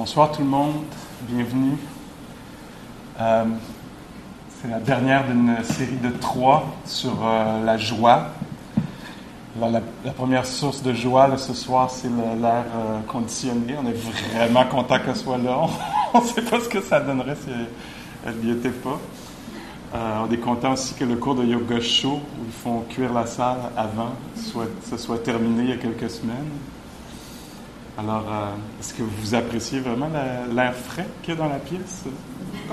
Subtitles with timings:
[0.00, 0.76] Bonsoir tout le monde,
[1.28, 1.76] bienvenue.
[3.20, 3.44] Euh,
[4.48, 8.28] c'est la dernière d'une série de trois sur euh, la joie.
[9.60, 9.82] La,
[10.16, 13.74] première source de joie ce soir, c'est l'air euh, conditionné.
[13.78, 15.66] On est vraiment content qu'elle soit là.
[16.14, 17.50] On ne sait pas ce que ça donnerait si
[18.26, 18.98] elle n'y était pas.
[19.92, 23.26] On est content aussi que le cours de yoga chaud, où ils font cuire la
[23.26, 26.48] salle avant, soit, soit terminé il y a quelques semaines.
[27.98, 30.08] Alors, euh, est-ce que vous appréciez vraiment
[30.54, 32.04] l'air frais qu'il y a dans la pièce?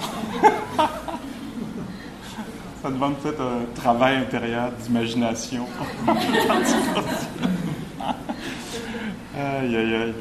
[2.82, 5.66] Ça demande peut-être un travail intérieur d'imagination.
[9.36, 10.14] aïe, aïe, aïe.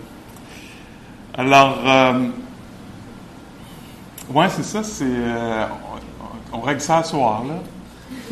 [1.37, 2.29] Alors, euh,
[4.49, 5.05] c'est ça, c'est.
[5.05, 5.65] Euh,
[6.53, 7.55] on, on règle ça à soir, là.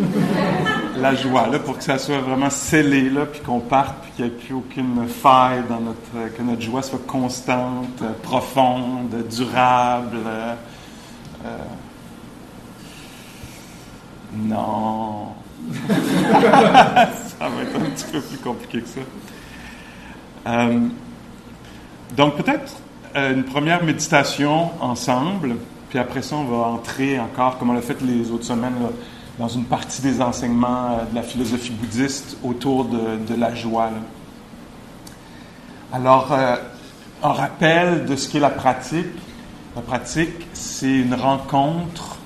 [1.03, 4.25] la joie, là, pour que ça soit vraiment scellé, là, puis qu'on parte, puis qu'il
[4.25, 6.35] n'y ait plus aucune faille dans notre.
[6.35, 10.17] que notre joie soit constante, euh, profonde, durable.
[10.25, 10.55] Euh,
[11.45, 11.57] euh,
[14.33, 15.27] non.
[15.87, 18.99] ça va être un petit peu plus compliqué que ça.
[20.47, 20.87] Euh,
[22.15, 22.77] donc, peut-être
[23.15, 25.55] euh, une première méditation ensemble,
[25.89, 28.89] puis après ça, on va entrer encore, comme on l'a fait les autres semaines, là,
[29.39, 33.89] dans une partie des enseignements euh, de la philosophie bouddhiste autour de, la joie.
[35.91, 36.55] Alors, euh,
[37.21, 39.07] en rappel de ce qu'est la pratique,
[39.75, 42.17] la pratique, c'est une rencontre.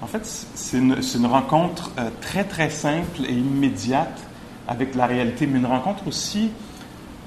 [0.00, 4.20] En fait, c'est une, une, rencontre euh, très, très simple et immédiate
[4.66, 6.50] avec la réalité, mais une rencontre aussi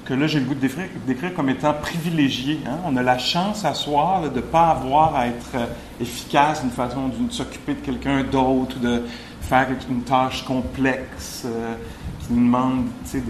[0.06, 0.68] que là, j'ai le goût de
[1.06, 2.60] décrire, comme étant privilégiée.
[2.66, 2.78] Hein?
[2.86, 5.66] On a la chance à soir là, de ne pas avoir à être euh,
[6.00, 9.02] efficace d'une façon de s'occuper de quelqu'un d'autre, de
[9.42, 11.74] faire une tâche complexe euh,
[12.20, 13.20] qui nous demande, de...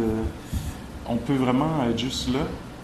[1.09, 2.41] On peut vraiment être juste là,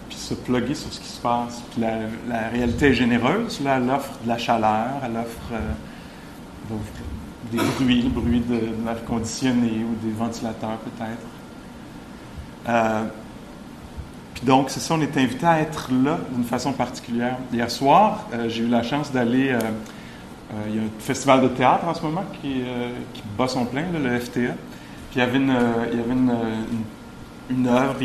[0.09, 1.61] puis se plugger sur ce qui se passe.
[1.71, 6.75] Puis la, réalité est généreuse, là, elle offre de la chaleur, elle offre euh,
[7.51, 11.27] des bruits, le bruit de, l'air conditionné ou des ventilateurs peut-être.
[14.45, 17.37] Donc, c'est ça, on est invité à être là d'une façon particulière.
[17.51, 19.49] Hier soir, euh, j'ai eu la chance d'aller.
[19.49, 22.61] Euh, euh, il y a un festival de théâtre en ce moment qui,
[23.13, 24.39] qui bat son plein, là, le FTA.
[25.09, 25.55] Puis il y avait une,
[27.49, 27.95] il y œuvre,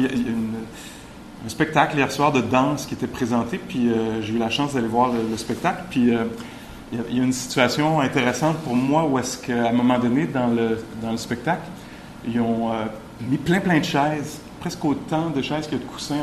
[1.44, 3.59] un spectacle hier soir de danse qui était présenté.
[3.59, 3.91] Puis
[4.22, 5.82] j'ai eu la chance d'aller voir le, le spectacle.
[5.91, 6.10] Puis
[6.93, 10.47] il y a une situation intéressante pour moi où est-ce qu'à un moment donné, dans
[10.47, 11.69] le, dans le spectacle,
[12.26, 12.70] ils ont
[13.28, 16.16] mis plein, plein de chaises presque autant de chaises que de coussins,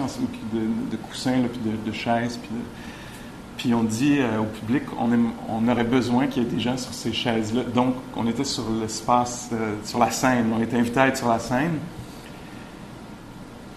[0.53, 2.37] de, coussins, là, puis de, chaises.
[2.37, 2.51] Puis,
[3.57, 5.09] puis on dit euh, au public on,
[5.49, 7.63] on aurait besoin qu'il y ait des gens sur ces chaises-là.
[7.73, 10.51] Donc, on était sur l'espace, euh, sur la scène.
[10.55, 11.79] On était invité à être sur la scène.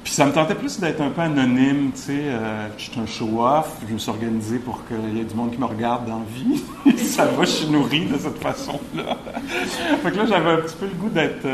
[0.03, 2.23] Puis ça me tentait plus d'être un peu anonyme, tu sais.
[2.25, 5.51] Euh, je suis un show-off, je me suis organisé pour qu'il y ait du monde
[5.53, 6.97] qui me regarde dans la vie.
[7.05, 9.19] ça va, je suis nourri de cette façon-là.
[10.03, 11.47] fait que là, j'avais un petit peu le goût d'être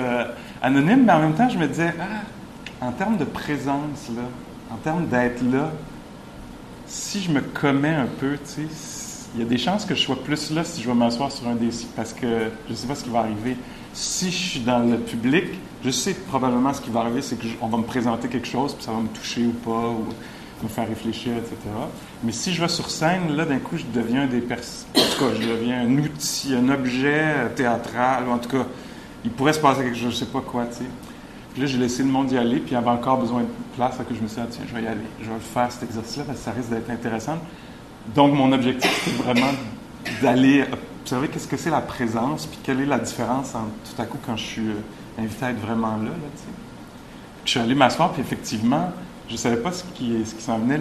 [0.62, 2.22] anonyme, mais en même temps, je me disais, ah,
[2.84, 4.22] en termes de présence, là,
[4.70, 5.72] en termes d'être là,
[6.86, 8.36] si je me commets un peu,
[9.34, 11.48] il y a des chances que je sois plus là si je vais m'asseoir sur
[11.48, 13.56] un défi parce que je ne sais pas ce qui va arriver.
[13.94, 15.44] Si je suis dans le public,
[15.84, 18.84] je sais probablement ce qui va arriver, c'est qu'on va me présenter quelque chose, puis
[18.84, 20.04] ça va me toucher ou pas, ou
[20.62, 21.56] me faire réfléchir, etc.
[22.22, 24.88] Mais si je vais sur scène, là, d'un coup, je deviens des personnes.
[24.96, 28.66] En tout cas, je deviens un outil, un objet théâtral, ou en tout cas,
[29.24, 30.84] il pourrait se passer quelque chose, je ne sais pas quoi, tu sais.
[31.54, 33.46] Puis là, j'ai laissé le monde y aller, puis il y avait encore besoin de
[33.76, 35.70] place, que je me suis dit, ah, tiens, je vais y aller, je vais faire,
[35.70, 37.38] cet exercice-là, parce que ça risque d'être intéressant.
[38.12, 39.52] Donc, mon objectif, c'est vraiment
[40.20, 40.64] d'aller
[41.00, 44.18] observer qu'est-ce que c'est la présence, puis quelle est la différence entre tout à coup
[44.26, 44.66] quand je suis
[45.16, 46.42] invité à être vraiment là, là
[47.44, 48.90] je suis allé m'asseoir, puis effectivement,
[49.28, 50.80] je ne savais pas ce qui, ce qui s'en venait,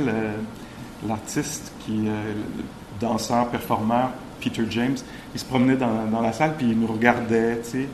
[1.08, 2.64] l'artiste, qui, euh, le
[3.00, 4.10] danseur, performeur,
[4.42, 4.96] Peter James,
[5.36, 7.88] il se promenait dans, dans la salle, puis il nous regardait, tu sais.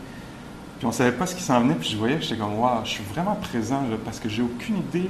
[0.79, 2.89] Puis on savait pas ce qui s'en venait, puis je voyais, j'étais comme, waouh, je
[2.89, 5.09] suis vraiment présent, là, parce que j'ai aucune idée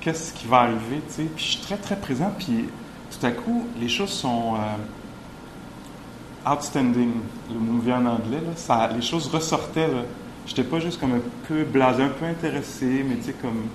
[0.00, 1.22] qu'est-ce qui va arriver, tu sais.
[1.22, 2.64] Puis je suis très, très présent, puis
[3.10, 7.12] tout à coup, les choses sont euh, outstanding,
[7.52, 10.02] le mot en anglais, là, ça, les choses ressortaient, là.
[10.46, 13.66] J'étais pas juste comme un peu blasé, un peu intéressé, mais tu sais, comme,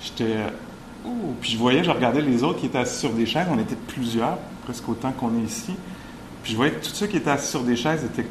[0.00, 0.36] j'étais
[1.06, 3.58] oh, puis je voyais, je regardais les autres qui étaient assis sur des chaises, on
[3.58, 5.74] était plusieurs, presque autant qu'on est ici.
[6.42, 8.28] Puis je voyais que tous ceux qui étaient assis sur des chaises étaient,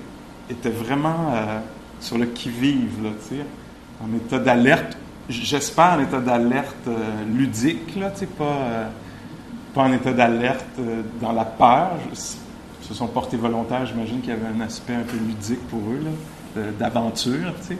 [0.49, 1.59] étaient vraiment euh,
[2.03, 3.09] sur le qui-vive, là,
[4.03, 4.97] en état d'alerte,
[5.29, 6.97] j'espère en état d'alerte euh,
[7.33, 8.87] ludique, là, pas, euh,
[9.73, 10.65] pas en état d'alerte
[11.21, 11.91] dans la peur.
[12.11, 15.79] Ils se sont portés volontaires, j'imagine qu'il y avait un aspect un peu ludique pour
[15.79, 17.77] eux, là, d'aventure, tu sais.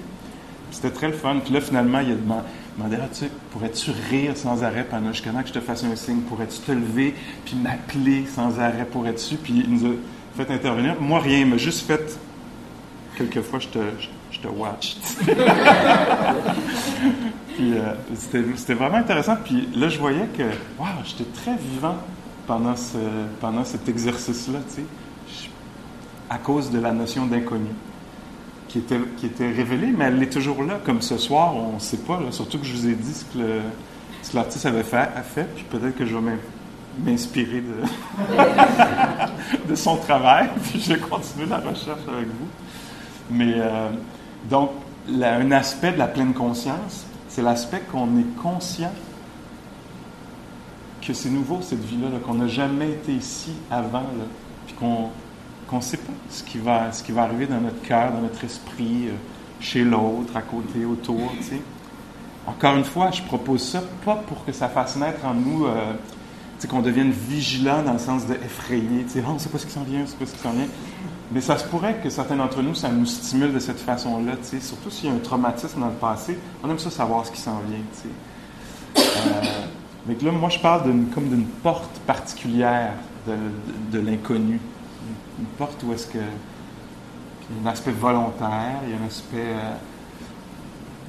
[0.72, 1.36] C'était très le fun.
[1.44, 5.48] Puis là, finalement, il a demandé ah, tu pourrais-tu rire sans arrêt pendant jusqu'à que
[5.48, 6.22] je te fasse un signe?
[6.22, 7.14] Pourrais-tu te lever
[7.46, 8.86] puis m'appeler sans arrêt?
[8.92, 9.36] Pourrais-tu?
[9.36, 9.94] Puis il nous a
[10.36, 11.00] fait intervenir.
[11.00, 11.42] Moi, rien.
[11.42, 12.18] Il m'a juste fait
[13.16, 13.80] quelquefois, je te,
[14.32, 14.98] je, te watch.
[17.56, 17.94] puis euh,
[18.56, 19.36] c'était vraiment intéressant.
[19.44, 20.44] Puis là, je voyais que,
[20.80, 21.98] waouh, j'étais très vivant
[22.48, 22.98] pendant, ce,
[23.40, 24.84] pendant cet exercice-là, tu sais,
[26.30, 27.70] à cause de la notion d'inconnu
[28.74, 30.80] qui était, qui était révélée, mais elle est toujours là.
[30.84, 34.36] Comme ce soir, on ne sait pas, surtout que je vous ai dit ce que,
[34.36, 36.38] l'artiste avait fait, a fait, puis peut-être que je vais
[37.06, 37.84] m'inspirer de,
[39.70, 42.48] de son travail, puis je vais continuer la recherche avec vous.
[43.30, 43.90] Mais euh,
[44.50, 44.72] donc,
[45.10, 48.92] un aspect de la pleine conscience, c'est l'aspect qu'on est conscient
[51.02, 54.06] que c'est nouveau cette vie-là, qu'on n'a jamais été ici avant,
[54.66, 58.12] puis qu'on ne sait pas ce qui, va, ce qui va arriver dans notre cœur,
[58.12, 59.14] dans notre esprit, euh,
[59.60, 61.34] chez l'autre, à côté, autour.
[62.46, 65.94] Encore une fois, je propose ça pas pour que ça fasse naître en nous, euh,
[66.68, 69.06] qu'on devienne vigilant dans le sens d'effrayer.
[69.18, 70.40] Oh, on ne sait pas ce qui s'en vient, on ne sait pas ce qui
[70.40, 70.68] s'en vient.
[71.32, 74.34] Mais ça se pourrait que certains d'entre nous, ça nous stimule de cette façon-là.
[74.44, 77.42] Surtout s'il y a un traumatisme dans le passé, on aime ça savoir ce qui
[77.42, 77.80] s'en vient.
[78.98, 79.02] Euh,
[80.06, 80.84] mais là, moi, je parle
[81.14, 82.94] comme d'une porte particulière
[83.26, 84.60] de l'inconnu
[85.40, 86.20] une porte où est-ce que.
[87.50, 89.76] Il y a un aspect volontaire, il y a un aspect euh,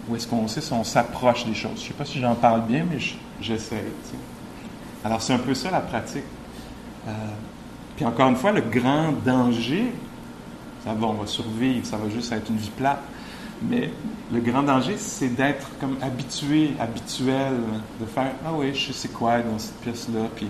[0.08, 1.76] où est-ce qu'on sait si on s'approche des choses.
[1.76, 2.98] Je ne sais pas si j'en parle bien, mais
[3.40, 3.84] j'essaie.
[5.04, 6.24] Alors, c'est un peu ça la pratique.
[7.06, 7.12] Euh,
[7.94, 9.92] puis encore une fois, le grand danger,
[10.84, 13.02] ça va, on va survivre, ça va juste être une vie plate.
[13.62, 13.90] Mais
[14.32, 17.54] le grand danger, c'est d'être comme habitué, habituel,
[18.00, 20.48] de faire Ah oui, je sais quoi dans cette pièce-là, puis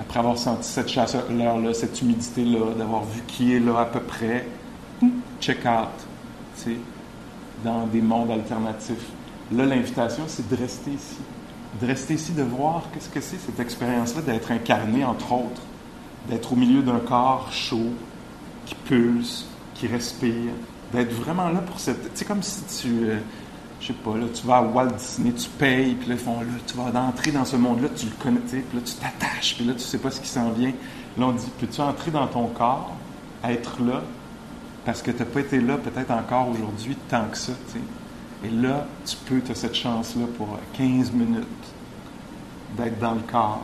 [0.00, 4.46] après avoir senti cette chaleur-là, cette humidité-là, d'avoir vu qui est là à peu près,
[5.40, 5.88] check out,
[6.56, 6.76] tu sais,
[7.62, 9.10] dans des mondes alternatifs.
[9.52, 11.18] Là, l'invitation, c'est de rester ici.
[11.80, 15.62] De rester ici, de voir qu'est-ce que c'est cette expérience-là d'être incarné, entre autres,
[16.28, 17.90] d'être au milieu d'un corps chaud,
[18.64, 19.46] qui pulse,
[19.80, 20.52] qui respire,
[20.92, 22.14] d'être vraiment là pour cette.
[22.14, 23.08] Tu comme si tu.
[23.08, 23.18] Euh,
[23.80, 26.40] je sais pas, là, tu vas à Walt Disney, tu payes, puis là, ils font,
[26.40, 29.64] là, tu vas entrer dans ce monde-là, tu le connais, puis là, tu t'attaches, puis
[29.64, 30.74] là, tu sais pas ce qui s'en vient.
[31.16, 32.94] Là, on dit, peux-tu entrer dans ton corps,
[33.42, 34.02] être là,
[34.84, 37.84] parce que tu n'as pas été là peut-être encore aujourd'hui tant que ça, tu sais?
[38.44, 41.46] Et là, tu peux, tu as cette chance-là pour 15 minutes
[42.76, 43.62] d'être dans le corps.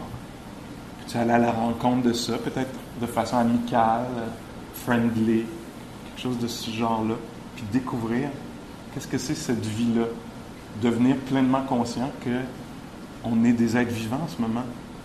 [0.99, 4.07] Puis tu aller à la rencontre de ça, peut-être de façon amicale,
[4.75, 5.45] friendly,
[6.19, 7.15] chose de ce genre-là,
[7.55, 8.29] puis découvrir
[8.97, 10.07] Qu'est-ce que c'est cette vie-là?
[10.81, 12.41] Devenir pleinement conscient que
[13.23, 14.63] on est des êtres vivants en ce moment,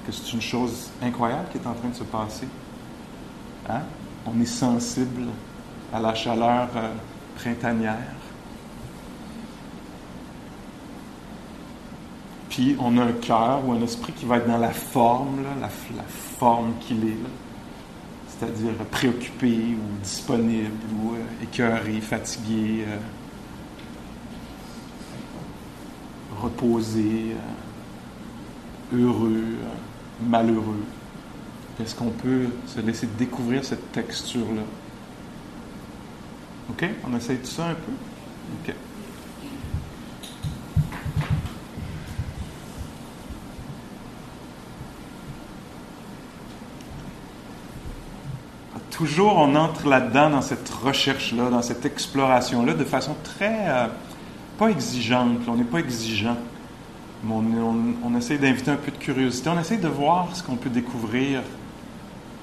[0.07, 2.47] que c'est une chose incroyable qui est en train de se passer.
[3.69, 3.81] Hein?
[4.25, 5.27] On est sensible
[5.93, 6.93] à la chaleur euh,
[7.35, 7.97] printanière.
[12.47, 15.67] Puis on a un cœur ou un esprit qui va être dans la forme, la,
[16.39, 17.17] forme qu'il est,
[18.41, 22.85] c'est-à-dire préoccupé ou disponible ou euh, écœuré, fatigué.
[22.87, 22.97] Euh,
[26.41, 27.35] reposé,
[28.93, 30.83] euh, heureux, euh, malheureux.
[31.79, 34.63] Est-ce qu'on peut se laisser découvrir cette texture-là?
[36.71, 36.89] OK?
[37.07, 37.91] On essaye tout ça un peu?
[38.69, 38.75] OK.
[49.01, 53.67] Toujours, on entre là-dedans, dans cette recherche-là, dans cette exploration-là, de façon très...
[53.67, 53.87] Euh,
[54.59, 56.37] pas exigeante, on n'est pas exigeant.
[57.23, 60.69] Mais on, essaie d'inviter un peu de curiosité, on essaie de voir ce qu'on peut
[60.69, 61.41] découvrir.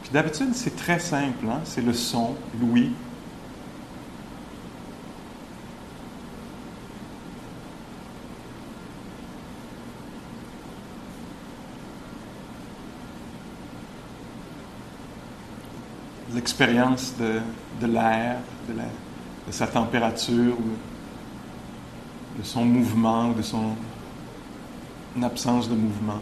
[0.03, 1.61] Puis d'habitude, c'est très simple, hein?
[1.63, 2.91] c'est le son, l'ouïe.
[16.39, 18.37] L'expérience de, l'air,
[18.69, 20.55] de, de, sa température,
[22.39, 23.75] de son mouvement, de son
[25.21, 26.21] absence de mouvement.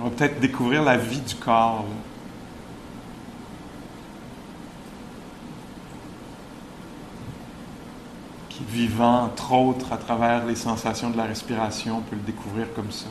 [0.00, 1.84] on va peut-être découvrir la vie du corps.
[8.48, 11.98] Qui est vivant, entre autres, à travers les sensations de la respiration.
[11.98, 13.06] On peut le découvrir comme ça.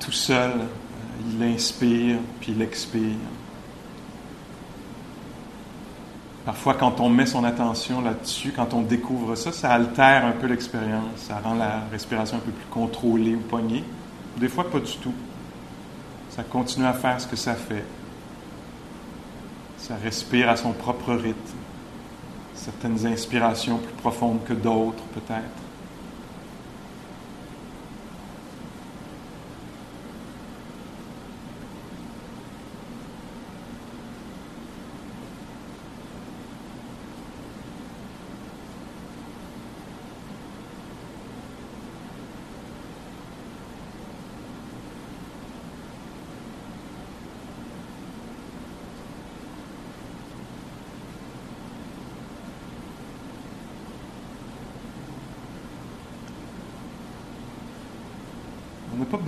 [0.00, 0.64] Tout seul, euh,
[1.30, 3.16] il inspire, puis il expire.
[6.44, 10.46] Parfois, quand on met son attention là-dessus, quand on découvre ça, ça altère un peu
[10.46, 11.16] l'expérience.
[11.16, 13.84] Ça rend la respiration un peu plus contrôlée ou poignée.
[14.38, 15.12] Des fois, pas du tout.
[16.38, 17.82] Ça continue à faire ce que ça fait.
[19.76, 21.36] Ça respire à son propre rythme.
[22.54, 25.67] Certaines inspirations plus profondes que d'autres, peut-être.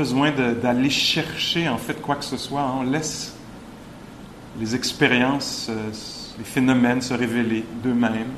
[0.01, 2.63] Besoin d'aller chercher en fait quoi que ce soit.
[2.63, 2.77] hein.
[2.81, 3.35] On laisse
[4.59, 5.91] les expériences, euh,
[6.39, 8.33] les phénomènes se révéler d'eux-mêmes.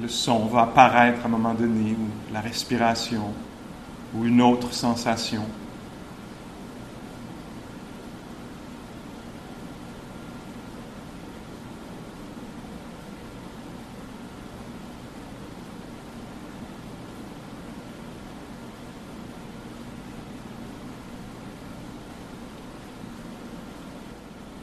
[0.00, 3.24] Le son va apparaître à un moment donné, ou la respiration,
[4.14, 5.42] ou une autre sensation.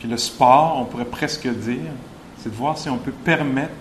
[0.10, 1.92] Le sport, on pourrait presque dire,
[2.40, 3.72] c'est de voir si on peut permettre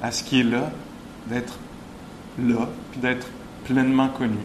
[0.00, 0.70] à ce qui est là
[1.26, 1.58] d'être
[2.38, 3.26] là, puis d'être
[3.64, 4.38] pleinement connu.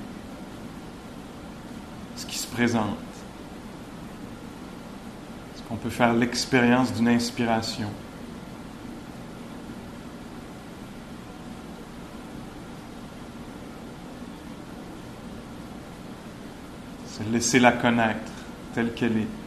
[2.15, 2.97] Ce qui se présente.
[5.53, 7.89] Est-ce qu'on peut faire l'expérience d'une inspiration?
[17.07, 18.31] C'est laisser la connaître
[18.73, 19.40] telle qu'elle est.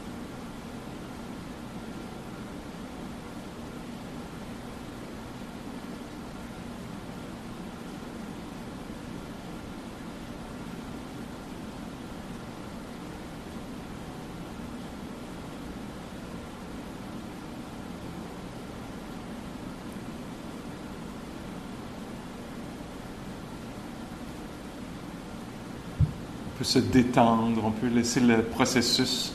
[26.75, 29.33] se détendre, on peut laisser le processus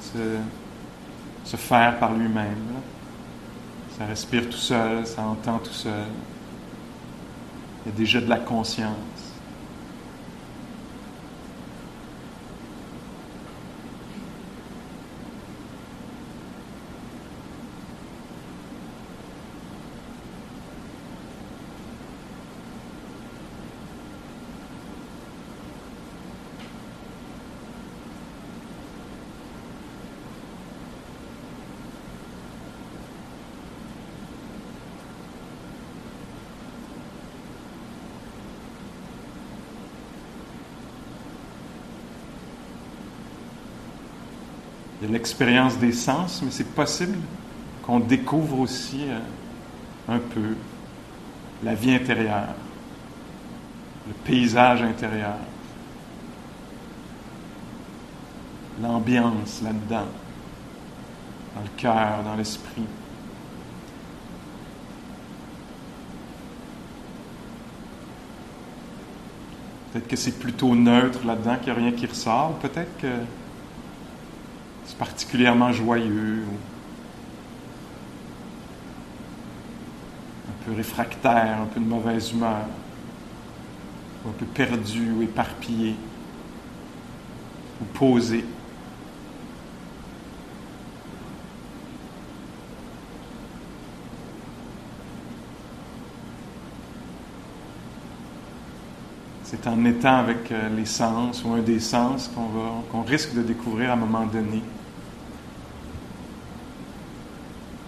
[0.00, 0.38] se,
[1.44, 2.56] se faire par lui-même.
[3.98, 6.06] Ça respire tout seul, ça entend tout seul.
[7.84, 9.31] Il y a déjà de la conscience.
[45.12, 47.18] L'expérience des sens, mais c'est possible
[47.82, 49.18] qu'on découvre aussi euh,
[50.08, 50.56] un peu
[51.62, 52.54] la vie intérieure,
[54.08, 55.36] le paysage intérieur,
[58.80, 60.08] l'ambiance là-dedans,
[61.54, 62.86] dans le cœur, dans l'esprit.
[69.92, 72.54] Peut-être que c'est plutôt neutre là-dedans, qu'il n'y a rien qui ressort.
[72.60, 73.08] Peut-être que
[75.02, 76.44] particulièrement joyeux
[80.48, 82.66] un peu réfractaire, un peu de mauvaise humeur,
[84.24, 85.96] ou un peu perdu ou éparpillé,
[87.80, 88.44] ou posé.
[99.42, 103.42] C'est en étant avec euh, les sens ou un des sens qu'on qu'on risque de
[103.42, 104.62] découvrir à un moment donné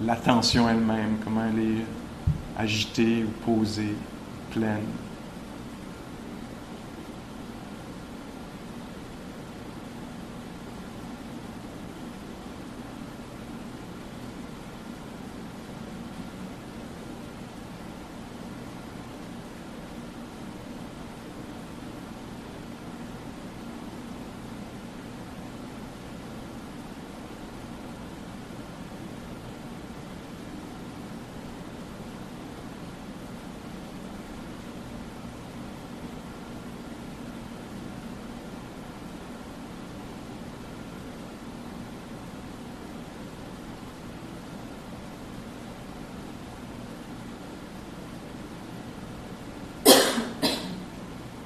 [0.03, 1.85] l'attention elle-même, comment elle est
[2.59, 3.95] agitée ou posée,
[4.51, 4.87] pleine.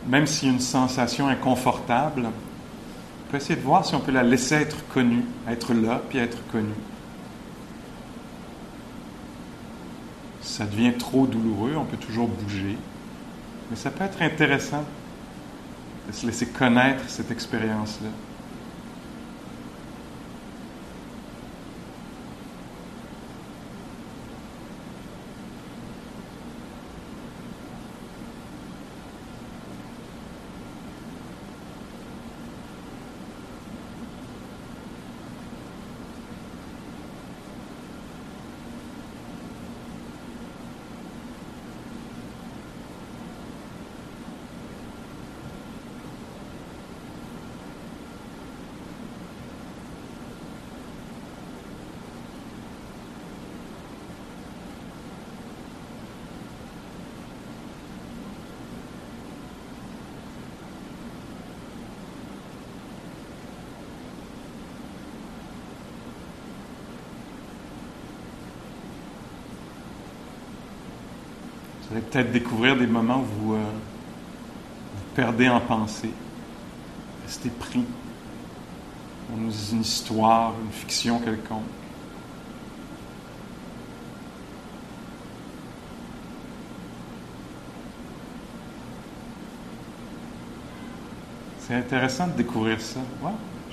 [0.09, 4.13] Même s'il y a une sensation inconfortable, on peut essayer de voir si on peut
[4.13, 6.73] la laisser être connue, être là, puis être connue.
[10.41, 12.77] Ça devient trop douloureux, on peut toujours bouger.
[13.71, 14.83] Mais ça peut être intéressant
[16.09, 18.09] de se laisser connaître cette expérience-là.
[72.11, 76.13] Peut-être découvrir des moments où vous, euh, vous perdez en pensée.
[77.25, 77.85] Restez pris
[79.31, 81.63] dans une histoire, une fiction quelconque.
[91.61, 93.01] C'est intéressant de découvrir ça.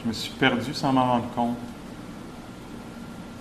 [0.03, 1.57] Je me suis perdu sans m'en rendre compte.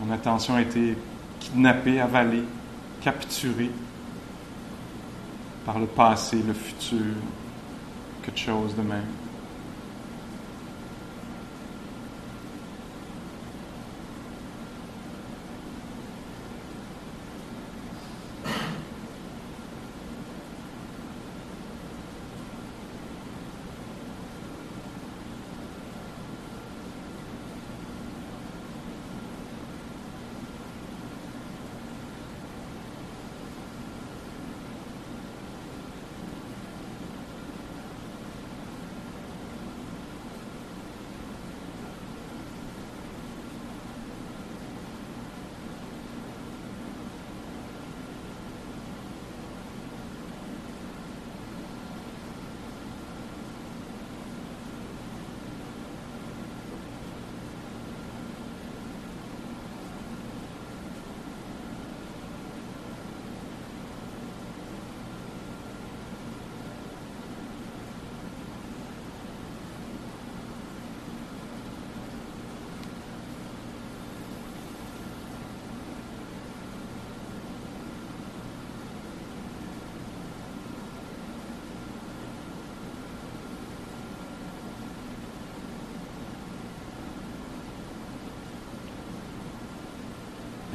[0.00, 0.96] Mon attention a été
[1.40, 2.44] kidnappée, avalée,
[3.00, 3.72] capturée
[5.64, 7.14] par le passé, le futur,
[8.22, 9.23] quelque chose de même.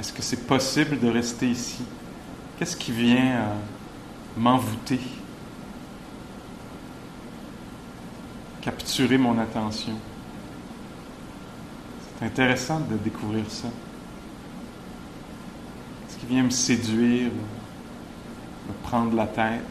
[0.10, 1.84] Est-ce que c'est possible de rester ici?
[2.58, 3.54] Qu'est-ce qui vient euh,
[4.36, 5.00] m'envoûter?
[8.60, 9.94] Capturer mon attention.
[12.18, 13.68] C'est intéressant de découvrir ça.
[16.08, 17.30] Qu'est-ce qui vient me séduire,
[18.68, 19.62] me prendre la tête?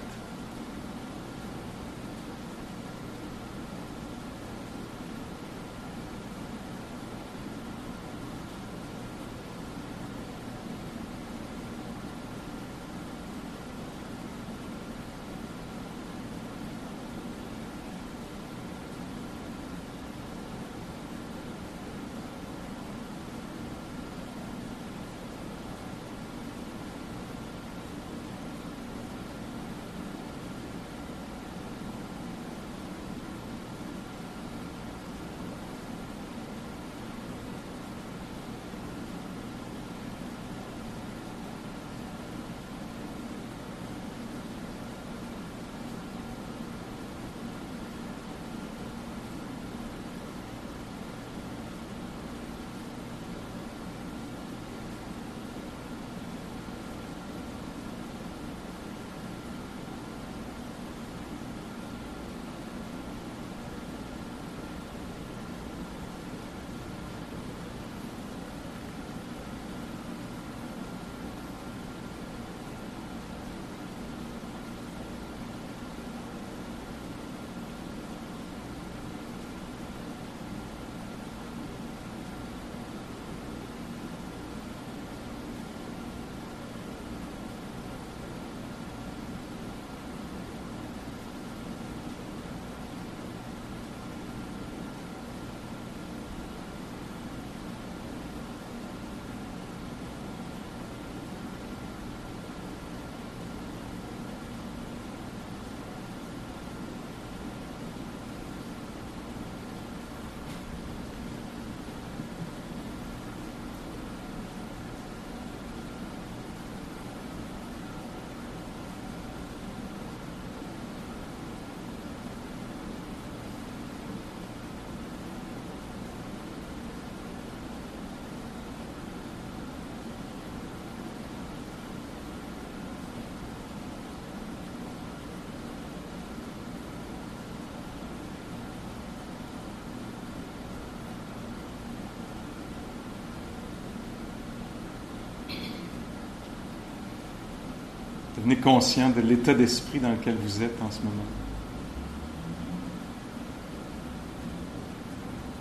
[148.56, 151.22] Conscient de l'état d'esprit dans lequel vous êtes en ce moment.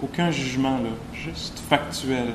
[0.02, 2.34] Aucun jugement là, juste factuel.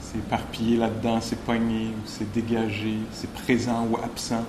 [0.00, 4.44] C'est éparpillé là-dedans, c'est pogné, ou c'est dégagé, c'est présent ou absent.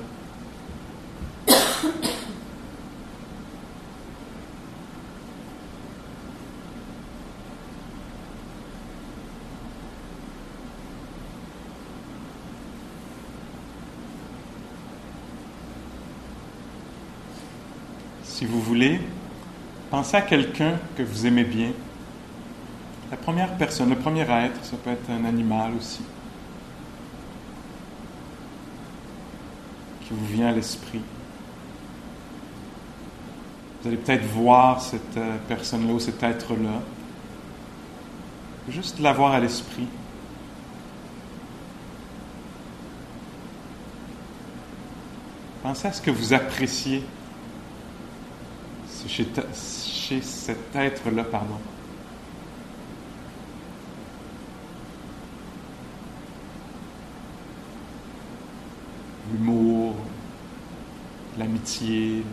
[18.24, 19.00] Si vous voulez,
[19.96, 21.72] pensez à quelqu'un que vous aimez bien.
[23.12, 26.02] La première personne, le premier être, ça peut être un animal aussi,
[30.02, 31.00] qui vous vient à l'esprit.
[33.80, 36.82] Vous allez peut-être voir cette euh, personne-là ou cet être-là.
[38.68, 39.88] Juste l'avoir à l'esprit.
[45.64, 47.02] Pensez à ce que vous appréciez
[50.22, 51.58] cet être-là, pardon.
[59.32, 59.96] L'humour,
[61.38, 62.24] l'amitié,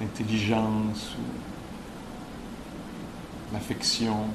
[0.00, 1.16] l'intelligence,
[3.52, 4.26] l'affection.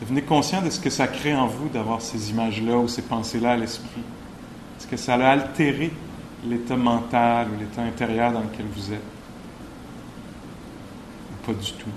[0.00, 3.52] Devenez conscient de ce que ça crée en vous d'avoir ces images-là ou ces pensées-là
[3.52, 4.02] à l'esprit.
[4.78, 5.92] Est-ce que ça a altéré
[6.44, 9.02] l'état mental ou l'état intérieur dans lequel vous êtes?
[11.32, 11.90] Ou pas du tout?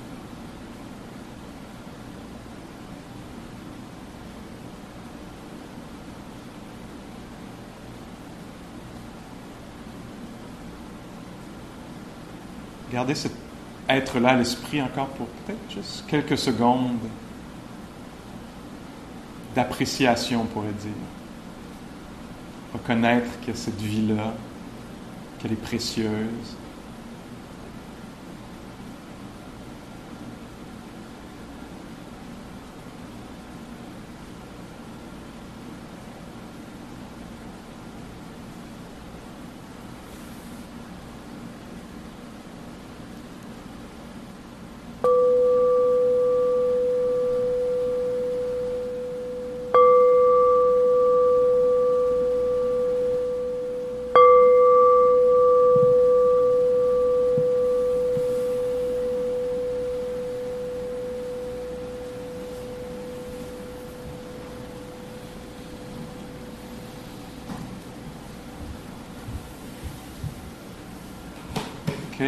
[12.92, 13.32] Gardez cet
[13.90, 17.00] être-là à l'esprit encore pour peut-être juste quelques secondes
[19.56, 20.92] d'appréciation, on pourrait dire.
[22.74, 24.34] Reconnaître que cette vie-là,
[25.40, 26.58] qu'elle est précieuse,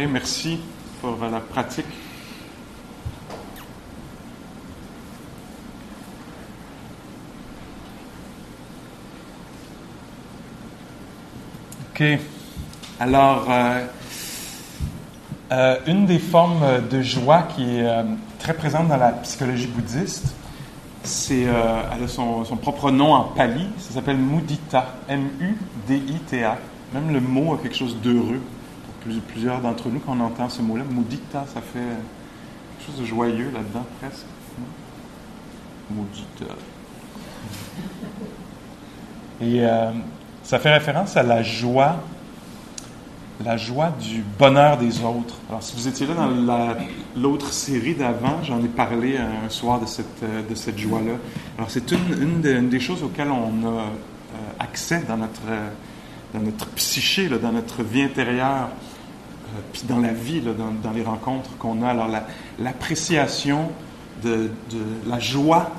[0.04, 0.60] merci
[1.00, 1.86] pour la pratique.
[11.94, 12.04] OK.
[13.00, 13.86] Alors, euh,
[15.52, 18.02] euh, une des formes de joie qui est euh,
[18.38, 20.34] très présente dans la psychologie bouddhiste,
[21.04, 26.58] c'est, elle a son, son, propre nom en pali, ça s'appelle mudita, M-U-D-I-T-A.
[26.92, 28.40] Même le mot a quelque chose d'heureux
[29.26, 31.78] plusieurs d'entre nous, quand on entend ce mot-là, mudita, ça fait
[32.78, 34.26] quelque chose de joyeux là-dedans, presque.
[35.90, 36.54] Mudita.
[39.40, 39.90] Et euh,
[40.42, 41.96] ça fait référence à la joie,
[43.44, 45.36] la joie du bonheur des autres.
[45.48, 46.76] Alors, si vous étiez là dans
[47.20, 51.14] l'autre série d'avant, j'en ai parlé un soir de cette, euh, de cette joie-là.
[51.58, 53.88] Alors, c'est une, une, des choses auxquelles on a euh,
[54.58, 55.42] accès dans notre,
[56.32, 58.70] dans notre psyché, dans notre vie intérieure.
[59.56, 61.88] Euh, puis dans la vie, dans, les rencontres qu'on a.
[61.88, 62.08] Alors,
[62.58, 63.70] l'appréciation
[64.22, 64.50] de,
[65.06, 65.70] la joie,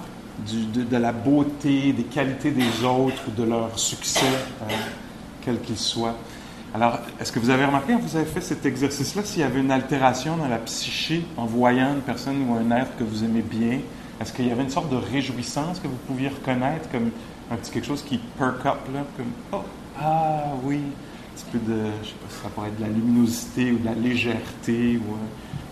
[0.47, 4.25] de, la beauté, des qualités des autres de leur succès,
[4.61, 4.73] euh,
[5.43, 6.15] quel qu'il soit.
[6.73, 9.61] Alors, est-ce que vous avez remarqué, quand vous avez fait cet exercice-là, s'il y avait
[9.61, 13.41] une altération dans la psyché en voyant une personne ou un être que vous aimez
[13.41, 13.79] bien,
[14.19, 17.11] est-ce qu'il y avait une sorte de réjouissance que vous pouviez reconnaître comme
[17.49, 18.79] un petit quelque chose qui perk up,
[19.15, 19.63] comme «Oh,
[19.99, 20.81] ah oui»,
[21.37, 23.85] petit peu de, je sais pas si ça pourrait être de la luminosité ou de
[23.85, 25.17] la légèreté ou euh,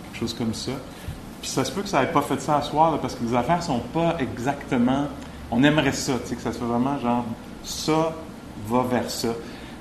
[0.04, 0.71] quelque chose comme ça.
[1.41, 3.36] Puis ça se peut que ça n'ait pas fait ça à soir, parce que les
[3.36, 5.08] affaires sont pas exactement.
[5.51, 7.25] On aimerait ça, tu sais, que ça soit vraiment genre
[7.63, 8.15] ça
[8.67, 9.30] va vers ça.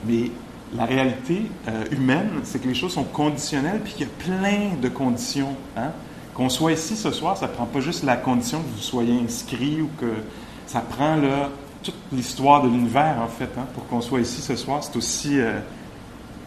[0.06, 0.30] Mais
[0.74, 4.76] la réalité euh, humaine, c'est que les choses sont conditionnelles, puis qu'il y a plein
[4.80, 5.54] de conditions.
[5.76, 5.90] Hein?
[6.34, 9.82] Qu'on soit ici ce soir, ça prend pas juste la condition que vous soyez inscrit
[9.82, 10.12] ou que
[10.66, 11.50] ça prend là
[11.84, 14.82] toute l'histoire de l'univers, en fait, hein, pour qu'on soit ici ce soir.
[14.82, 15.60] C'est aussi euh,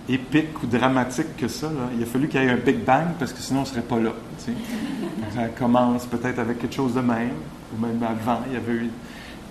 [0.10, 1.70] épique ou dramatique que ça.
[1.96, 3.82] Il a fallu qu'il y ait un Big Bang parce que sinon on ne serait
[3.82, 4.12] pas là.
[5.36, 7.34] Ça commence peut-être avec quelque chose de même,
[7.74, 8.90] ou même avant, il y avait eu.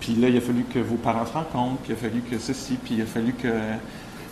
[0.00, 2.38] Puis là, il a fallu que vos parents se rencontrent, puis il a fallu que
[2.38, 3.48] ceci, puis il a fallu que,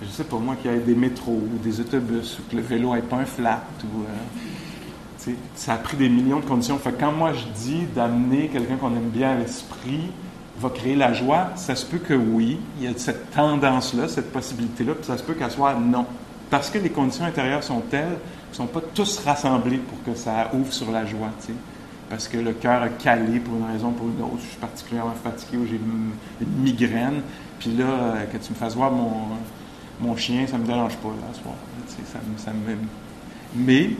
[0.03, 2.63] je sais pas moi, qu'il y ait des métros ou des autobus, ou que le
[2.63, 4.03] vélo n'ait pas un flat, ou.
[4.03, 4.07] Euh,
[5.55, 6.79] ça a pris des millions de conditions.
[6.79, 10.11] Fait quand moi je dis d'amener quelqu'un qu'on aime bien à l'esprit,
[10.59, 14.33] va créer la joie, ça se peut que oui, il y a cette tendance-là, cette
[14.33, 16.07] possibilité-là, puis ça se peut qu'elle soit non.
[16.51, 18.19] Parce que les conditions intérieures sont telles
[18.55, 21.53] ne sont pas tous rassemblés pour que ça ouvre sur la joie, tu sais.
[22.09, 24.39] Parce que le cœur a calé pour une raison ou pour une autre.
[24.43, 27.23] Je suis particulièrement fatigué ou j'ai une, migraine.
[27.59, 31.09] Puis là, euh, que tu me fasses voir mon, chien, ça ne me dérange pas,
[31.09, 31.55] là, ce soir.
[32.37, 32.77] Ça me...
[33.57, 33.91] Mais,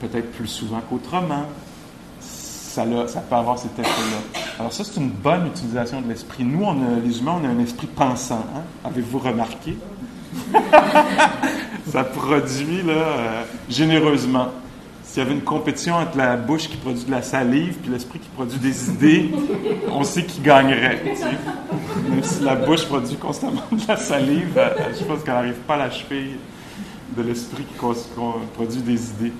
[0.00, 1.46] peut-être plus souvent qu'autrement,
[2.72, 4.40] ça, peut avoir cet effet-là.
[4.58, 6.44] Alors ça, c'est une bonne utilisation de l'esprit.
[6.44, 6.66] Nous,
[7.04, 8.46] les humains, on a un esprit pensant.
[8.56, 8.62] Hein?
[8.84, 9.76] Avez-vous remarqué?
[11.90, 14.48] ça produit là, euh, généreusement.
[15.04, 18.18] S'il y avait une compétition entre la bouche qui produit de la salive et l'esprit
[18.18, 19.30] qui produit des idées,
[19.90, 21.02] on sait qui gagnerait.
[22.08, 25.74] Même si la bouche produit constamment de la salive, euh, je pense qu'elle n'arrive pas
[25.74, 26.38] à l'achever
[27.14, 29.32] de l'esprit qui produit des idées.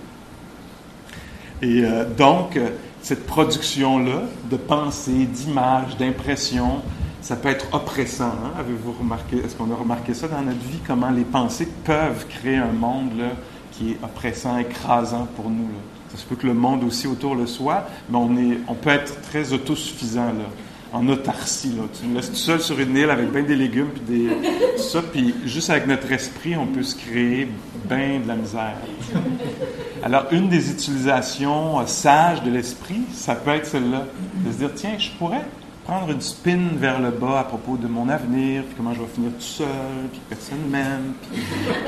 [1.62, 2.58] Et euh, donc,
[3.02, 6.82] cette production-là de pensées, d'images, d'impressions,
[7.20, 8.32] ça peut être oppressant.
[8.44, 8.52] Hein?
[8.58, 12.56] Avez-vous remarqué, est-ce qu'on a remarqué ça dans notre vie, comment les pensées peuvent créer
[12.56, 13.30] un monde là,
[13.72, 15.68] qui est oppressant, écrasant pour nous.
[15.68, 15.80] Là?
[16.10, 18.90] Ça se peut que le monde aussi autour le soit, mais on, est, on peut
[18.90, 20.44] être très autosuffisant, là,
[20.92, 21.70] en autarcie.
[21.70, 21.84] Là.
[21.98, 25.00] Tu nous laisses tout seul sur une île avec bien des légumes, puis des, ça,
[25.02, 27.48] puis juste avec notre esprit, on peut se créer
[27.88, 28.76] bien de la misère.
[30.04, 34.04] Alors, une des utilisations euh, sages de l'esprit, ça peut être celle-là,
[34.44, 35.44] de se dire, tiens, je pourrais
[35.84, 39.08] prendre une spin vers le bas à propos de mon avenir, puis comment je vais
[39.14, 39.66] finir tout seul,
[40.12, 41.40] puis personne m'aime, puis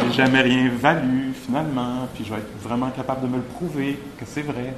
[0.09, 3.99] j'ai jamais rien valu finalement, puis je vais être vraiment capable de me le prouver
[4.19, 4.75] que c'est vrai.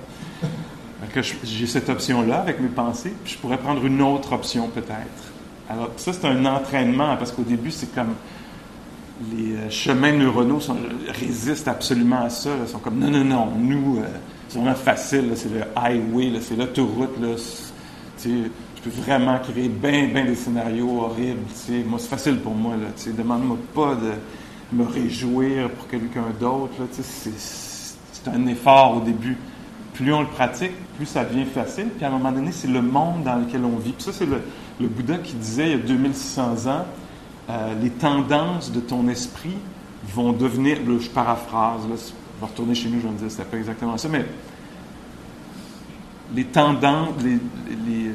[1.45, 5.33] J'ai cette option-là avec mes pensées, puis je pourrais prendre une autre option peut-être.
[5.69, 8.15] Alors ça, c'est un entraînement, parce qu'au début, c'est comme
[9.35, 10.61] les euh, chemins neuronaux
[11.09, 12.51] résistent absolument à ça.
[12.63, 14.07] Ils sont comme non, non, non, nous, euh,
[14.49, 17.19] c'est vraiment facile, c'est le highway, c'est l'autoroute.
[17.21, 17.29] Là,
[18.91, 21.41] vraiment créer bien, bien des scénarios horribles.
[21.87, 22.75] Moi, c'est facile pour moi.
[23.07, 26.75] Demande-moi pas de me réjouir pour quelqu'un d'autre.
[26.93, 29.37] C'est un effort au début.
[29.97, 31.87] Plus on le pratique, plus ça devient facile.
[31.89, 33.93] Puis à un moment donné, c'est le monde dans lequel on vit.
[33.93, 34.43] Puis ça, c'est le,
[34.81, 36.85] Bouddha qui disait il y a 2600 ans,
[37.49, 39.57] euh, les tendances de ton esprit
[40.15, 43.51] vont devenir, je paraphrase, là, je vais retourner chez nous, je vais me dire, c'est
[43.51, 44.27] pas exactement ça, mais
[46.35, 48.11] les tendances, les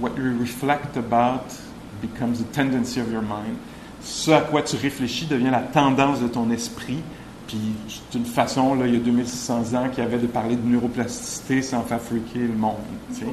[0.00, 1.54] what you reflect about
[2.00, 3.56] becomes the tendency of your mind.
[4.00, 6.98] Ce à quoi tu réfléchis devient la tendance de ton esprit.
[7.48, 7.56] Puis,
[7.88, 10.66] c'est une façon, là, il y a 2600 ans, qu'il y avait de parler de
[10.68, 12.76] neuroplasticité sans faire freaker le monde.
[13.08, 13.26] Tu sais.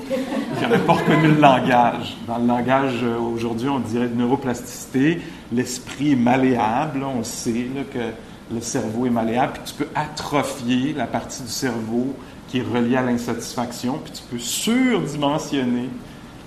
[0.55, 2.15] Ils n'avaient pas reconnu le langage.
[2.25, 5.19] Dans le langage, euh, aujourd'hui, on dirait de neuroplasticité.
[5.51, 7.03] L'esprit est malléable.
[7.03, 9.51] on sait que le cerveau est malléable.
[9.55, 12.15] Puis, tu peux atrophier la partie du cerveau
[12.47, 13.99] qui est reliée à l'insatisfaction.
[14.01, 15.89] Puis, tu peux surdimensionner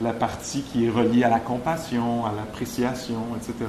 [0.00, 3.66] la partie qui est reliée à la compassion, à l'appréciation, etc.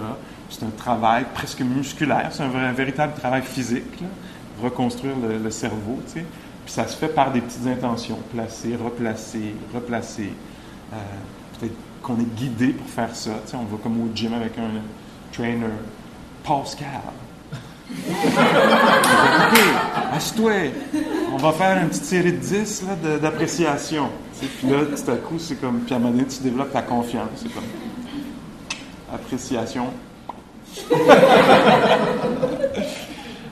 [0.49, 4.03] C'est un travail presque musculaire, c'est un, véritable travail physique,
[4.61, 5.99] reconstruire le, cerveau.
[6.13, 6.23] Puis
[6.65, 10.33] ça se fait par des petites intentions, placer, replacer, replacer.
[10.91, 10.95] Euh,
[11.59, 13.57] peut-être qu'on est guidé pour faire ça, tu sais.
[13.57, 14.81] On va comme au gym avec un
[15.31, 15.67] trainer.
[16.43, 16.89] Pascal.
[17.91, 19.59] OK,
[20.13, 20.71] assieds-toi.
[21.33, 22.83] On va faire une petite série de 10
[23.21, 24.09] d'appréciation.
[24.39, 25.81] Puis là, tout à coup, c'est comme.
[25.81, 27.29] Puis à un moment donné, tu développes ta confiance.
[27.35, 27.63] C'est comme.
[29.13, 29.87] Appréciation.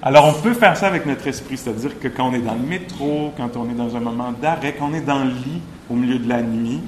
[0.01, 2.65] Alors, on peut faire ça avec notre esprit, c'est-à-dire que quand on est dans le
[2.65, 5.95] métro, quand on est dans un moment d'arrêt, quand on est dans le lit au
[5.95, 6.80] milieu de la nuit,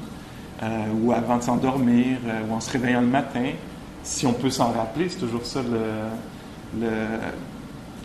[0.61, 0.67] euh,
[1.01, 3.45] ou avant de s'endormir, euh, ou en se réveillant le matin,
[4.03, 6.89] si on peut s'en rappeler, c'est toujours ça le, le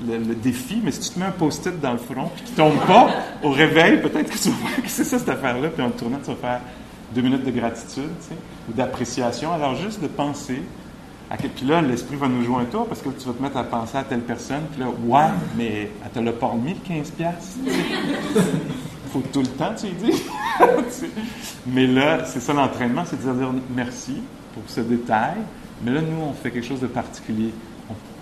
[0.06, 2.86] le, défi, mais si tu te mets un post-it dans le front qu'il ne tombe
[2.86, 3.10] pas
[3.42, 6.30] au réveil, peut-être que tu vas que c'est ça cette affaire-là, puis en tournant, tu
[6.30, 6.60] vas faire
[7.14, 8.36] deux minutes de gratitude, tu sais,
[8.68, 9.52] ou d'appréciation.
[9.52, 10.62] Alors juste de penser
[11.30, 11.36] à.
[11.36, 13.64] Puis là, l'esprit va nous jouer un tour parce que tu vas te mettre à
[13.64, 17.12] penser à telle personne, puis là, ouais, mais elle te l'a pas remis le 15$.
[19.12, 20.22] faut tout le temps, tu dis.
[21.66, 24.22] mais là, c'est ça l'entraînement, c'est de dire merci
[24.54, 25.36] pour ce détail.
[25.82, 27.52] Mais là, nous, on fait quelque chose de particulier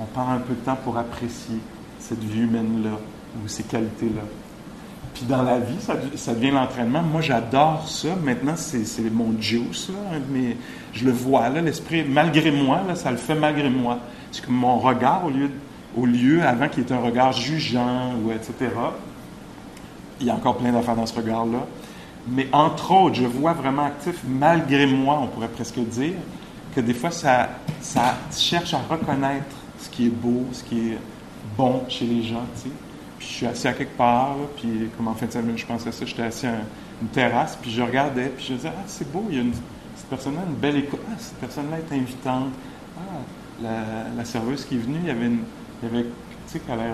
[0.01, 1.59] on prend un peu de temps pour apprécier
[1.99, 2.99] cette vie humaine-là
[3.37, 4.23] ou ces qualités-là.
[5.15, 7.03] Puis dans la vie, ça, ça devient l'entraînement.
[7.03, 8.09] Moi, j'adore ça.
[8.23, 10.19] Maintenant, c'est mon juice, là.
[10.31, 10.57] Mais
[10.93, 13.99] je le vois, là, l'esprit, malgré moi, là, ça le fait malgré moi.
[14.31, 15.51] C'est que mon regard, au lieu,
[15.97, 18.71] au lieu avant qu'il ait un regard jugeant, ou etc.,
[20.21, 21.67] il y a encore plein d'affaires dans ce regard-là.
[22.29, 26.15] Mais entre autres, je vois vraiment actif, malgré moi, on pourrait presque dire,
[26.75, 27.49] que des fois, ça,
[28.37, 30.99] cherche à reconnaître ce qui est beau, ce qui est
[31.57, 32.71] bon chez les gens, tu.
[33.19, 35.89] Puis je suis assis à quelque part, puis comme en fin de semaine, je pensais
[35.89, 36.55] à ça, j'étais assis à
[37.01, 39.53] une terrasse, puis je regardais, puis je disais, ah, c'est beau, il y a une,
[40.13, 41.01] personne-là une belle écoute.
[41.11, 42.53] Ah, cette personne-là est invitante.
[42.99, 43.71] Ah,
[44.17, 45.41] la, serveuse qui est venue, il y avait, une,
[45.83, 46.09] il y tu
[46.47, 46.85] sais, qu'elle a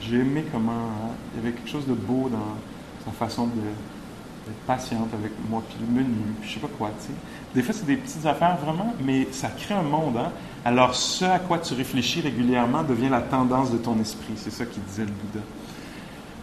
[0.00, 0.90] j'ai aimé comment
[1.32, 2.56] il y avait quelque chose de beau dans
[3.04, 7.06] sa façon d'être patiente avec moi, puis le menu, puis je sais pas quoi, tu
[7.06, 7.12] sais.
[7.54, 10.30] Des fois, c'est des petites affaires vraiment, mais ça crée un monde, hein.
[10.64, 14.34] Alors, ce à quoi tu réfléchis régulièrement devient la tendance de ton esprit.
[14.36, 15.44] C'est ça qu'il disait le Bouddha.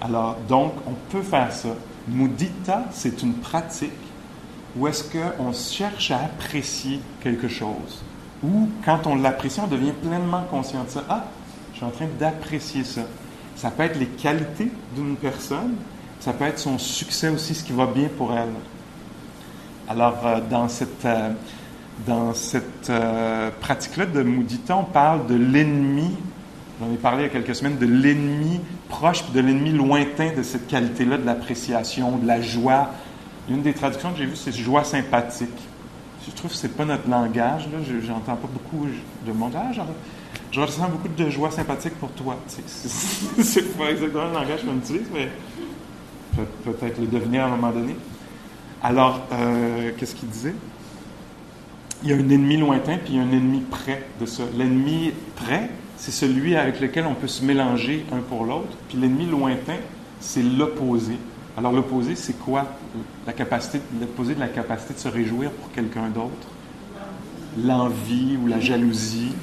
[0.01, 1.69] Alors, donc, on peut faire ça.
[2.08, 3.91] Mudita, c'est une pratique
[4.77, 8.03] où est-ce qu'on cherche à apprécier quelque chose?
[8.43, 11.03] Ou quand on l'apprécie, on devient pleinement conscient de ça.
[11.09, 11.25] Ah,
[11.71, 13.01] je suis en train d'apprécier ça.
[13.55, 15.75] Ça peut être les qualités d'une personne,
[16.19, 18.49] ça peut être son succès aussi, ce qui va bien pour elle.
[19.88, 21.31] Alors, euh, dans cette, euh,
[22.33, 26.11] cette euh, pratique-là de Mudita, on parle de l'ennemi,
[26.81, 28.59] j'en ai parlé il y a quelques semaines, de l'ennemi
[28.89, 32.91] proche de l'ennemi lointain de cette qualité-là, de l'appréciation, de la joie.
[33.49, 35.49] Une des traductions que j'ai vues, c'est joie sympathique.
[36.25, 37.67] Je trouve que ce n'est pas notre langage.
[37.71, 37.77] Là.
[37.84, 38.88] Je n'entends pas beaucoup
[39.25, 39.53] de monde.
[39.55, 39.71] Ah,
[40.51, 42.38] je ressens beaucoup de joie sympathique pour toi.
[42.47, 45.29] C'est pas exactement le langage qu'on utilise, mais
[46.63, 47.95] peut-être le devenir à un moment donné.
[48.81, 50.55] Alors, euh, qu'est-ce qu'il disait?
[52.03, 54.43] Il y a un ennemi lointain, puis il y a un ennemi près de ça.
[54.58, 58.77] L'ennemi près, c'est celui avec lequel on peut se mélanger un pour l'autre.
[58.89, 59.77] Puis l'ennemi lointain,
[60.19, 61.17] c'est l'opposé.
[61.57, 62.65] Alors l'opposé, c'est quoi?
[63.25, 63.33] La
[63.99, 66.47] l'opposé de la capacité de se réjouir pour quelqu'un d'autre?
[67.57, 69.33] L'envie ou la jalousie?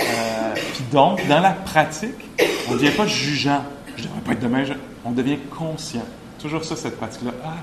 [0.00, 2.28] Euh, puis donc, dans la pratique,
[2.68, 3.62] on ne devient pas jugeant.
[3.96, 4.64] Je ne devrais pas être demain.
[5.04, 6.04] On devient conscient.
[6.38, 7.32] Toujours ça, cette pratique-là.
[7.44, 7.56] Ah,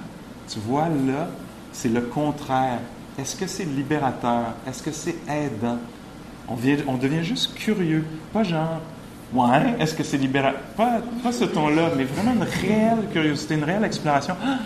[0.47, 1.29] tu vois, là,
[1.71, 2.79] c'est le contraire.
[3.19, 4.53] Est-ce que c'est libérateur?
[4.67, 5.77] Est-ce que c'est aidant?
[6.47, 6.55] On,
[6.87, 8.05] on devient juste curieux.
[8.33, 8.81] Pas genre,
[9.33, 10.59] ouais, est-ce que c'est libérateur?
[10.75, 14.35] Pas, pas ce ton-là, mais vraiment une réelle curiosité, une réelle exploration.
[14.43, 14.59] Ah,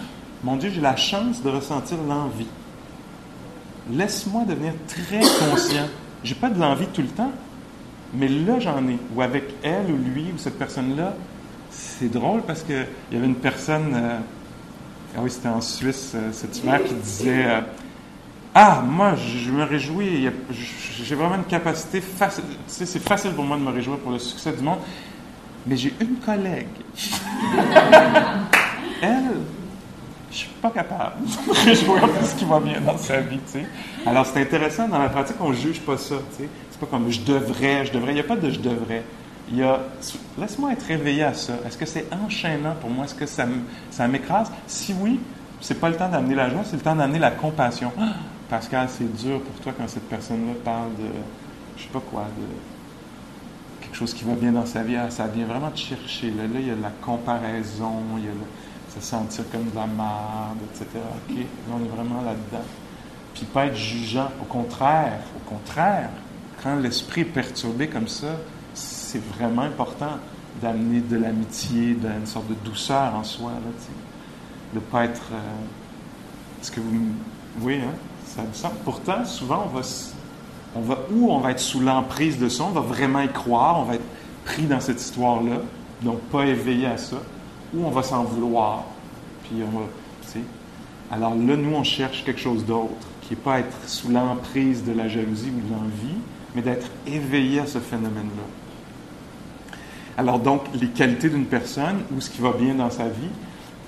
[0.44, 2.48] mon Dieu, j'ai la chance de ressentir l'envie.
[3.92, 5.20] Laisse-moi devenir très
[5.50, 5.88] conscient.
[6.24, 7.32] J'ai pas de l'envie tout le temps,
[8.14, 8.98] mais là, j'en ai.
[9.16, 11.14] Ou avec elle ou lui ou cette personne-là,
[11.70, 13.94] c'est drôle parce qu'il y avait une personne.
[13.96, 14.18] Euh,
[15.16, 17.62] ah oui, c'était en Suisse, euh, cette hiver, qui disait euh,
[18.54, 20.30] Ah, moi, je me réjouis,
[21.04, 22.44] j'ai vraiment une capacité facile.
[22.68, 24.80] C'est facile pour moi de me réjouir pour le succès du monde,
[25.66, 26.68] mais j'ai une collègue.
[29.02, 29.38] Elle,
[30.30, 33.40] je suis pas capable de me réjouir de ce qui va bien dans sa vie.
[34.06, 36.50] Alors, c'est intéressant, dans la pratique, on ne juge pas ça, tu sais.
[36.72, 38.12] C'est pas comme je devrais, je devrais.
[38.12, 39.04] Il n'y a pas de je devrais
[39.52, 39.80] il y a,
[40.38, 41.54] laisse-moi être réveillé à ça.
[41.66, 43.06] Est-ce que c'est enchaînant pour moi?
[43.06, 43.46] Est-ce que ça,
[43.90, 44.52] ça m'écrase?
[44.66, 45.20] Si oui,
[45.60, 47.92] c'est pas le temps d'amener la joie, c'est le temps d'amener la compassion.
[48.00, 48.14] Ah,
[48.52, 51.08] Pascal, c'est dur pour toi quand cette personne-là parle de,
[51.78, 54.98] je sais pas quoi, de quelque chose qui va bien dans sa vie.
[54.98, 56.32] Ah, ça vient vraiment te chercher.
[56.32, 59.76] Là, là, il y a la comparaison, il y a le, se sentir comme de
[59.76, 60.86] la merde, etc.
[60.96, 62.66] OK, là, on est vraiment là-dedans.
[63.34, 64.30] Puis pas être jugeant.
[64.42, 66.10] Au contraire, au contraire,
[66.62, 68.36] quand l'esprit est perturbé comme ça,
[68.74, 70.18] c'est vraiment important
[70.62, 73.72] d'amener de l'amitié, d'une sorte de douceur en soi, là,
[74.74, 75.30] de ne pas être...
[75.32, 77.14] Euh, est-ce que vous...
[77.62, 77.96] Oui, hein?
[78.84, 79.82] Pourtant, souvent, on va,
[80.76, 83.96] on on va être sous l'emprise de ça, on va vraiment y croire, on va
[83.96, 84.06] être
[84.46, 85.58] pris dans cette histoire-là,
[86.02, 87.18] donc pas éveillé à ça,
[87.74, 88.84] ou on va s'en vouloir,
[89.44, 89.82] puis on.
[91.14, 94.94] Alors là, nous, on cherche quelque chose d'autre, qui n'est pas être sous l'emprise de
[94.94, 96.18] la jalousie ou de l'envie,
[96.56, 98.44] mais d'être éveillé à ce phénomène-là.
[100.18, 103.30] Alors donc, les qualités d'une personne ou ce qui va bien dans sa vie,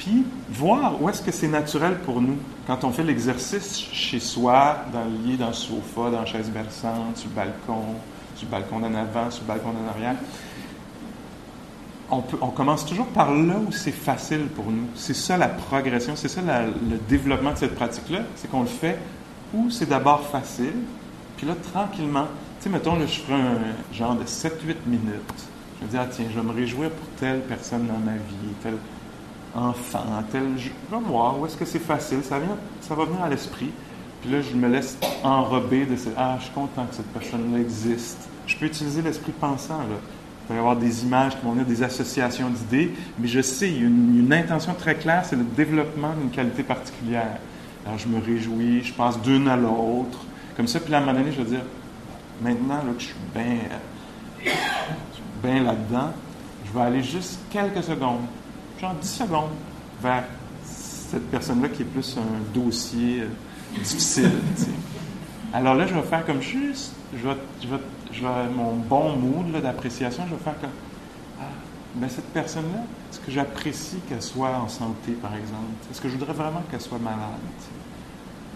[0.04, 2.38] puis voir où est-ce que c'est naturel pour nous.
[2.68, 6.50] Quand on fait l'exercice chez soi, dans le lit, dans le sofa, dans la chaise
[6.50, 7.96] berçante, sur le balcon,
[8.36, 10.16] sur le balcon d'en avant, sur le balcon d'en arrière,
[12.10, 14.88] on, peut, on, commence toujours par là où c'est facile pour nous.
[14.94, 19.00] C'est ça la progression, c'est ça le développement de cette pratique-là, c'est qu'on le fait
[19.54, 20.74] où c'est d'abord facile,
[21.38, 22.28] puis là, tranquillement,
[22.60, 25.48] tu sais, mettons, là, je ferai un genre de 7-8 minutes
[25.84, 28.76] je dire, ah, tiens, je vais me réjouir pour telle personne dans ma vie, tel
[29.56, 30.44] enfant, tel.
[30.58, 32.24] Je vais voir où est-ce que c'est facile?
[32.24, 32.58] Ça, vient,
[32.96, 33.72] va venir à l'esprit.
[34.22, 36.10] Puis là, je me laisse enrober de ce.
[36.18, 38.30] Ah, je suis content que cette personne-là existe.
[38.48, 39.80] Je peux utiliser l'esprit pensant.
[39.82, 43.72] Il peut y avoir des images qui vont venir des associations d'idées, mais je sais,
[43.72, 47.38] une, une intention très claire, c'est le développement d'une qualité particulière.
[47.86, 50.20] Alors je me réjouis, je passe d'une à l'autre,
[50.58, 51.62] comme ça, puis à un moment donné, je vais dire,
[52.42, 53.58] maintenant là, que je suis bien
[55.44, 56.12] bien là-dedans,
[56.66, 58.26] je vais aller juste quelques secondes,
[58.84, 59.52] genre 10 secondes,
[60.02, 60.26] vers
[60.66, 63.28] cette personne-là qui est plus un dossier euh,
[63.82, 64.32] difficile.
[65.54, 67.38] Alors là, je vais faire comme juste, je vais,
[68.12, 70.72] je vais, mon bon mood d'appréciation, je vais faire comme,
[71.40, 71.44] ah,
[71.96, 75.72] ben cette personne-là, est-ce que j'apprécie qu'elle soit en santé, par exemple?
[75.90, 77.20] Est-ce que je voudrais vraiment qu'elle soit malade?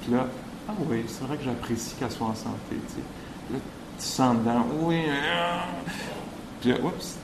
[0.02, 0.26] Puis là,
[0.68, 2.76] ah oui, c'est vrai que j'apprécie qu'elle soit en santé.
[3.52, 3.60] Là,
[3.98, 5.58] tu sens dedans, oui, euh,
[6.60, 7.18] puis là, oups,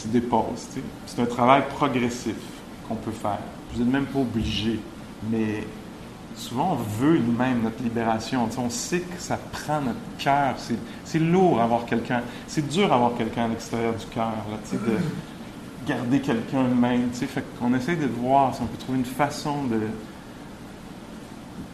[0.00, 0.68] tu déposes.
[1.06, 2.36] C'est un travail progressif
[2.88, 3.38] qu'on peut faire.
[3.72, 4.80] Vous n'êtes même pas obligé,
[5.30, 5.64] mais
[6.36, 8.48] souvent on veut nous-mêmes notre libération.
[8.58, 10.54] On sait que ça prend notre cœur.
[10.58, 12.22] C'est, c'est lourd avoir quelqu'un.
[12.46, 14.32] C'est dur avoir quelqu'un à l'extérieur du cœur,
[14.72, 17.10] de garder quelqu'un de même.
[17.12, 19.80] Fait qu'on essaie de voir si on peut trouver une façon de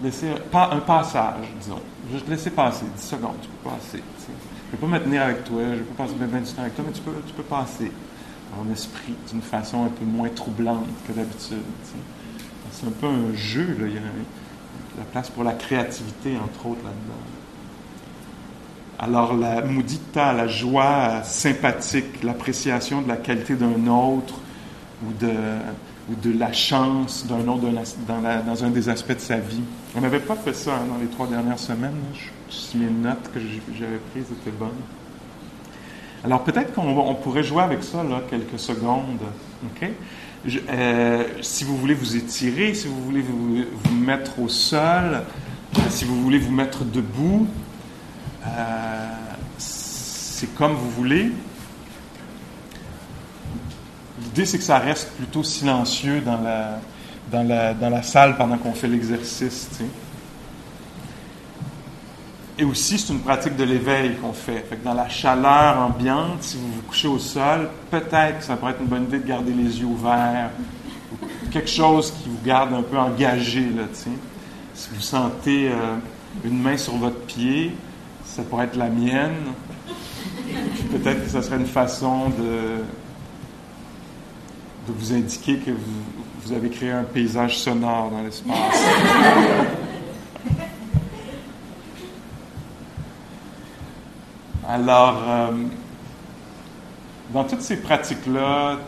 [0.03, 1.81] laisser un passage, disons.
[2.11, 4.03] Juste laisser passer 10 secondes, tu peux passer.
[4.27, 6.41] Je ne vais pas me tenir avec toi, je ne vais pas passer bien, bien
[6.41, 7.93] du temps avec toi, mais tu peux, tu peux passer
[8.61, 11.59] en esprit d'une façon un peu moins troublante que d'habitude.
[12.71, 13.87] C'est un peu un jeu, là.
[13.87, 14.03] il y a
[14.99, 17.23] la place pour la créativité, entre autres, là-dedans.
[18.99, 24.35] Alors, la mudita, la joie sympathique, l'appréciation de la qualité d'un autre
[25.05, 27.65] ou de, la chance d'un autre
[28.07, 29.63] dans, un des aspects de sa vie.
[29.97, 31.91] On n'avait pas fait ça hein, dans les trois dernières semaines.
[31.93, 32.19] là.
[32.19, 34.71] Je- Si mes notes que j'avais prises étaient bonnes.
[36.25, 39.19] Alors, peut-être qu'on pourrait jouer avec ça là, quelques secondes.
[40.69, 43.65] Euh, si vous voulez vous étirer, si vous voulez vous,
[43.95, 45.23] mettre au sol,
[45.89, 47.49] si vous voulez vous mettre debout,
[48.47, 49.09] euh,
[49.59, 51.33] c'est comme vous voulez.
[54.23, 56.81] L'idée, c'est que ça reste plutôt silencieux dans la,
[57.33, 59.69] dans la, dans la salle pendant qu'on fait l'exercice.
[62.59, 64.67] Et aussi, c'est une pratique de l'éveil qu'on fait.
[64.85, 68.81] Dans la chaleur ambiante, si vous vous couchez au sol, peut-être que ça pourrait être
[68.83, 70.51] une bonne idée de garder les yeux ouverts.
[71.13, 73.85] ou Quelque chose qui vous garde un peu engagé, là.
[74.75, 75.97] Si vous sentez euh,
[76.45, 77.75] une main sur votre pied,
[78.25, 79.53] ça pourrait être la mienne.
[80.91, 82.83] Peut-être que ça serait une façon de,
[84.89, 86.03] de vous indiquer que vous,
[86.45, 88.85] vous avez créé un paysage sonore dans l'espace.
[94.69, 95.51] Alors, euh,
[97.33, 98.79] dans toutes ces pratiques-là,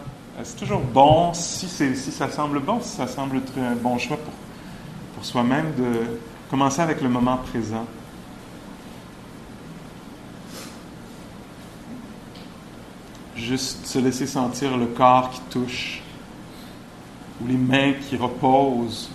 [0.42, 4.32] c'est toujours bon, si, ça semble bon, si ça semble être un bon choix pour,
[5.14, 6.18] pour soi-même, de
[6.50, 7.86] commencer avec le moment présent?
[13.36, 16.02] Juste se laisser sentir le corps qui touche,
[17.42, 19.10] ou les mains qui reposent,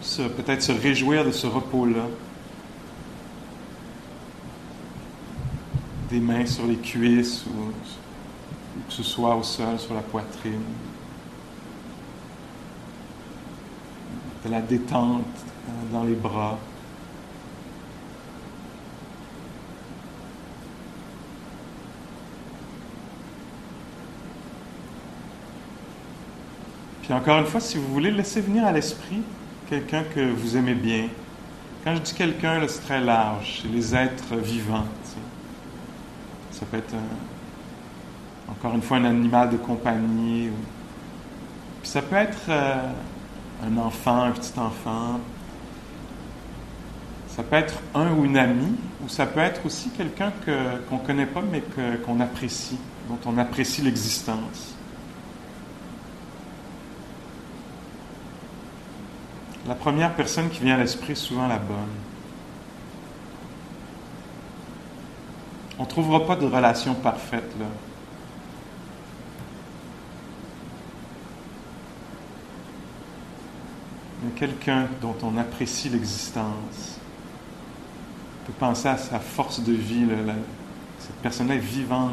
[0.00, 2.06] se- peut-être se réjouir de ce repos-là.
[6.12, 7.72] Des mains sur les cuisses ou,
[8.86, 10.60] que ce soit au sol, sur la poitrine.
[14.44, 16.58] De la détente euh, dans les bras.
[27.00, 29.22] Puis encore une fois, si vous voulez, laissez venir à l'esprit
[29.70, 31.08] quelqu'un que vous aimez bien.
[31.82, 33.62] Quand je dis quelqu'un, c'est très large.
[33.62, 34.84] C'est les êtres vivants.
[36.62, 40.48] Ça peut être, un- encore une fois, un animal de compagnie.
[41.82, 42.76] ça peut être euh,
[43.66, 45.18] un enfant, un petit enfant.
[47.26, 50.98] Ça peut être un ou une amie, ou ça peut être aussi quelqu'un que- qu'on
[50.98, 51.64] ne connaît pas, mais
[52.06, 54.76] qu'on apprécie, dont on apprécie l'existence.
[59.66, 61.76] La première personne qui vient à l'esprit est souvent la bonne.
[65.82, 67.66] On ne trouvera pas de relation parfaite là.
[74.22, 77.00] Mais quelqu'un dont on apprécie l'existence.
[78.42, 80.06] On peut penser à sa force de vie.
[81.00, 82.12] cette personne-là est vivante.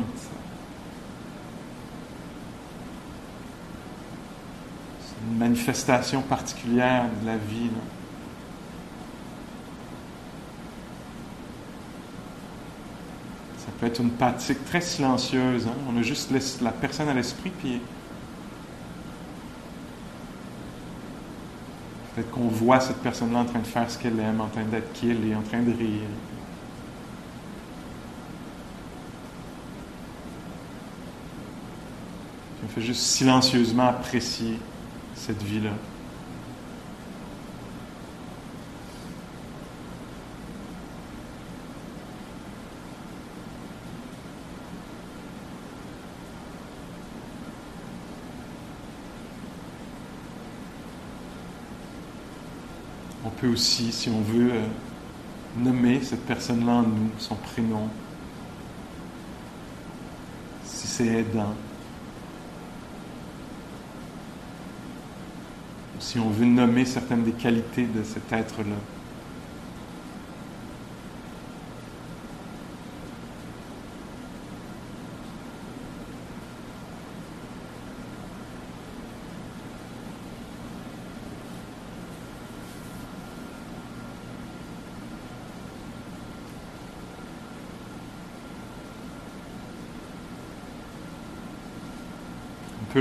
[4.99, 7.69] C'est une manifestation particulière de la vie.
[13.79, 15.67] Peut être une pratique très silencieuse.
[15.67, 15.73] hein.
[15.89, 17.81] On a juste la personne à l'esprit, puis
[22.13, 24.91] peut-être qu'on voit cette personne-là en train de faire ce qu'elle aime, en train d'être
[24.93, 26.09] qui elle est, en train de rire.
[32.57, 34.59] Puis on fait juste silencieusement apprécier
[35.15, 35.71] cette vie-là.
[53.21, 54.65] On aussi, si on veut, euh,
[55.57, 57.89] nommer cette personne-là en nous, son prénom,
[60.63, 61.53] si c'est aidant.
[65.99, 68.98] Si on veut nommer certaines des qualités de cet être-là.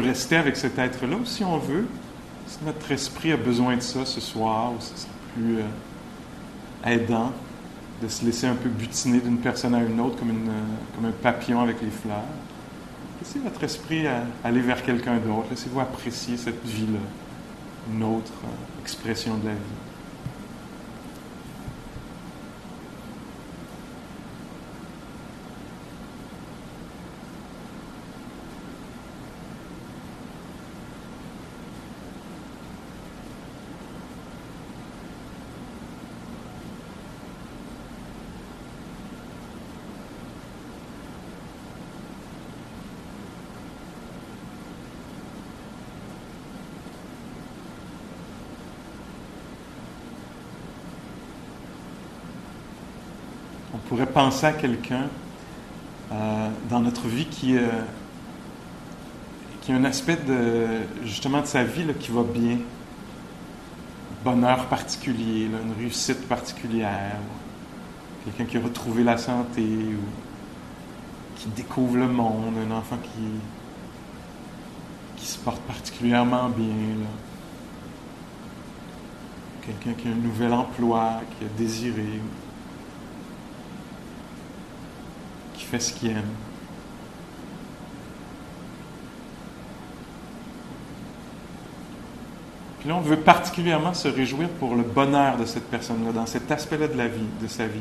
[0.09, 1.87] Rester avec cet être-là si on veut.
[2.47, 7.33] Si notre esprit a besoin de ça ce soir, ou ce serait plus euh, aidant
[8.03, 11.61] de se laisser un peu butiner d'une personne à une autre comme, euh, un papillon
[11.61, 12.23] avec les fleurs.
[13.21, 15.47] Laissez votre esprit à- aller vers quelqu'un d'autre.
[15.51, 17.01] Laissez-vous apprécier cette vie-là,
[17.93, 19.59] une autre euh, expression de la vie.
[53.89, 55.07] Pourrait penser à quelqu'un
[56.13, 57.67] euh, dans notre vie qui, euh,
[59.63, 60.67] qui a un aspect de,
[61.05, 62.59] justement de sa vie qui va bien.
[64.25, 67.17] Bonheur particulier, une réussite particulière.
[68.25, 70.05] Quelqu'un qui a retrouvé la santé ou
[71.37, 73.23] qui découvre le monde, un enfant qui,
[75.17, 77.07] qui se porte particulièrement bien.
[79.63, 82.21] Quelqu'un qui a un nouvel emploi, qui a désiré,
[85.58, 86.23] qui fait ce qu'il aime.
[92.81, 96.51] Puis là, on veut particulièrement se réjouir pour le bonheur de cette personne-là, dans cet
[96.51, 97.81] aspect-là de la vie, de sa vie.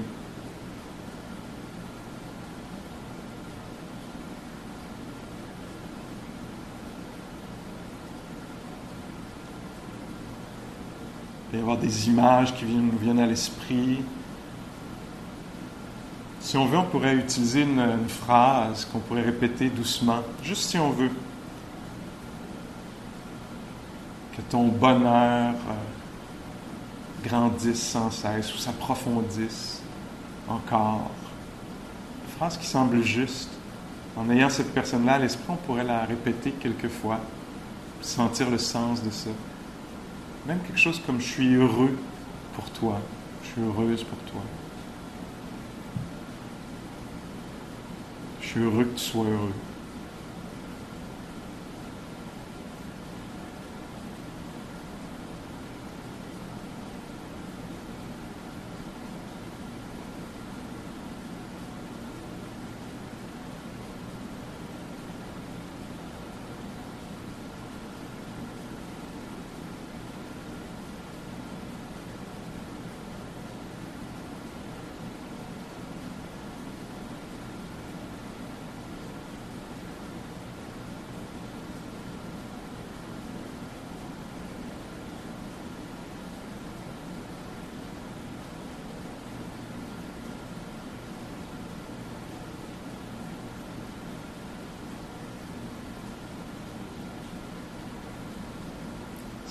[11.45, 13.99] Il peut y avoir des images qui nous viennent à l'esprit.
[16.47, 20.91] Si on veut, on pourrait utiliser une, phrase qu'on pourrait répéter doucement, juste si on
[20.91, 21.11] veut.
[24.31, 29.81] Que ton bonheur euh, grandisse sans cesse ou s'approfondisse
[30.47, 31.11] encore.
[32.23, 33.49] Une phrase qui semble juste.
[34.15, 37.19] En ayant cette personne-là à l'esprit, on pourrait la répéter quelques fois,
[37.99, 39.31] sentir le sens de ça.
[40.45, 41.99] Même quelque chose comme je suis heureux
[42.55, 43.01] pour toi,
[43.43, 44.41] je suis heureuse pour toi.
[48.47, 49.51] Je suis heureux que tu sois heureux.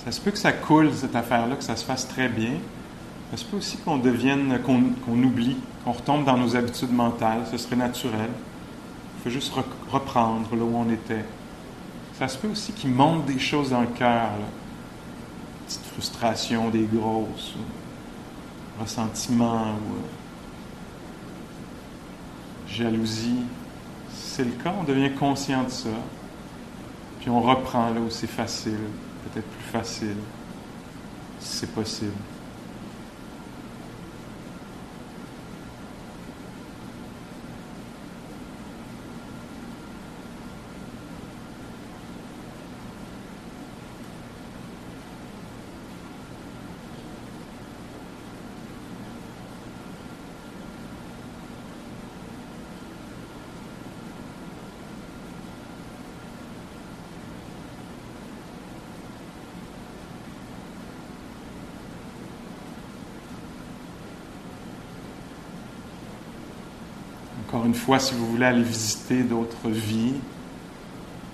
[0.07, 2.53] Ça se peut que ça coule, cette affaire-là, que ça se fasse très bien?
[3.29, 7.41] Ça se peut aussi qu'on devienne, qu'on qu'on oublie, qu'on retombe dans nos habitudes mentales.
[7.51, 8.29] Ce serait naturel?
[9.17, 11.25] Il faut juste re- reprendre là où on était.
[12.17, 14.29] Ça se peut aussi qu'il monte des choses dans le cœur.
[15.65, 20.07] Petite frustration, des grosses, ou ressentiment, ou euh,
[22.69, 23.41] jalousie.
[24.13, 25.89] Si c'est le cas, on devient conscient de ça.
[27.19, 28.79] Puis on reprend là où c'est facile,
[29.27, 30.15] peut-être plus facile,
[31.39, 32.13] si c'est possible.
[67.65, 70.15] une fois, si vous voulez aller visiter d'autres vies,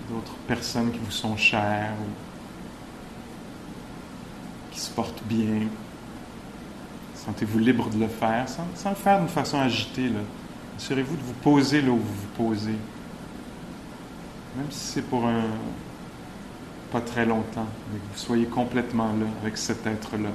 [0.09, 2.09] d'autres personnes qui vous sont chères, ou
[4.71, 5.67] qui se portent bien,
[7.15, 10.11] sentez-vous libre de le faire, sans, le faire d'une façon agitée.
[10.77, 12.77] Assurez-vous de vous poser là où vous vous posez.
[14.55, 15.43] Même si c'est pour un
[16.91, 20.29] pas très longtemps, mais que vous soyez complètement là avec cet être-là.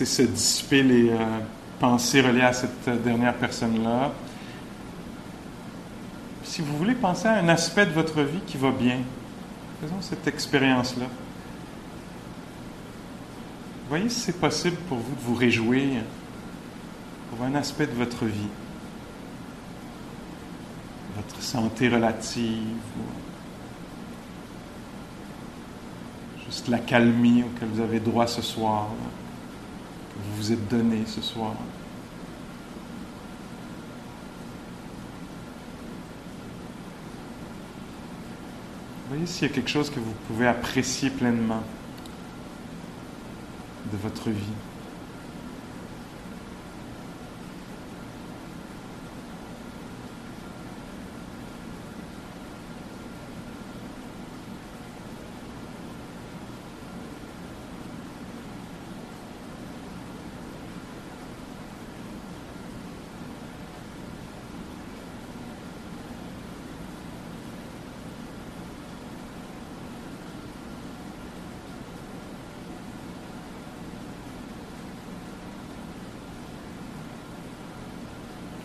[0.00, 1.38] Laissez se dissiper les euh,
[1.78, 4.10] pensées reliées à cette dernière personne-là.
[6.42, 8.98] Si vous voulez penser à un aspect de votre vie qui va bien,
[9.80, 11.06] faisons cette expérience-là.
[13.88, 16.02] Voyez si c'est possible pour vous de vous réjouir
[17.30, 18.48] pour un aspect de votre vie.
[21.14, 22.58] Votre santé relative,
[26.46, 28.88] juste la calmie auquel vous avez droit ce soir
[30.16, 31.54] vous vous êtes donné ce soir.
[39.08, 41.62] Voyez s'il y a quelque chose que vous pouvez apprécier pleinement
[43.92, 44.42] de votre vie.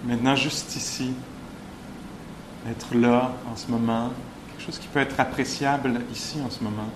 [0.10, 1.14] Maintenant, juste ici,
[2.68, 4.10] être là en ce moment,
[4.48, 6.90] quelque chose qui peut être appréciable ici en ce moment.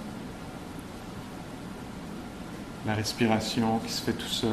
[2.88, 4.50] La respiration qui se fait tout seul.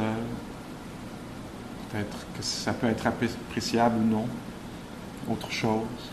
[1.90, 4.26] Peut-être que ça peut être appréciable ou non.
[5.30, 6.10] Autre chose.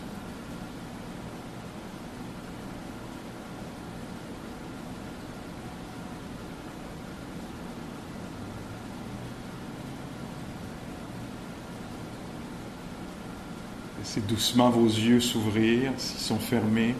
[14.08, 16.94] Laissez doucement vos yeux s'ouvrir s'ils sont fermés.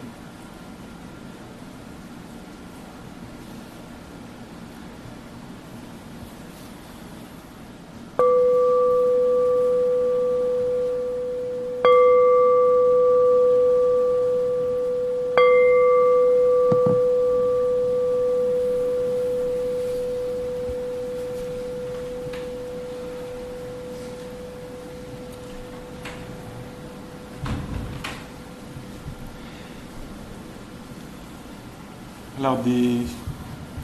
[32.57, 33.01] Des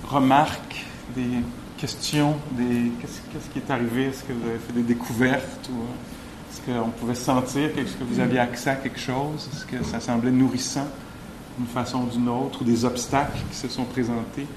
[0.07, 0.85] remarques,
[1.15, 1.41] des
[1.77, 4.05] questions, des qu'est-ce, qui est arrivé?
[4.05, 5.69] Est-ce que vous avez fait des découvertes?
[5.71, 5.83] Ou,
[6.51, 7.69] est-ce qu'on pouvait sentir?
[7.77, 9.49] Est-ce que vous aviez accès à quelque chose?
[9.53, 10.87] Est-ce que ça semblait nourrissant
[11.57, 12.61] d'une façon ou d'une autre?
[12.61, 14.47] Ou des obstacles qui se sont présentés?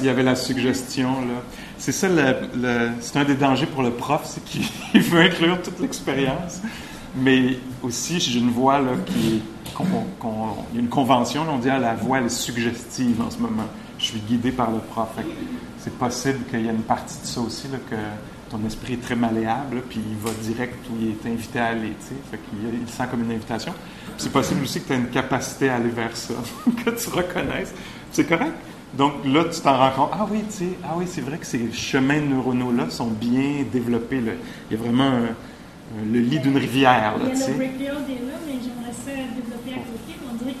[0.00, 1.16] Il y avait la suggestion.
[1.78, 2.08] C'est ça,
[3.00, 4.62] c'est un des dangers pour le prof, c'est qu'il
[5.02, 6.60] veut inclure toute l'expérience.
[7.16, 9.42] Mais aussi, j'ai une voix là, qui
[10.72, 13.38] il y a une convention, on dit ah, la voix elle est suggestive en ce
[13.38, 13.66] moment.
[13.98, 15.08] Je suis guidé par le prof.
[15.78, 17.96] C'est possible qu'il y ait une partie de ça aussi, que
[18.50, 21.94] ton esprit est très malléable, puis il va direct où il est invité à aller.
[22.30, 23.72] Fait qu'il il sent comme une invitation.
[24.16, 26.34] C'est possible aussi que tu aies une capacité à aller vers ça,
[26.84, 27.74] que tu reconnaisses.
[28.12, 28.52] C'est correct.
[29.00, 30.10] Donc là, tu t'en rends compte.
[30.12, 34.20] Ah oui, tu sais, ah oui, c'est vrai que ces chemins neuronaux-là sont bien développés.
[34.70, 35.10] Il y a vraiment
[36.04, 37.16] le lit d'une rivière.
[37.16, 40.18] Là, il y a le breakdown est là, mais j'aimerais ça développer à côté.
[40.30, 40.54] On dirait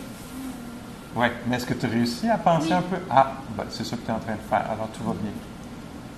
[1.16, 2.96] Oui, mais est-ce que tu as réussi à penser un peu?
[3.10, 4.70] Ah, ben, c'est ça que tu es en train de faire.
[4.70, 5.32] Alors tout va bien.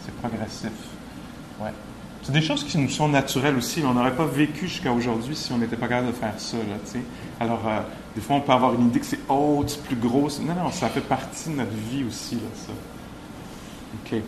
[0.05, 0.71] C'est progressif.
[1.61, 1.73] Ouais.
[2.23, 3.83] C'est des choses qui nous sont naturelles aussi.
[3.85, 6.57] On n'aurait pas vécu jusqu'à aujourd'hui si on n'était pas capable de faire ça.
[7.41, 7.81] Alors, euh,
[8.15, 10.29] des fois, on peut avoir une idée que c'est haute, c'est plus gros.
[10.41, 12.73] Non, non, ça fait partie de notre vie aussi, ça.
[14.05, 14.21] OK.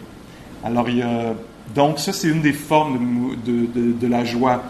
[0.65, 1.35] Alors, il y a,
[1.73, 4.65] donc, ça, c'est une des formes de, de, la joie.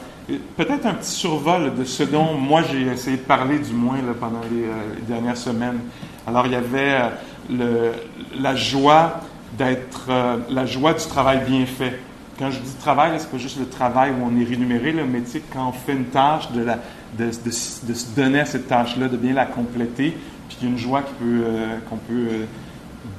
[0.56, 4.40] Peut-être un petit survol de ce dont moi j'ai essayé de parler, du moins, pendant
[4.52, 5.80] les, euh, les, dernières semaines.
[6.26, 7.10] Alors, il y avait
[7.50, 7.92] euh,
[8.38, 9.20] la joie
[9.56, 10.10] d'être,
[10.50, 11.98] la joie du travail bien fait.
[12.38, 15.22] Quand je dis travail, c'est pas juste le travail où on est rémunéré, là, mais
[15.22, 19.46] tu quand on fait une tâche, de, se donner à cette tâche-là, de bien la
[19.46, 20.16] compléter,
[20.48, 22.44] puis il y a une joie qui peut, euh, qu'on peut euh,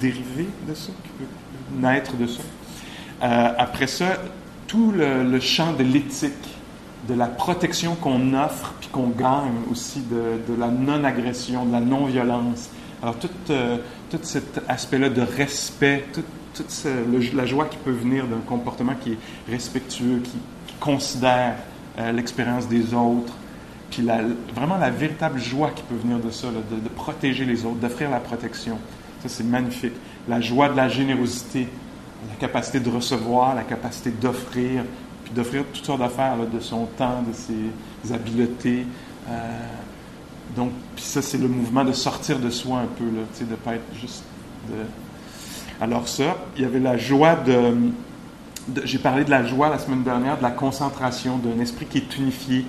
[0.01, 2.41] dériver de ça, qui peut naître de ça.
[3.23, 4.17] Euh, après ça,
[4.67, 6.33] tout le, champ de l'éthique,
[7.07, 11.79] de la protection qu'on offre puis qu'on gagne aussi, de, de la non-agression, de la
[11.79, 12.69] non-violence.
[13.01, 13.29] Alors, tout,
[14.09, 16.23] tout cet aspect-là de respect, tout,
[16.55, 19.17] toute la joie qui peut venir d'un comportement qui est
[19.49, 20.37] respectueux, qui,
[20.77, 21.55] considère
[21.97, 23.33] euh, l'expérience des autres,
[23.89, 24.05] puis
[24.53, 28.19] vraiment la véritable joie qui peut venir de ça, de, protéger les autres, d'offrir la
[28.19, 28.77] protection.
[29.23, 29.93] Ça, c'est magnifique.
[30.27, 31.69] La joie de la générosité,
[32.29, 34.83] la capacité de recevoir, la capacité d'offrir,
[35.23, 38.85] puis d'offrir toutes sortes d'affaires, de son temps, de ses habiletés.
[39.29, 39.31] Euh,
[40.55, 43.75] donc, puis ça, c'est le mouvement de sortir de soi un peu, de ne pas
[43.75, 44.23] être juste.
[45.81, 47.75] Alors ça, il y avait la joie de...
[48.83, 52.17] J'ai parlé de la joie la semaine dernière, de la concentration, d'un esprit qui est
[52.17, 52.65] unifié.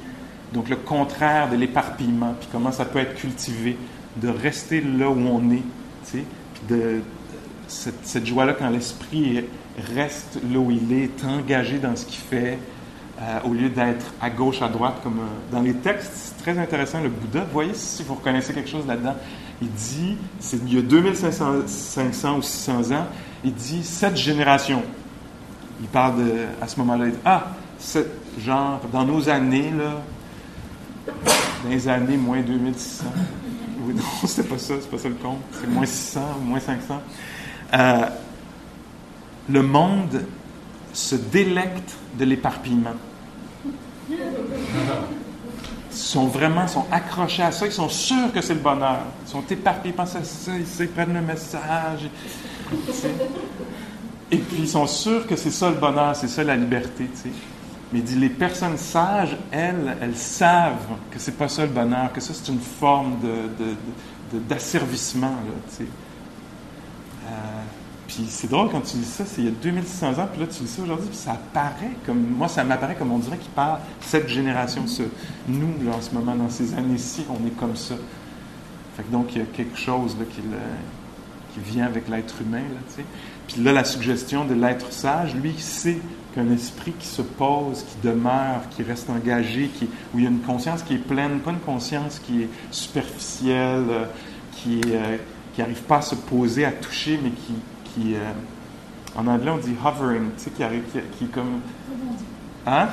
[0.52, 3.76] Donc le contraire de l'éparpillement, puis comment ça peut être cultivé,
[4.16, 5.62] de rester là où on est,
[6.04, 7.00] tu sais, puis de,
[7.68, 9.44] cette, joie-là quand l'esprit
[9.94, 12.58] reste là où il est, est engagé dans ce qu'il fait,
[13.20, 16.12] euh, au lieu d'être à gauche, à droite, comme euh, dans les textes.
[16.14, 17.46] C'est très intéressant, le Bouddha.
[17.50, 19.14] Voyez si vous reconnaissez quelque chose là-dedans.
[19.62, 23.06] Il dit, c'est, il y a 2500 500 ou 600 ans,
[23.44, 24.82] il dit cette génération.
[25.80, 27.48] Il parle de, à ce moment-là, il dit, ah,
[27.78, 30.02] cette, genre, dans nos années, là,
[31.64, 33.04] dans les années moins 2600.
[33.80, 35.40] Oui, non, c'est pas ça, c'est pas ça le compte.
[35.52, 37.02] C'est moins 600 ou moins 500.
[37.74, 38.06] Euh,
[39.48, 40.24] le monde
[40.92, 42.94] se délecte de l'éparpillement.
[45.96, 49.00] Sont vraiment sont accrochés à ça, ils sont sûrs que c'est le bonheur.
[49.26, 52.10] Ils sont éparpillés, ils pensent à ça, ils prennent le message.
[54.30, 57.06] Et puis ils sont sûrs que c'est ça le bonheur, c'est ça la liberté.
[57.14, 57.30] T'sais.
[57.92, 62.12] Mais il dit les personnes sages, elles, elles savent que c'est pas ça le bonheur,
[62.12, 65.34] que ça c'est une forme de, d'asservissement.
[65.80, 65.84] Euh,
[68.28, 70.62] c'est drôle quand tu lis ça, c'est il y a 2600 ans, puis là tu
[70.62, 73.80] lis ça aujourd'hui, puis ça apparaît comme, moi ça m'apparaît comme on dirait qu'il parle
[74.00, 75.02] cette génération, ce,
[75.48, 77.94] nous là en ce moment, dans ces années-ci, on est comme ça.
[79.10, 80.40] Donc il y a quelque chose là, qui,
[81.58, 82.64] vient avec l'être humain.
[83.46, 85.98] Puis là la suggestion de l'être sage, lui il sait
[86.34, 89.70] qu'un esprit qui se pose, qui demeure, qui reste engagé,
[90.14, 93.84] où il y a une conscience qui est pleine, pas une conscience qui est superficielle,
[93.88, 94.04] euh,
[94.52, 95.16] qui euh,
[95.56, 97.54] qui n'arrive pas à se poser, à toucher, mais qui,
[98.14, 98.32] euh,
[99.16, 100.84] en anglais on dit hovering, tu sais, qui arrive,
[101.18, 101.60] qui, comme,
[102.66, 102.88] hein,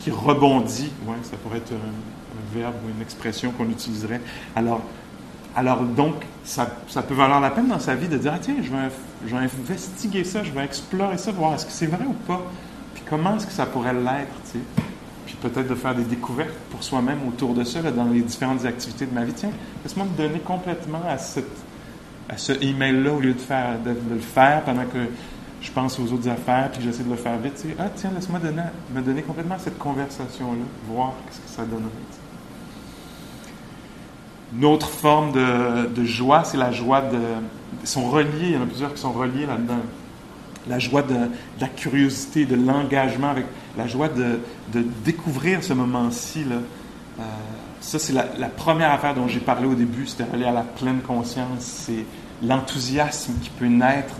[0.00, 0.92] qui rebondit.
[1.06, 4.20] Ouais, ça pourrait être un, verbe ou une expression qu'on utiliserait.
[4.54, 4.82] Alors,
[5.54, 6.14] alors donc,
[6.44, 8.88] ça, ça, peut valoir la peine dans sa vie de dire, ah, tiens, je vais,
[9.26, 12.42] je vais investiguer ça, je vais explorer ça, voir est-ce que c'est vrai ou pas,
[12.94, 14.64] puis comment est-ce que ça pourrait l'être, tu sais?
[15.24, 19.06] Puis peut-être de faire des découvertes pour soi-même autour de ça, dans les différentes activités
[19.06, 19.32] de ma vie.
[19.32, 19.50] Tiens,
[19.82, 21.65] laisse-moi me donner complètement à cette
[22.28, 24.98] à ce email-là au lieu de, faire, de, le faire pendant que
[25.60, 27.54] je pense aux autres affaires puis j'essaie de le faire vite.
[27.60, 28.62] Tu ah, tiens, laisse-moi donner,
[28.94, 31.90] me donner complètement cette conversation-là, voir ce que ça donnerait.
[34.56, 37.18] Une autre forme de, joie, c'est la joie de.
[37.82, 39.80] Ils sont reliés, il y en a plusieurs qui sont reliés là-dedans.
[40.68, 41.28] La joie de, de,
[41.60, 43.46] la curiosité, de l'engagement, avec
[43.76, 44.40] la joie de,
[44.72, 46.44] de découvrir ce moment-ci.
[46.44, 46.56] Là.
[47.20, 47.22] Euh,
[47.86, 51.02] ça, c'est la, première affaire dont j'ai parlé au début, c'était aller à la pleine
[51.02, 51.60] conscience.
[51.60, 52.04] C'est
[52.42, 54.16] l'enthousiasme qui peut naître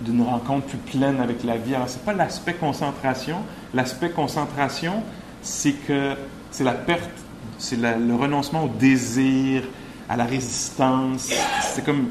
[0.00, 1.74] d'une rencontre plus pleine avec la vie.
[1.74, 3.42] Alors, ce n'est pas l'aspect concentration.
[3.74, 5.02] L'aspect concentration,
[5.42, 6.16] c'est que
[6.50, 7.10] c'est la perte,
[7.58, 9.64] c'est le renoncement au désir,
[10.08, 11.30] à la résistance.
[11.60, 12.08] C'est comme.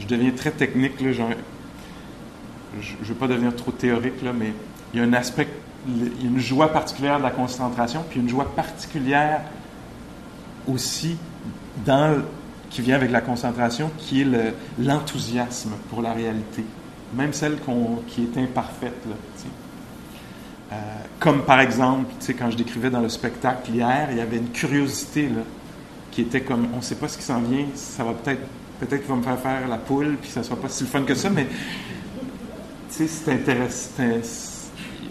[0.00, 4.52] Je deviens très technique, là, je ne veux pas devenir trop théorique, là, mais
[4.92, 5.48] il y a un aspect
[5.86, 9.42] une joie particulière de la concentration, puis une joie particulière
[10.66, 11.16] aussi
[11.84, 12.22] dans,
[12.70, 14.26] qui vient avec la concentration, qui est
[14.78, 16.64] l'enthousiasme pour la réalité,
[17.14, 17.70] même celle qu
[18.08, 18.94] qui est imparfaite.
[20.72, 20.76] Euh,
[21.20, 22.06] comme par exemple,
[22.38, 25.42] quand je décrivais dans le spectacle hier, il y avait une curiosité là,
[26.10, 28.42] qui était comme, on ne sait pas ce qui s'en vient, ça va peut-être,
[28.80, 30.88] peut-être qu'il va me faire faire la poule, puis ça ne sera pas si le
[30.88, 31.46] fun que ça, mais
[32.88, 34.53] c'est intéressant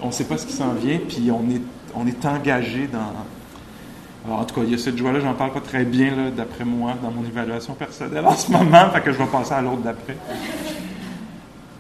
[0.04, 4.34] on ne sait pas ce qui s'en vient, puis on est, engagé dans.
[4.34, 6.93] En tout cas, il y a cette joie-là, j'en parle pas très bien, d'après moi,
[7.01, 10.16] dans mon évaluation personnelle en ce moment, fait que je vais passer à l'autre d'après.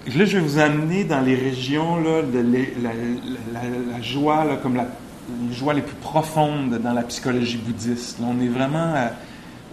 [0.07, 2.43] Là, je vais vous amener dans les régions là, de
[2.83, 4.87] la, joie, comme la,
[5.47, 8.17] les joies les plus profondes dans la psychologie bouddhiste.
[8.21, 8.93] On est vraiment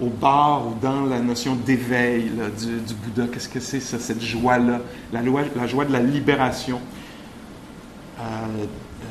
[0.01, 3.27] au bar ou dans la notion d'éveil du, Bouddha.
[3.33, 4.81] Qu'est-ce que c'est cette joie-là?
[5.13, 6.81] La, joie de la libération.
[8.21, 9.07] Euh, euh,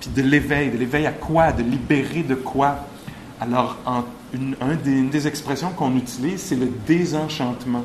[0.00, 0.70] puis de l'éveil.
[0.70, 1.52] De l'éveil à quoi?
[1.52, 2.78] De libérer de quoi?
[3.40, 3.76] Alors,
[4.32, 7.84] une, un des, expressions qu'on utilise, c'est le désenchantement.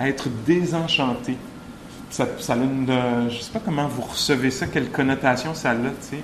[0.00, 1.36] Être désenchanté.
[2.10, 5.70] Ça, ça a une, je ne sais pas comment vous recevez ça, quelle connotation ça
[5.70, 6.22] a, tu sais.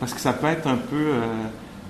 [0.00, 0.96] Parce que ça peut être un peu.
[0.96, 1.26] Euh,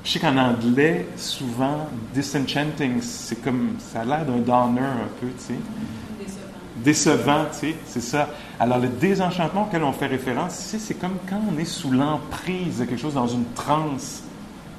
[0.04, 3.76] je sais qu'en anglais, souvent, disenchanting, c'est comme.
[3.78, 5.54] Ça a l'air d'un downer un peu, tu sais.
[6.76, 7.44] Décevant.
[7.52, 8.28] Tu sais, c'est ça.
[8.58, 12.78] Alors, le désenchantement auquel on fait référence ici, c'est comme quand on est sous l'emprise
[12.78, 14.22] de quelque chose dans une transe.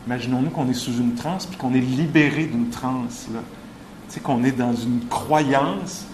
[0.07, 3.39] Imaginons-nous qu'on est sous une transe puis qu'on est libéré d'une transe, là.
[4.07, 6.05] Tu sais, qu'on est dans une croyance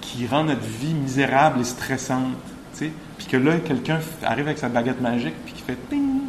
[0.00, 2.32] qui rend notre vie misérable et stressante.
[2.72, 2.92] Tu sais?
[3.18, 6.20] Puis que là, quelqu'un arrive avec sa baguette magique puis qui fait ting,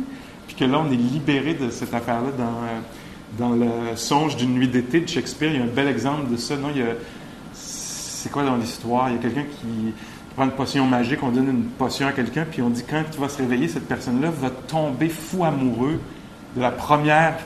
[0.47, 4.67] puis que là, on est libéré de cette affaire-là dans, dans le songe d'une nuit
[4.67, 5.51] d'été de Shakespeare.
[5.51, 6.55] Il y a un bel exemple de ça.
[6.55, 6.93] Non, il y a,
[8.25, 9.09] c'est quoi dans l'histoire?
[9.09, 9.93] Il y a quelqu'un qui
[10.35, 13.19] prend une potion magique, on donne une potion à quelqu'un, puis on dit quand tu
[13.19, 15.99] vas se réveiller, cette personne-là va tomber fou amoureux
[16.55, 17.37] de la première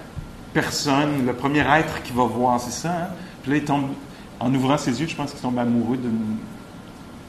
[0.54, 2.62] personne, le premier être qu'il va voir.
[2.62, 3.08] C'est ça, hein?
[3.42, 3.90] Puis là, il tombe
[4.40, 6.00] en ouvrant ses yeux, je pense qu'il tombe amoureux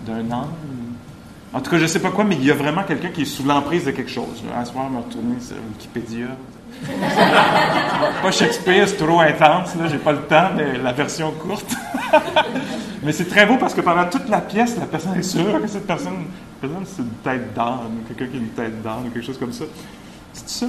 [0.07, 0.47] d'un âne.
[1.53, 3.23] En tout cas, je ne sais pas quoi, mais il y a vraiment quelqu'un qui
[3.23, 4.45] est sous l'emprise de quelque chose.
[4.55, 6.29] À ce moment, je vais retourner sur Wikipédia.
[8.23, 11.75] Pas Shakespeare, c'est trop intense, là, j'ai pas le temps, mais la version courte.
[13.03, 15.67] mais c'est très beau parce que pendant toute la pièce, la personne est sûre que
[15.67, 16.27] cette personne,
[16.61, 19.53] personne c'est une tête d'âne, quelqu'un qui a une tête d'âne, ou quelque chose comme
[19.53, 19.65] ça.
[20.33, 20.67] C'est ça?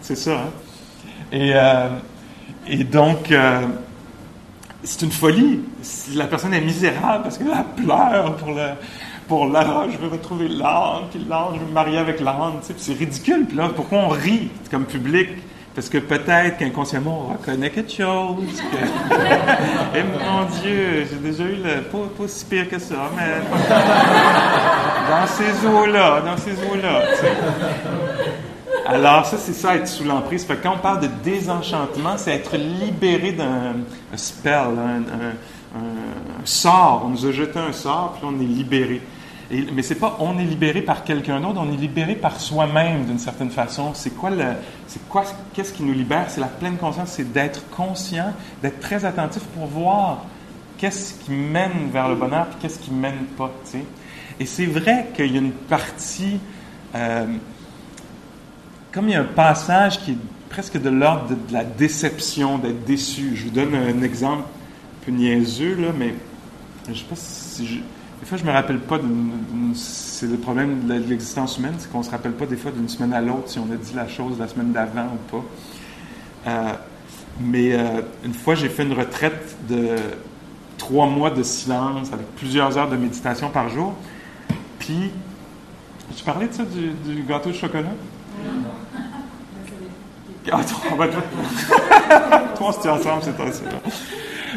[0.00, 0.50] C'est ça, hein?
[1.30, 1.88] Et, euh,
[2.66, 3.66] et donc, euh,
[4.82, 5.60] c'est une folie.
[6.14, 8.70] La personne est misérable parce qu'elle pleure pour le
[9.32, 12.92] pour l'âne, je veux retrouver l'âne, puis l'âne, je veux me marier avec l'âne, c'est
[12.92, 13.46] ridicule.
[13.46, 15.30] Puis là, pourquoi on rit comme public?
[15.74, 18.44] Parce que peut-être qu'inconsciemment, on reconnaît quelque chose.
[18.44, 18.76] Que...
[19.96, 21.80] Eh mon Dieu, j'ai déjà eu le...
[21.80, 23.40] Pas, pas, si pire que ça, mais...
[25.10, 27.00] dans ces eaux-là, dans ces eaux-là.
[28.84, 30.44] Alors, ça, c'est ça, être sous l'emprise.
[30.44, 33.76] Que quand on parle de désenchantement, c'est être libéré d'un
[34.14, 34.76] spell,
[35.74, 37.04] un, sort.
[37.06, 39.00] On nous a jeté un sort, puis on est libéré.
[39.52, 43.04] Et, mais c'est pas on est libéré par quelqu'un d'autre, on est libéré par soi-même
[43.04, 43.92] d'une certaine façon.
[43.94, 44.44] C'est quoi le,
[44.86, 46.26] c'est quoi, qu'est-ce qui nous libère?
[46.28, 48.32] C'est la pleine conscience, c'est d'être conscient,
[48.62, 50.24] d'être très attentif pour voir
[50.78, 53.52] qu'est-ce qui mène vers le bonheur, puis qu'est-ce qui mène pas.
[54.40, 56.40] Et c'est vrai qu'il y a une partie
[56.94, 57.26] euh,
[58.92, 60.18] comme il y a un passage qui est
[60.50, 63.32] presque de l'ordre de, de, la déception, d'être déçu.
[63.34, 66.14] Je vous donne un exemple un peu niaiseux, là, mais
[66.86, 67.66] je ne sais pas si...
[67.66, 67.78] Je,
[68.22, 69.72] des fois, je ne me rappelle pas d'une...
[69.74, 72.88] C'est le problème de l'existence humaine, c'est qu'on ne se rappelle pas des fois d'une
[72.88, 75.44] semaine à l'autre si on a dit la chose la semaine d'avant ou pas.
[76.46, 76.72] Euh,
[77.40, 79.96] mais euh, une fois, j'ai fait une retraite de
[80.78, 83.92] trois mois de silence avec plusieurs heures de méditation par jour.
[84.78, 85.10] Puis,
[86.16, 87.90] tu parlais de ça, du, du gâteau de chocolat?
[90.46, 91.20] Attends, on va tout.
[92.56, 93.64] Toi, on se tient ensemble, c'est.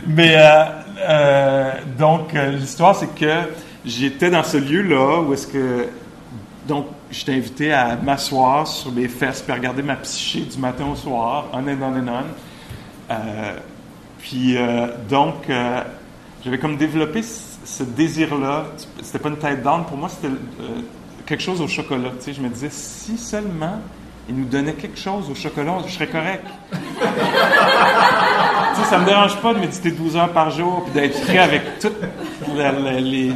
[0.05, 0.65] Mais euh,
[0.97, 3.49] euh, donc, euh, l'histoire, c'est que
[3.85, 5.87] j'étais dans ce lieu-là où est-ce que.
[6.67, 10.95] Donc, j'étais invité à m'asseoir sur mes fesses puis regarder ma psyché du matin au
[10.95, 13.11] soir, on and on and on.
[13.11, 13.57] Euh,
[14.17, 14.57] puis,
[15.07, 15.47] donc,
[16.43, 18.65] j'avais comme développé ce désir-là.
[19.03, 20.33] C'était pas une tête d'âne, pour moi, c'était
[21.27, 22.09] quelque chose au chocolat.
[22.17, 23.79] Tu sais, je me disais, si seulement
[24.27, 26.45] il nous donnait quelque chose au chocolat, je serais correct.
[26.71, 26.77] tu
[28.81, 31.79] sais, ça me dérange pas de méditer 12 heures par jour puis d'être prêt avec
[31.79, 31.91] tout,
[32.99, 33.31] les,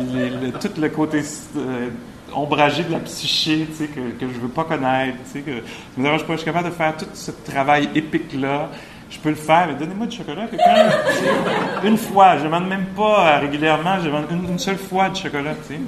[0.59, 1.21] tout le côté
[1.57, 1.89] euh,
[2.33, 5.17] ombragé de la psyché, tu sais, que, que je veux pas connaître.
[5.25, 6.33] Tu sais, que ça me dérange pas.
[6.33, 8.69] Je suis capable de faire tout ce travail épique-là
[9.09, 10.89] je peux le faire, mais donnez-moi du chocolat quelqu'un.
[11.83, 15.09] une fois, je ne demande même pas euh, régulièrement, je demande une, une, seule fois
[15.09, 15.79] du chocolat, tu sais.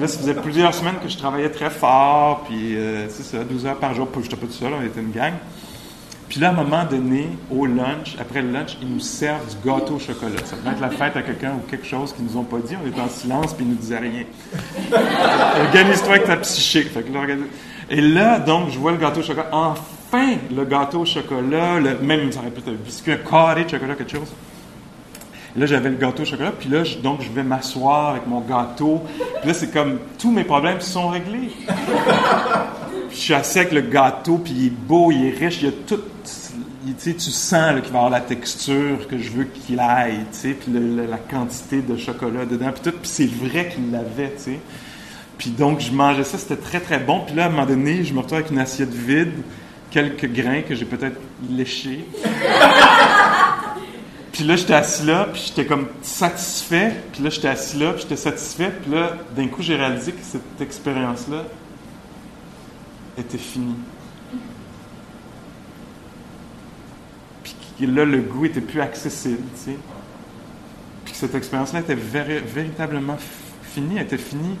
[0.00, 3.66] Là, ça faisait plusieurs semaines que je travaillais très fort, puis euh, c'est ça, 12
[3.66, 5.34] heures par jour, je n'étais pas tout seul, on était une gang.
[6.28, 9.56] Puis là, à un moment donné, au lunch, après le lunch, ils nous servent du
[9.68, 10.38] gâteau au chocolat.
[10.44, 12.74] Ça peut être la fête à quelqu'un ou quelque chose qu'ils nous ont pas dit.
[12.82, 14.24] On était en silence, puis ils nous disaient rien.
[15.66, 16.82] Organise-toi avec ta psyché.
[16.82, 17.20] Fait que là,
[17.90, 19.48] et là, donc, je vois le gâteau au chocolat.
[19.52, 19.80] Enfin,
[20.54, 23.70] le gâteau au chocolat, le, même, ça aurait pu être un biscuit, un carré de
[23.70, 24.32] chocolat, quelque chose.
[25.56, 28.40] Là, j'avais le gâteau au chocolat, puis là, je, donc, je vais m'asseoir avec mon
[28.40, 29.02] gâteau.
[29.40, 31.50] Puis là, c'est comme, tous mes problèmes sont réglés.
[33.08, 35.66] puis je suis assis avec le gâteau, puis il est beau, il est riche, il
[35.66, 36.00] y a tout.
[36.86, 40.56] il- tu sens qu'il va avoir la texture que je veux qu'il aille, puis
[41.08, 42.96] la quantité de chocolat dedans, puis tout.
[42.98, 44.58] Puis c'est vrai qu'il l'avait, tu sais.
[45.38, 47.20] Puis donc, je mangeais ça, c'était très, très bon.
[47.26, 49.32] Puis là, à un moment donné, je me retrouve avec une assiette vide,
[49.94, 52.04] quelques grains que j'ai peut-être léchés.
[54.32, 56.94] Puis là, j'étais assis là, puis j'étais comme satisfait.
[57.12, 58.72] Puis là, j'étais assis là, puis j'étais satisfait.
[58.82, 61.44] Puis là, d'un coup, j'ai réalisé que cette expérience-là
[63.16, 63.76] était finie.
[67.44, 69.78] Puis là, le goût était plus accessible, tu sais.
[71.04, 73.16] Puis que cette expérience-là était véri- véritablement
[73.62, 74.56] finie, était finie.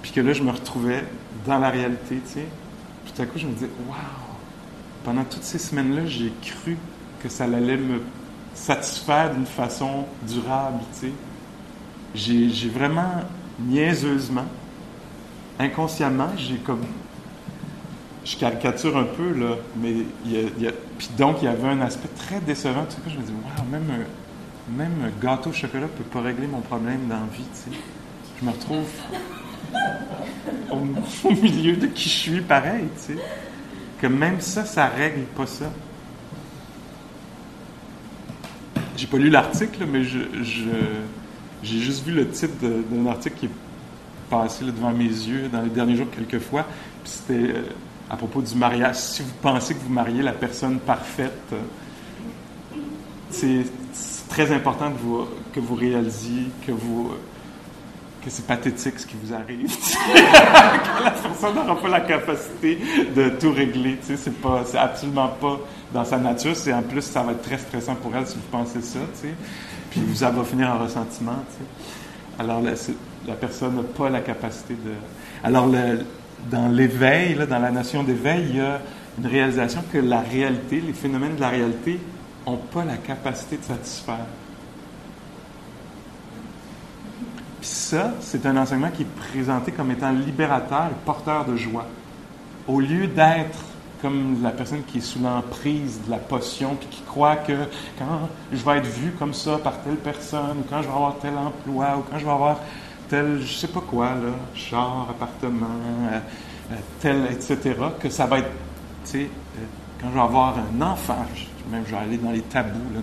[0.00, 1.04] Puis que là, je me retrouvais
[1.46, 2.40] dans la réalité, tu.
[3.04, 4.21] Puis tout à coup, je me disais, waouh!
[5.04, 6.76] Pendant toutes ces semaines-là, j'ai cru
[7.22, 8.00] que ça allait me
[8.54, 11.12] satisfaire d'une façon durable, tu sais.
[12.14, 13.22] J'ai, vraiment,
[13.58, 14.46] niaiseusement,
[15.58, 16.82] inconsciemment, j'ai comme...
[18.24, 19.94] Je caricature un peu, là, mais
[20.96, 22.84] Puis donc, il y avait un aspect très décevant.
[22.84, 26.46] Tout ça, je me dis, waouh, même un, même gâteau au chocolat peut pas régler
[26.46, 27.78] mon problème dans la vie, tu sais.
[28.40, 28.86] Je me retrouve
[30.70, 30.76] au,
[31.28, 33.18] au milieu de qui je suis pareil, tu sais.
[34.02, 35.70] Que même ça, ça règle pas ça.
[38.96, 40.18] J'ai pas lu l'article, mais je,
[41.62, 43.50] j'ai juste vu le titre d'un article qui est
[44.28, 46.66] passé devant mes yeux dans les derniers jours quelques fois.
[47.04, 47.62] C'était euh,
[48.10, 48.96] à propos du mariage.
[48.96, 52.76] Si vous pensez que vous mariez la personne parfaite, euh,
[53.30, 53.64] c'est
[54.28, 57.12] très important que vous, que vous réalisiez que vous
[58.24, 59.66] que c'est pathétique ce qui vous arrive.
[59.76, 62.78] que la personne n'aura pas la capacité
[63.14, 63.98] de tout régler.
[64.00, 65.58] Tu sais, c'est pas, c'est absolument pas
[65.92, 66.54] dans sa nature.
[66.54, 69.00] C'est en plus, ça va être très stressant pour elle si vous pensez ça.
[69.14, 69.34] Tu sais.
[69.90, 71.36] Puis vous, ça va finir en ressentiment.
[71.50, 72.42] Tu sais.
[72.42, 74.92] Alors la, personne n'a pas la capacité de.
[75.44, 75.68] Alors
[76.50, 78.80] dans l'éveil, dans la notion d'éveil, il y a
[79.18, 82.00] une réalisation que la réalité, les phénomènes de la réalité,
[82.46, 84.26] n'ont pas la capacité de satisfaire.
[87.62, 91.86] Puis ça, c'est un enseignement qui est présenté comme étant libérateur et porteur de joie.
[92.66, 93.60] Au lieu d'être
[94.02, 97.52] comme la personne qui est sous l'emprise de la potion, puis qui croit que
[97.96, 101.18] quand je vais être vu comme ça par telle personne, ou quand je vais avoir
[101.18, 102.58] tel emploi, ou quand je vais avoir
[103.08, 105.66] tel, je sais pas quoi, là, char, appartement,
[106.10, 106.18] euh,
[106.72, 108.50] euh, tel, etc., que ça va être,
[109.04, 109.64] tu sais, euh,
[110.00, 111.24] quand je vais avoir un enfant,
[111.70, 113.00] même je vais aller dans les tabous, là,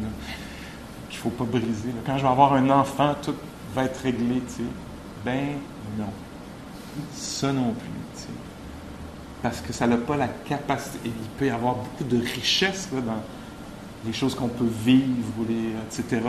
[1.09, 1.93] qu'il faut pas briser.
[2.05, 3.35] Quand je vais avoir un enfant, tout
[3.73, 4.69] va être réglé, tu sais.
[5.25, 5.55] Ben
[5.97, 6.11] non.
[7.13, 8.27] Ça non plus, tu sais.
[9.41, 10.99] Parce que ça n'a pas la capacité.
[11.05, 13.23] il peut y avoir beaucoup de richesse là, dans
[14.05, 16.21] les choses qu'on peut vivre, les, etc.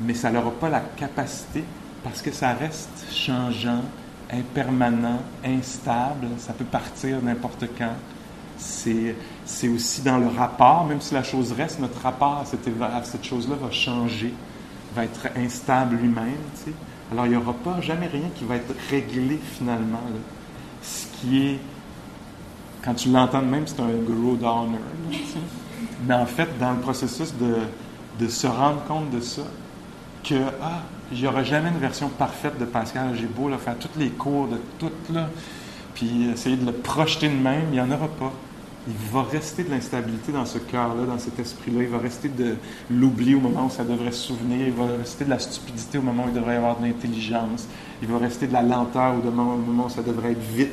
[0.00, 1.64] Mais ça n'aura pas la capacité
[2.02, 3.82] parce que ça reste changeant,
[4.32, 6.28] impermanent, instable.
[6.38, 7.94] Ça peut partir n'importe quand.
[8.56, 9.14] C'est,
[9.68, 12.68] aussi dans le rapport, même si la chose reste, notre rapport à cette,
[13.04, 14.34] cette chose-là va changer,
[14.94, 16.36] va être instable lui-même.
[16.56, 16.76] tu sais.
[17.12, 20.00] Alors, il n'y aura pas jamais rien qui va être réglé finalement.
[20.82, 21.58] Ce qui est,
[22.84, 24.78] quand tu l'entends même, c'est un grow downer.
[26.06, 27.56] Mais en fait, dans le processus de,
[28.18, 29.42] de se rendre compte de ça,
[30.22, 30.82] que, ah,
[31.12, 34.46] il n'y aura jamais une version parfaite de Pascal Gébeau, là, faire tous les cours
[34.46, 35.28] de tout, là,
[35.94, 38.32] puis essayer de le projeter de même, il n'y en aura pas.
[38.92, 41.82] Il va rester de l'instabilité dans ce cœur-là, dans cet esprit-là.
[41.82, 42.56] Il va rester de
[42.90, 44.66] l'oubli au moment où ça devrait se souvenir.
[44.66, 47.68] Il va rester de la stupidité au moment où il devrait y avoir de l'intelligence.
[48.02, 50.70] Il va rester de la lenteur au moment, où ça devrait être vite.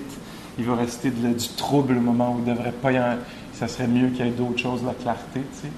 [0.58, 3.18] Il va rester du trouble au moment où il devrait pas y en-
[3.54, 5.72] Ça serait mieux qu'il y ait d'autres choses, la clarté, tu sais.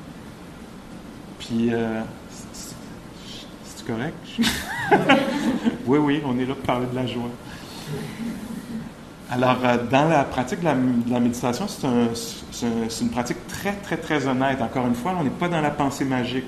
[1.40, 2.02] Puis, euh,
[3.66, 4.16] c'est correct?
[5.88, 7.30] oui, oui, on est là pour parler de la joie.
[9.32, 10.74] Alors, euh, dans la pratique de la,
[11.20, 12.08] méditation, c'est un-
[12.52, 14.60] c'est un- c'est une pratique très, très, très honnête.
[14.62, 16.46] Encore une fois, on n'est pas dans la pensée magique.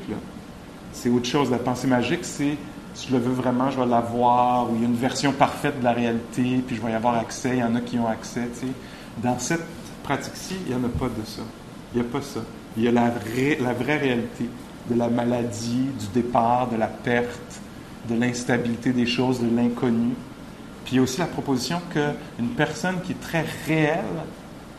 [0.91, 1.51] C'est autre chose.
[1.51, 2.57] La pensée magique, c'est
[2.93, 5.79] si je le veux vraiment, je vais l'avoir, ou il y a une version parfaite
[5.79, 7.51] de la réalité, puis je vais y avoir accès.
[7.53, 8.49] Il y en a qui ont accès.
[9.23, 9.63] Dans cette
[10.03, 11.43] pratique-ci, il n'y en a pas de ça.
[11.93, 12.41] Il n'y a pas ça.
[12.77, 13.05] Il y a la,
[13.35, 14.49] ré- la vraie réalité
[14.89, 17.61] de la maladie, du départ, de la perte,
[18.09, 20.13] de l'instabilité des choses, de l'inconnu.
[20.85, 23.99] Puis il y a aussi la proposition qu'une personne qui est très réelle,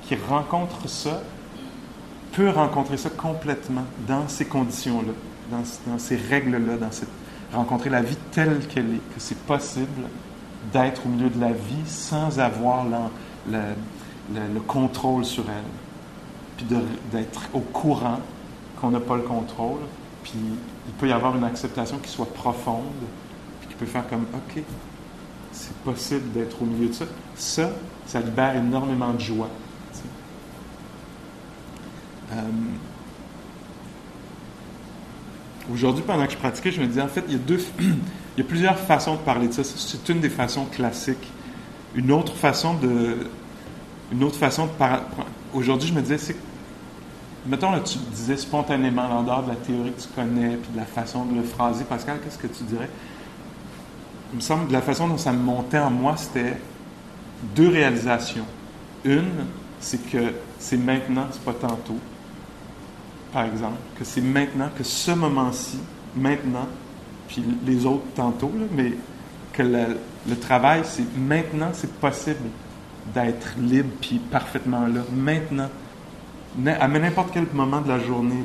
[0.02, 1.22] qui rencontre ça,
[2.32, 5.12] peut rencontrer ça complètement dans ces conditions-là,
[5.86, 7.08] dans, ces règles-là, dans cette,
[7.52, 10.08] rencontrer la vie telle qu'elle est, que c'est possible
[10.72, 13.58] d'être au milieu de la vie sans avoir le,
[14.32, 15.64] le- le contrôle sur elle,
[16.56, 16.66] puis
[17.12, 18.20] d'être au courant
[18.80, 19.80] qu'on n'a pas le contrôle,
[20.22, 20.32] puis
[20.86, 22.84] il peut y avoir une acceptation qui soit profonde,
[23.60, 24.62] puis qui peut faire comme, OK,
[25.52, 27.04] c'est possible d'être au milieu de ça.
[27.36, 27.70] Ça,
[28.06, 29.48] ça libère énormément de joie.
[32.32, 32.36] Euh,
[35.70, 37.94] Aujourd'hui, pendant que je pratiquais, je me disais, en fait, il y a, deux, il
[38.38, 39.62] y a plusieurs façons de parler de ça.
[39.64, 41.30] C'est une des façons classiques.
[41.94, 43.28] Une autre façon de.
[44.10, 45.02] Une autre façon de parler.
[45.54, 46.36] Aujourd'hui, je me disais, c'est.
[47.46, 50.76] Mettons, là, tu disais spontanément, en dehors de la théorie que tu connais, puis de
[50.76, 51.84] la façon de le phraser.
[51.84, 52.88] Pascal, qu'est-ce que tu dirais?
[54.32, 56.56] Il me semble que la façon dont ça me montait en moi, c'était
[57.54, 58.46] deux réalisations.
[59.04, 59.46] Une,
[59.80, 61.98] c'est que c'est maintenant, c'est pas tantôt
[63.32, 65.78] par exemple, que c'est maintenant, que ce moment-ci,
[66.14, 66.68] maintenant,
[67.28, 68.92] puis les autres tantôt, mais
[69.54, 72.50] que le, travail, c'est maintenant, c'est possible
[73.14, 75.68] d'être libre puis parfaitement là, maintenant,
[76.66, 78.42] à n'importe quel moment de la journée,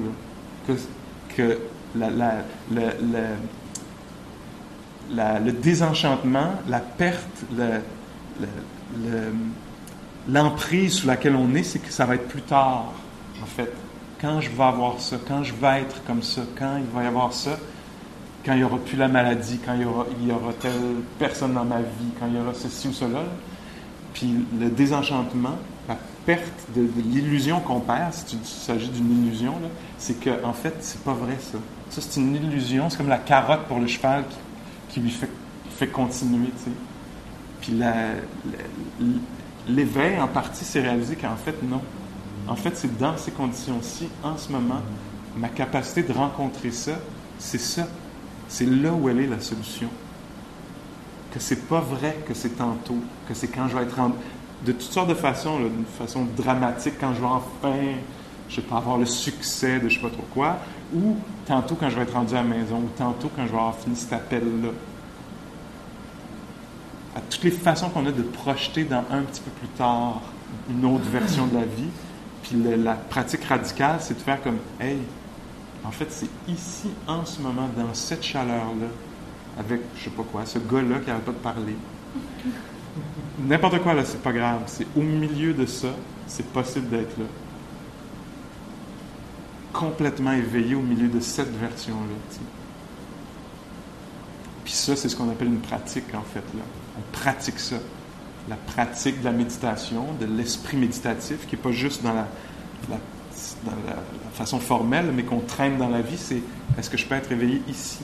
[0.70, 0.76] là,
[1.36, 1.60] que, que
[1.96, 2.44] la,
[5.12, 7.44] le désenchantement, la perte,
[10.30, 12.94] l'emprise sous laquelle on est, c'est que ça va être plus tard,
[13.42, 13.72] en fait
[14.20, 17.08] quand je vais avoir ça, quand je vais être comme ça, quand il va y
[17.08, 17.58] avoir ça,
[18.46, 20.72] quand il n'y aura plus la maladie, quand il y, aura, y telle
[21.20, 23.24] personne dans ma vie, quand il y aura ceci ou cela.
[24.14, 29.54] Puis le désenchantement, la perte de, l'illusion qu'on perd, si il s'agit d'une illusion,
[29.98, 31.58] c'est que en fait, c'est pas vrai ça.
[31.90, 34.38] Ça, c'est une illusion, c'est comme la carotte pour le cheval qui,
[34.96, 35.30] lui fait,
[35.72, 36.48] fait continuer.
[36.58, 36.72] Tu sais.
[37.62, 37.74] Puis
[39.68, 41.82] l'éveil, en partie, c'est réalisé qu'en fait, non.
[42.48, 44.82] En fait, c'est dans ces conditions-ci, en ce moment,
[45.36, 46.94] ma capacité de rencontrer ça,
[47.40, 47.88] c'est ça.
[48.48, 49.90] C'est là où elle est la solution.
[51.34, 52.98] Que c'est pas vrai que c'est tantôt,
[53.28, 54.14] que c'est quand je vais être en...
[54.66, 57.76] de toutes sortes de façons, d'une façon dramatique, quand je vais enfin,
[58.48, 60.60] je sais pas, avoir le succès de je sais pas trop quoi,
[60.94, 63.58] ou tantôt quand je vais être rendu à la maison, ou tantôt quand je vais
[63.58, 64.70] avoir fini cet appel-là.
[67.16, 70.22] À toutes les façons qu'on a de projeter dans un petit peu plus tard
[70.70, 71.90] une autre version de la vie,
[72.44, 74.98] puis la pratique radicale, c'est de faire comme, hey,
[75.84, 78.88] en fait, c'est ici, en ce moment, dans cette chaleur-là,
[79.60, 81.76] avec, je sais pas quoi, ce gars-là qui n'arrête pas de parler.
[83.40, 84.62] N'importe quoi, là, c'est pas grave.
[84.68, 85.90] C'est au milieu de ça,
[86.28, 87.26] c'est possible d'être là.
[89.78, 92.40] Complètement éveillé au milieu de cette version-là.
[94.64, 96.44] Puis ça, c'est ce qu'on appelle une pratique, en fait.
[96.98, 97.78] On pratique ça
[98.50, 102.28] la pratique de la méditation, de l'esprit méditatif, qui n'est pas juste dans la,
[104.34, 106.42] façon formelle, mais qu'on traîne dans la vie, c'est
[106.78, 108.00] est-ce que je peux être éveillé ici,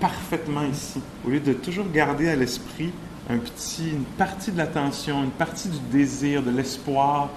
[0.00, 2.92] parfaitement ici, au lieu de toujours garder à l'esprit
[3.30, 7.30] une partie de l'attention, une partie du désir, de l'espoir,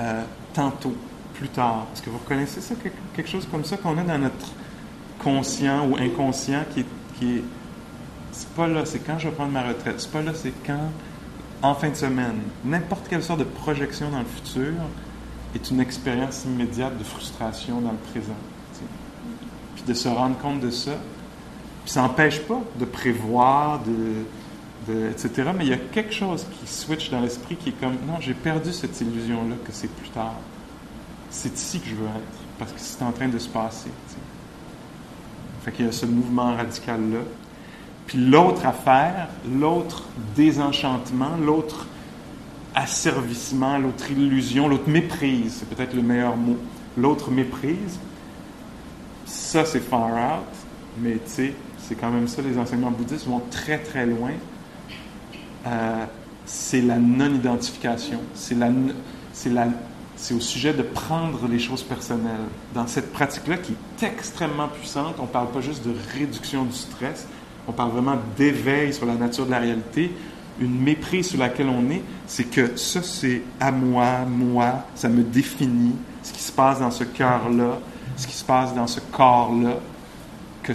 [0.00, 0.22] euh,
[0.54, 0.94] tantôt,
[1.38, 1.86] plus tard.
[1.92, 2.74] Est-ce que vous reconnaissez ça,
[3.14, 4.52] quelque chose comme ça qu'on a dans notre
[5.22, 6.84] conscient ou inconscient qui
[7.18, 7.44] qui est
[8.30, 9.96] c'est pas là, c'est quand je vais prendre ma retraite.
[9.98, 10.90] C'est pas là, c'est quand
[11.60, 14.74] en fin de semaine, n'importe quelle sorte de projection dans le futur
[15.54, 18.36] est une expérience immédiate de frustration dans le présent.
[19.74, 20.92] Puis de se rendre compte de ça.
[21.84, 25.50] Ça n'empêche pas de prévoir, de, etc.
[25.56, 28.34] Mais il y a quelque chose qui switch dans l'esprit qui est comme non, j'ai
[28.34, 30.36] perdu cette illusion-là que c'est plus tard.
[31.30, 33.90] C'est ici que je veux être, parce que c'est en train de se passer.
[35.64, 37.20] Fait qu'il y a ce mouvement radical-là.
[38.06, 41.86] Puis l'autre affaire, l'autre désenchantement, l'autre
[42.74, 46.56] asservissement, l'autre illusion, l'autre méprise, c'est peut-être le meilleur mot.
[46.96, 47.98] L'autre méprise,
[49.26, 50.46] ça c'est far out,
[51.00, 51.54] mais tu sais,
[51.86, 54.32] c'est quand même ça, les enseignements bouddhistes vont très très loin.
[55.66, 56.04] Euh,
[56.46, 58.70] c'est la non-identification, c'est la,
[59.32, 59.68] c'est la,
[60.18, 62.48] c'est au sujet de prendre les choses personnelles.
[62.74, 66.74] Dans cette pratique-là qui est extrêmement puissante, on ne parle pas juste de réduction du
[66.74, 67.26] stress,
[67.68, 70.12] on parle vraiment d'éveil sur la nature de la réalité,
[70.60, 75.22] une méprise sur laquelle on est, c'est que ça, c'est à moi, moi, ça me
[75.22, 77.78] définit, ce qui se passe dans ce cœur-là,
[78.16, 79.76] ce qui se passe dans ce corps-là,
[80.64, 80.72] que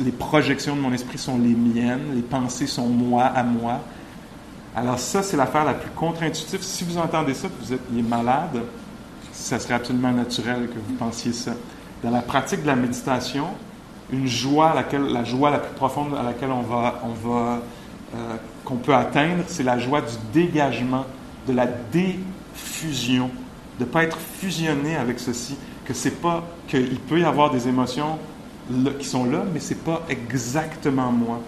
[0.00, 3.80] les projections de mon esprit sont les miennes, les pensées sont moi, à moi.
[4.74, 6.62] Alors ça, c'est l'affaire la plus contre-intuitive.
[6.62, 8.62] Si vous entendez ça, vous êtes malade,
[9.32, 11.52] ça serait absolument naturel que vous pensiez ça.
[12.02, 13.48] Dans la pratique de la méditation,
[14.10, 17.60] une joie, la joie la plus profonde à laquelle on va,
[18.14, 21.04] euh, qu'on peut atteindre, c'est la joie du dégagement,
[21.46, 23.30] de la défusion,
[23.78, 27.68] de ne pas être fusionné avec ceci, que c'est pas qu'il peut y avoir des
[27.68, 28.18] émotions
[28.98, 31.40] qui sont là, mais c'est pas exactement moi.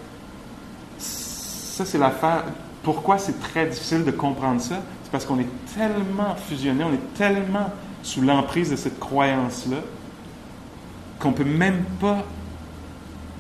[0.99, 2.45] Ça, c'est l'affaire.
[2.85, 4.77] Pourquoi c'est très difficile de comprendre ça?
[5.03, 7.71] C'est parce qu'on est tellement fusionné, on est tellement
[8.03, 9.79] sous l'emprise de cette croyance-là
[11.19, 12.25] qu'on ne peut même pas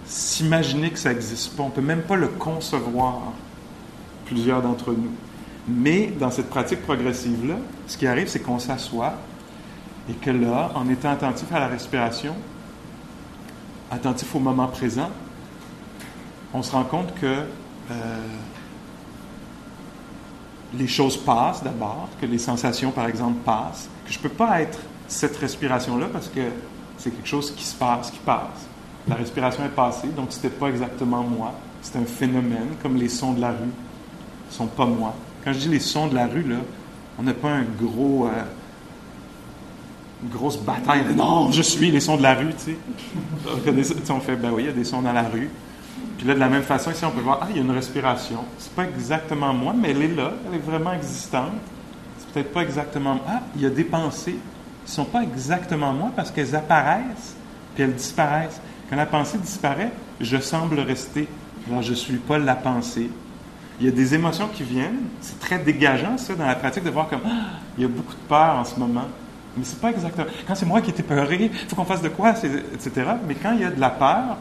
[0.06, 1.62] s'imaginer que ça n'existe pas.
[1.62, 3.20] On ne peut même pas le concevoir,
[4.24, 5.10] plusieurs d'entre nous.
[5.68, 7.56] Mais dans cette pratique progressive-là,
[7.86, 9.14] ce qui arrive, c'est qu'on s'assoit,
[10.10, 12.34] Et que là, en étant attentif à la respiration,
[13.90, 15.10] attentif au moment présent,
[16.52, 18.18] on se rend compte que euh,
[20.78, 24.60] les choses passent d'abord, que les sensations, par exemple, passent, que je ne peux pas
[24.60, 24.78] être
[25.08, 26.40] cette respiration-là parce que
[26.98, 28.68] c'est quelque chose qui se passe, qui passe.
[29.06, 31.52] La respiration est passée, donc ce n'était pas exactement moi.
[31.82, 35.14] C'est un phénomène, comme les sons de la rue ne sont pas moi.
[35.44, 36.56] Quand je dis les sons de la rue, là,
[37.18, 38.42] on n'a pas un gros, euh,
[40.22, 41.04] une grosse bataille.
[41.14, 42.76] Non, je suis les sons de la rue, tu
[43.84, 44.10] sais.
[44.10, 45.50] on fait, ben oui, il y a des sons dans la rue.
[46.18, 47.70] Puis là, de la même façon, ici, on peut voir, ah, il y a une
[47.70, 48.44] respiration.
[48.58, 51.52] C'est pas exactement moi, mais elle est là, elle est vraiment existante.
[52.18, 53.20] C'est peut-être pas exactement.
[53.28, 54.38] Ah, il y a des pensées
[54.84, 57.36] qui sont pas exactement moi parce qu'elles apparaissent,
[57.74, 58.60] puis elles disparaissent.
[58.88, 61.28] Quand la pensée disparaît, je semble rester.
[61.68, 63.10] Alors, je suis pas la pensée.
[63.80, 65.02] Il y a des émotions qui viennent.
[65.20, 68.12] C'est très dégageant, ça, dans la pratique, de voir comme, ah, il y a beaucoup
[68.12, 69.06] de peur en ce moment.
[69.56, 70.26] Mais c'est pas exactement.
[70.46, 72.90] Quand c'est moi qui étais peuré, il faut qu'on fasse de quoi, etc.
[73.26, 74.36] Mais quand il y a de la peur,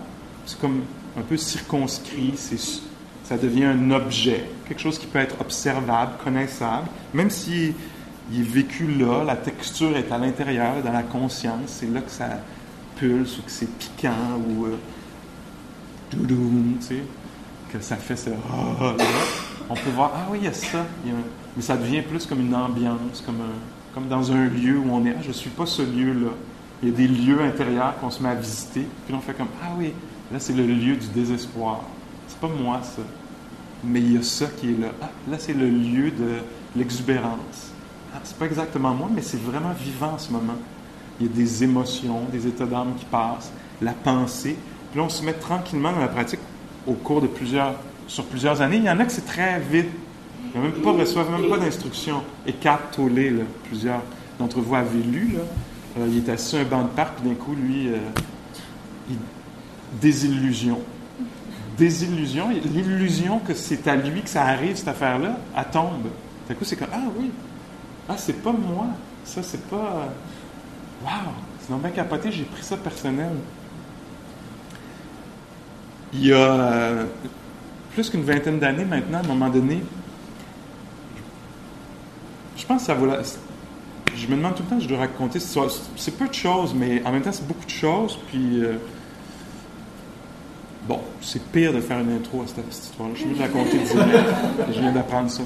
[0.46, 0.82] c'est comme
[1.18, 2.34] un peu circonscrit,
[3.24, 7.74] ça devient un objet, quelque chose qui peut être observable, connaissable, même si
[8.32, 12.12] il est vécu là, la texture est à l'intérieur, dans la conscience, c'est là que
[12.12, 12.40] ça
[12.98, 14.78] pulse ou que c'est piquant ou euh,
[16.12, 16.28] tu
[16.80, 17.04] sais,
[17.72, 18.30] que ça fait ce
[19.70, 20.86] On peut voir, ah oui, il y a ça,
[21.56, 23.42] mais ça devient plus comme une ambiance, comme,
[23.94, 26.32] comme dans un lieu où on est, ah, je ne suis pas ce lieu-là.
[26.82, 29.48] Il y a des lieux intérieurs qu'on se met à visiter, puis on fait comme,
[29.64, 29.94] ah oui,
[30.32, 31.82] Là, c'est le lieu du désespoir.
[32.28, 33.02] C'est pas moi, ça.
[33.84, 34.88] Mais il y a ça qui est là.
[35.02, 36.38] Ah, là, c'est le lieu de
[36.76, 37.72] l'exubérance.
[38.14, 40.56] Ah, c'est pas exactement moi, mais c'est vraiment vivant en ce moment.
[41.20, 43.52] Il y a des émotions, des états d'âme qui passent,
[43.82, 44.58] la pensée.
[44.92, 46.40] Puis là, on se met tranquillement dans la pratique
[46.88, 47.76] au cours de plusieurs,
[48.08, 48.78] sur plusieurs années.
[48.78, 49.90] Il y en a que c'est très vite.
[50.56, 52.22] Ils même pas, reçoivent même pas d'instruction.
[52.46, 52.54] Et
[52.92, 54.02] Tollé, là, plusieurs
[54.40, 55.42] d'entre vous avez lu, là,
[56.00, 57.98] euh, il est assis sur un banc de parc, puis d'un coup, lui, euh,
[60.02, 60.80] désillusion.
[61.78, 66.08] Désillusion, l'illusion que c'est à lui que ça arrive, cette affaire-là, elle tombe.
[66.48, 67.32] D'un coup, c'est comme Ah oui,
[68.08, 68.88] ah, c'est pas moi.
[69.24, 70.10] Ça, c'est pas.
[71.04, 73.32] Waouh, c'est donc bien capoté, j'ai pris ça personnel.
[76.14, 77.06] Il y a euh,
[77.94, 79.82] plus qu'une vingtaine d'années maintenant, à un moment donné,
[82.56, 83.22] je pense que ça vaut la...
[84.16, 85.40] Je me demande tout le temps, je dois raconter.
[85.40, 88.20] C'est peu de choses, mais en même temps, c'est beaucoup de choses.
[88.28, 88.62] Puis.
[88.62, 88.78] Euh,
[90.88, 93.16] Bon, c'est pire de faire une intro à cette, histoire-là.
[93.16, 93.80] Je viens de la compter
[94.74, 95.44] Je viens d'apprendre ça.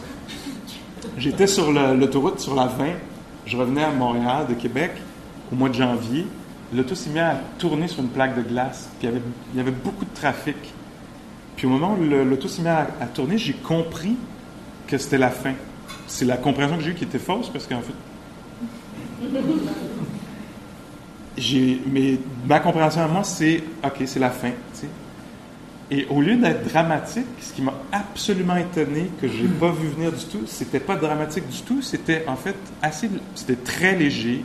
[1.18, 2.86] J'étais sur l'autoroute, sur la 20.
[3.46, 4.92] Je revenais à Montréal, de Québec,
[5.52, 6.26] au mois de janvier.
[6.74, 8.90] L'auto s'est mis à tourner sur une plaque de glace.
[9.00, 9.22] Puis il y avait,
[9.54, 10.58] il y avait beaucoup de trafic.
[11.56, 14.16] Puis au moment où l'auto s'est mis à, tourner, j'ai compris
[14.88, 15.54] que c'était la fin.
[16.08, 17.94] C'est la compréhension que j'ai eue qui était fausse parce qu'en fait.
[21.38, 24.50] J'ai, mais ma compréhension à moi, c'est OK, c'est la fin.
[25.90, 29.88] Et au lieu d'être dramatique, ce qui m'a absolument étonné, que je n'ai pas vu
[29.88, 34.44] venir du tout, c'était pas dramatique du tout, c'était en fait assez, c'était très léger.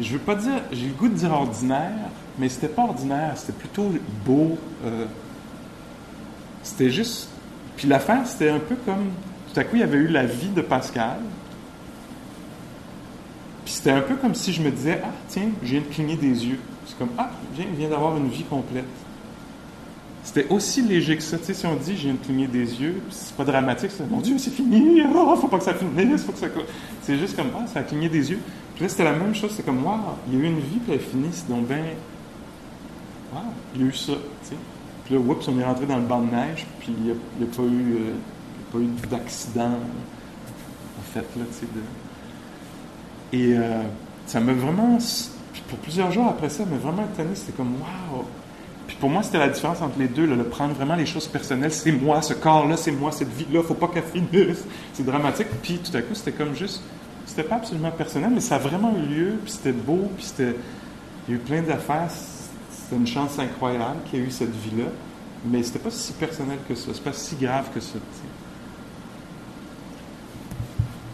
[0.00, 2.08] Je veux pas dire, j'ai le goût de dire ordinaire,
[2.38, 3.92] mais c'était pas ordinaire, c'était plutôt
[4.24, 4.58] beau.
[4.86, 5.04] Euh,
[6.62, 7.28] c'était juste.
[7.76, 9.10] Puis l'affaire, c'était un peu comme.
[9.52, 11.18] Tout à coup, il y avait eu la vie de Pascal.
[13.66, 16.16] Puis c'était un peu comme si je me disais Ah, tiens, je viens de cligner
[16.16, 16.60] des yeux.
[16.86, 18.86] C'est comme Ah, je viens d'avoir une vie complète.
[20.24, 21.36] C'était aussi léger que ça.
[21.38, 24.20] Tu sais, si on dit, j'ai une cligner des yeux, c'est pas dramatique, c'est mon
[24.20, 26.46] Dieu, c'est fini, oh, faut pas que ça finisse, faut que ça.
[27.02, 28.38] C'est juste comme, ah, ça a cligné des yeux.
[28.74, 30.78] Puis là, c'était la même chose, c'est comme, waouh, il y a eu une vie,
[30.78, 31.84] puis elle finit, c'est donc bien.
[33.34, 33.42] Waouh,
[33.74, 34.56] il y a eu ça, tu sais.
[35.04, 37.56] Puis là, oups, on est rentré dans le banc de neige, puis il n'y a,
[37.56, 37.96] pas eu,
[38.76, 39.72] euh, eu d'accident,
[40.98, 41.66] en fait, là, tu sais.
[41.66, 41.80] De...
[43.36, 43.82] Et euh,
[44.26, 44.98] ça m'a vraiment.
[45.68, 48.24] pour plusieurs jours après ça m'a vraiment étonné, c'était comme, waouh,
[48.92, 51.72] puis pour moi, c'était la différence entre les deux, le prendre vraiment les choses personnelles.
[51.72, 54.66] C'est moi, ce corps-là, c'est moi, cette vie-là, faut pas qu'elle finisse.
[54.92, 55.46] C'est dramatique.
[55.62, 56.82] Puis tout à coup, c'était comme juste.
[57.24, 60.54] C'était pas absolument personnel, mais ça a vraiment eu lieu, puis c'était beau, puis c'était.
[61.26, 62.10] Il y a eu plein d'affaires.
[62.10, 64.90] C'était une chance incroyable qu'il y ait eu cette vie-là.
[65.46, 66.90] Mais c'était pas si personnel que ça.
[66.92, 67.98] C'est pas si grave que ça.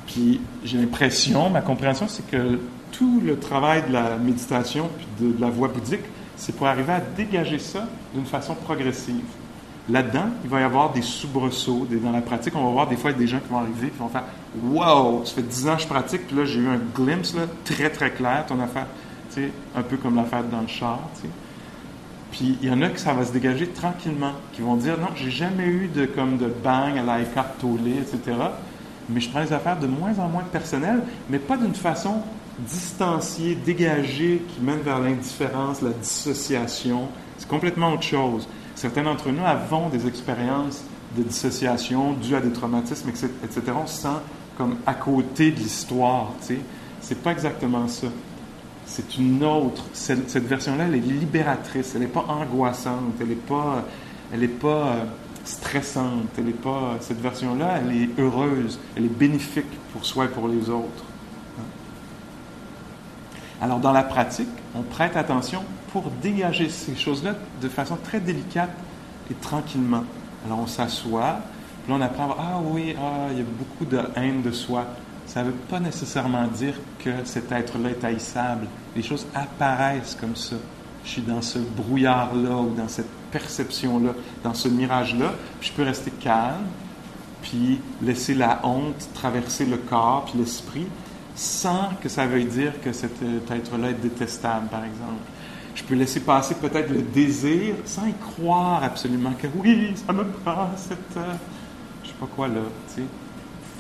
[0.09, 2.59] Puis j'ai l'impression, ma compréhension, c'est que
[2.91, 6.03] tout le travail de la méditation puis de la voie bouddhique,
[6.39, 9.25] c'est pour arriver à dégager ça d'une façon progressive.
[9.91, 11.87] Là-dedans, il va y avoir des soubresauts.
[11.91, 14.09] dans la pratique, on va voir des fois des gens qui vont arriver et vont
[14.09, 14.25] faire
[14.63, 17.43] Wow, ça fait 10 ans que je pratique, puis là, j'ai eu un glimpse là,
[17.65, 18.87] très, très clair, ton affaire,
[19.77, 21.01] un peu comme l'affaire dans le char.
[22.31, 25.09] Puis il y en a qui ça va se dégager tranquillement, qui vont dire Non,
[25.17, 28.37] j'ai jamais eu de, comme de bang à la écarte etc.
[29.09, 32.23] Mais je prends les affaires de moins en moins personnelles, mais pas d'une façon
[32.59, 37.09] distancié, dégagé, qui mène vers l'indifférence, la dissociation.
[37.37, 38.49] C'est complètement autre chose.
[38.75, 40.83] Certains d'entre nous avons des expériences
[41.17, 43.63] de dissociation dues à des traumatismes, etc.
[43.75, 44.09] On se sent
[44.57, 46.33] comme à côté de l'histoire.
[47.01, 48.09] C'est pas exactement ça.
[48.87, 49.85] C'est une autre.
[49.93, 51.93] Cette, version-là, elle est libératrice.
[51.95, 53.15] Elle n'est pas angoissante.
[53.21, 53.85] Elle n'est pas,
[54.33, 55.05] elle pas euh,
[55.45, 56.29] stressante.
[56.39, 56.97] Elle est pas.
[57.01, 58.79] Cette version-là, elle est heureuse.
[58.97, 61.05] Elle est bénéfique pour soi et pour les autres.
[63.61, 68.71] Alors, dans la pratique, on prête attention pour dégager ces choses-là de façon très délicate
[69.31, 70.05] et tranquillement.
[70.47, 71.41] Alors, on s'assoit,
[71.85, 74.85] puis on apprend, ah oui, ah, il y a beaucoup de haine de soi.
[75.27, 76.75] Ça ne veut pas nécessairement dire
[77.05, 78.67] que cet être-là est haïssable.
[78.95, 80.57] Les choses apparaissent comme ça.
[81.05, 84.13] Je suis dans ce brouillard-là ou dans cette perception-là,
[84.45, 85.33] dans ce mirage-là.
[85.61, 86.65] Je peux rester calme,
[87.43, 90.87] puis laisser la honte traverser le corps puis l'esprit,
[91.39, 95.23] sans que ça veuille dire que cet être-là est détestable, par exemple.
[95.77, 100.25] Je peux laisser passer peut-être le désir sans y croire absolument que oui, ça me
[100.25, 101.17] prend cette.
[101.17, 101.35] Euh,
[102.03, 103.07] je sais pas quoi là, tu sais.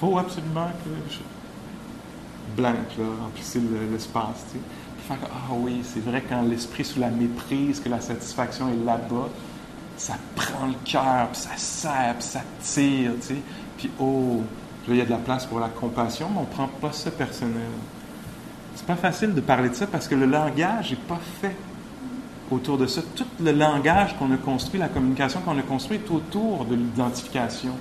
[0.00, 1.12] faut absolument que.
[1.12, 1.18] Je...
[2.56, 3.60] Blanc, là, remplissez
[3.90, 5.18] l'espace, tu sais.
[5.24, 9.28] ah oui, c'est vrai, quand l'esprit sous la méprise, que la satisfaction est là-bas,
[9.96, 13.10] ça prend le cœur, puis ça serre, puis ça tire.
[13.76, 14.42] Puis oh,
[14.88, 17.10] Il y a de la place pour la compassion, mais on ne prend pas ça
[17.10, 17.70] personnel.
[18.74, 21.56] C'est pas facile de parler de ça parce que le langage n'est pas fait
[22.50, 23.02] autour de ça.
[23.14, 27.72] Tout le langage qu'on a construit, la communication qu'on a construite est autour de l'identification.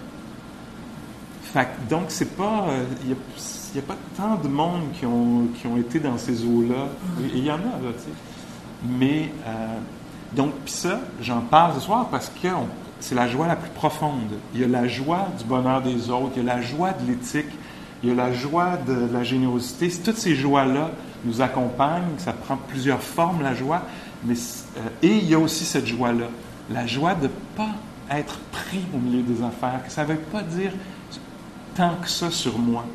[1.89, 2.65] donc, c'est pas.
[2.69, 6.43] Euh, il n'y a, pas tant de monde qui ont, qui ont été dans ces
[6.43, 6.87] eaux-là.
[7.33, 8.09] Il y en a, là, tu sais.
[8.85, 9.77] Mais, euh,
[10.35, 12.47] donc, puis ça, j'en parle ce soir parce que
[12.99, 14.39] c'est la joie la plus profonde.
[14.53, 17.07] Il y a la joie du bonheur des autres, il y a la joie de
[17.07, 17.51] l'éthique,
[18.03, 19.89] il y a la joie de la générosité.
[20.03, 20.91] Toutes ces joies-là
[21.25, 23.83] nous accompagnent, ça prend plusieurs formes, la joie,
[24.23, 26.27] mais, euh, et il y a aussi cette joie-là,
[26.71, 27.69] la joie de ne pas
[28.09, 30.71] être pris au milieu des affaires, que ça ne veut pas dire
[31.75, 32.85] tant que ça sur moi.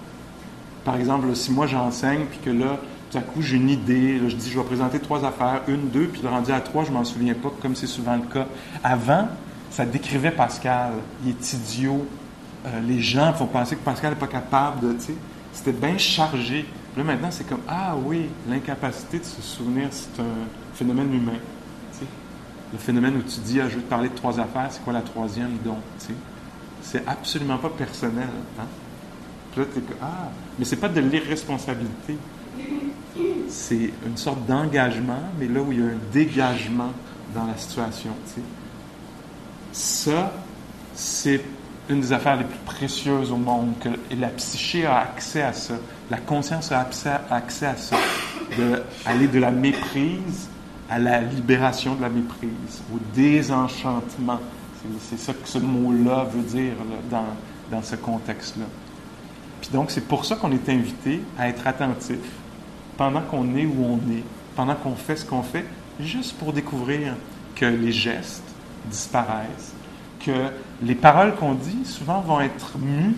[0.84, 2.78] Par exemple, si moi j'enseigne, puis que là,
[3.10, 6.06] tout à coup, j'ai une idée, je dis, je vais présenter trois affaires, une, deux,
[6.06, 8.46] puis rendu à trois, je m'en souviens pas, comme c'est souvent le cas.
[8.82, 9.28] Avant,
[9.72, 10.92] ça décrivait Pascal.
[11.24, 12.06] Il est idiot.
[12.66, 14.96] Euh, les gens font penser que Pascal n'est pas capable de.
[15.52, 16.66] C'était bien chargé.
[16.96, 21.38] là, maintenant, c'est comme Ah oui, l'incapacité de se souvenir, c'est un phénomène humain.
[22.72, 24.92] Le phénomène où tu dis Ah, je vais te parler de trois affaires, c'est quoi
[24.92, 25.78] la troisième donc
[26.82, 28.28] C'est absolument pas personnel.
[28.58, 28.66] Hein?
[29.52, 32.16] Puis là, tu Ah, mais c'est pas de l'irresponsabilité.
[33.48, 36.92] C'est une sorte d'engagement, mais là où il y a un dégagement
[37.34, 38.10] dans la situation.
[38.26, 38.40] sais.
[39.72, 40.32] Ça,
[40.94, 41.42] c'est
[41.88, 45.74] une des affaires les plus précieuses au monde, que la psyché a accès à ça,
[46.10, 47.96] la conscience a accès, à ça,
[48.56, 50.48] d'aller de, de la méprise
[50.90, 54.40] à la libération de la méprise, au désenchantement.
[55.00, 56.74] C'est ça que ce mot-là veut dire
[57.10, 57.24] dans,
[57.70, 58.66] dans ce contexte-là.
[59.60, 62.18] Puis donc, c'est pour ça qu'on est invité à être attentif
[62.96, 64.24] pendant qu'on est où on est,
[64.54, 65.64] pendant qu'on fait ce qu'on fait,
[65.98, 67.14] juste pour découvrir
[67.54, 68.42] que les gestes,
[68.86, 69.74] disparaissent,
[70.24, 70.50] que
[70.82, 73.14] les paroles qu'on dit souvent vont être mues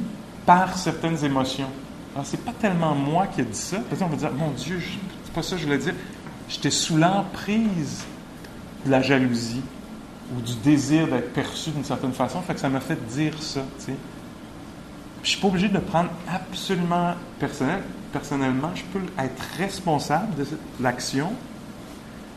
[0.47, 1.69] par certaines émotions.
[2.15, 3.79] Alors, c'est pas tellement moi qui ai dit ça.
[3.79, 4.81] Peut-être on va dire, mon Dieu,
[5.25, 5.95] c'est pas ça que je voulais dire.
[6.49, 8.05] J'étais sous l'emprise
[8.85, 9.63] de la jalousie
[10.37, 13.63] ou du désir d'être perçu d'une certaine façon, fait que ça m'a fait dire ça.
[13.79, 13.95] Tu sais.
[15.23, 17.81] Je suis pas obligé de le prendre absolument personnel.
[18.13, 20.47] Personnellement, je peux être responsable de
[20.81, 21.33] l'action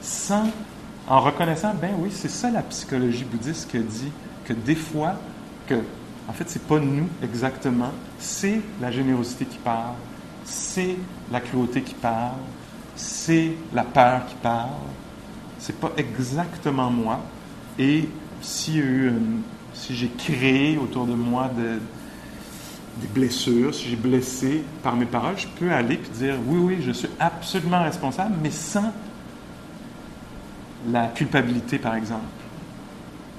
[0.02, 0.46] sans
[1.08, 4.12] en reconnaissant, ben oui, c'est ça la psychologie bouddhiste qui dit
[4.46, 5.16] que des fois,
[5.68, 5.76] que,
[6.28, 9.96] en fait, c'est pas nous exactement, c'est la générosité qui parle,
[10.44, 10.98] c'est
[11.32, 12.38] la cruauté qui parle,
[12.96, 14.70] c'est la peur qui parle,
[15.60, 17.20] c'est pas exactement moi.
[17.80, 18.10] Et
[18.42, 18.82] si,
[19.74, 25.48] si j'ai créé autour de moi des blessures, si j'ai blessé par mes paroles, je
[25.48, 28.92] peux aller et dire oui, oui, je suis absolument responsable, mais sans
[30.90, 32.24] la culpabilité, par exemple.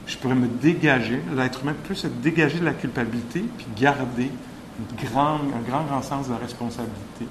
[0.07, 4.31] Je pourrais me dégager, l'être humain peut se dégager de la culpabilité puis garder
[4.81, 7.27] un grand, grand sens de la responsabilité.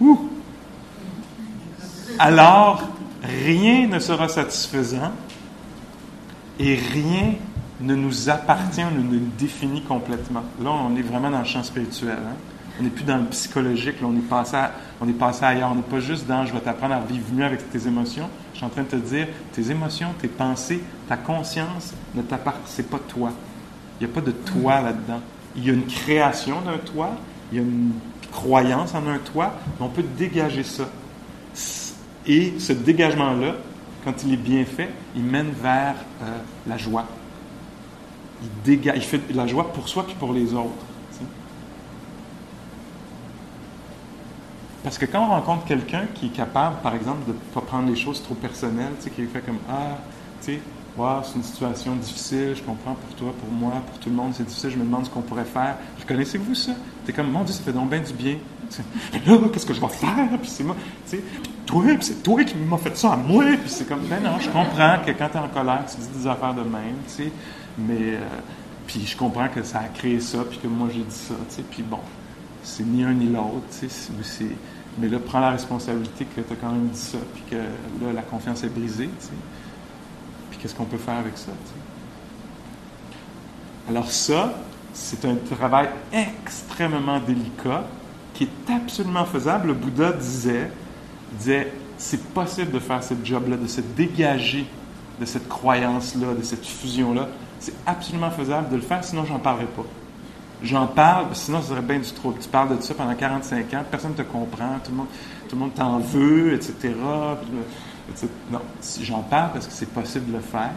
[0.00, 0.30] Ouh!
[2.18, 2.82] Alors,
[3.22, 5.12] rien ne sera satisfaisant
[6.58, 7.34] et rien
[7.80, 10.42] ne nous appartient, ne nous définit complètement.
[10.62, 12.18] Là, on est vraiment dans le champ spirituel.
[12.18, 12.36] Hein?
[12.80, 14.56] On n'est plus dans le psychologique, on, est passé
[15.02, 15.70] on est passé ailleurs.
[15.70, 18.26] On n'est pas juste dans je vais t'apprendre à vivre mieux avec tes émotions.
[18.52, 22.82] Je suis en train de te dire, tes émotions, tes pensées, ta conscience ne t'appartient
[22.82, 23.32] pas toi.
[24.00, 25.20] Il n'y a pas de toi là-dedans.
[25.56, 27.10] Il y a une création d'un toi,
[27.52, 27.92] il y a une
[28.32, 30.84] croyance en un toit, mais on peut dégager ça.
[32.26, 33.56] Et ce dégagement-là,
[34.06, 37.04] quand il est bien fait, il mène vers euh, la joie.
[38.42, 40.86] Il, dégage, il fait la joie pour soi puis pour les autres.
[44.82, 47.88] Parce que quand on rencontre quelqu'un qui est capable, par exemple, de ne pas prendre
[47.88, 49.98] les choses trop personnelles, qui fait comme Ah,
[50.42, 50.60] tu sais,
[51.24, 54.46] c'est une situation difficile, je comprends pour toi, pour moi, pour tout le monde, c'est
[54.46, 55.76] difficile, je me demande ce qu'on pourrait faire.
[56.06, 56.72] Connaissez-vous ça?
[57.04, 58.36] T'es comme, mon Dieu, ça fait donc bien du bien.
[59.26, 60.28] là, qu'est-ce que je vais faire?
[60.40, 60.76] Puis c'est moi,
[61.08, 61.22] tu sais,
[61.66, 63.44] toi, puis c'est toi qui m'as fait ça à moi.
[63.44, 66.18] Puis c'est comme, ben non, je comprends que quand tu es en colère, tu dis
[66.18, 67.32] des affaires de même, tu sais,
[67.78, 68.20] mais, euh,
[68.86, 71.56] puis je comprends que ça a créé ça, puis que moi j'ai dit ça, tu
[71.56, 72.00] sais, puis bon,
[72.62, 73.64] c'est ni un ni l'autre,
[74.98, 78.12] mais là, prends la responsabilité que tu as quand même dit ça, puis que là,
[78.12, 79.08] la confiance est brisée.
[80.50, 81.52] Puis qu'est-ce qu'on peut faire avec ça.
[83.88, 84.54] Alors ça,
[84.92, 87.84] c'est un travail extrêmement délicat
[88.34, 89.68] qui est absolument faisable.
[89.68, 90.70] Le Bouddha disait,
[91.38, 94.66] disait c'est possible de faire ce job-là, de se dégager
[95.20, 97.28] de cette croyance-là, de cette fusion-là.
[97.58, 99.84] C'est absolument faisable de le faire, sinon j'en parlerai pas.
[100.62, 102.38] J'en parle, sinon ça serait bien du trouble.
[102.40, 105.06] Tu parles de ça pendant 45 ans, personne ne te comprend, tout le monde,
[105.48, 106.94] tout le monde t'en veut, etc.
[108.50, 108.60] Non,
[109.02, 110.72] j'en parle parce que c'est possible de le faire,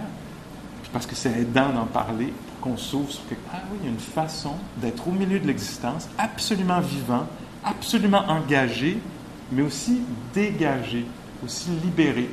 [0.81, 3.89] puis parce que c'est aidant d'en parler, qu'on s'ouvre sur que, ah oui, il y
[3.89, 7.25] a une façon d'être au milieu de l'existence, absolument vivant,
[7.65, 8.99] absolument engagé,
[9.51, 10.01] mais aussi
[10.33, 11.05] dégagé,
[11.43, 12.29] aussi libéré.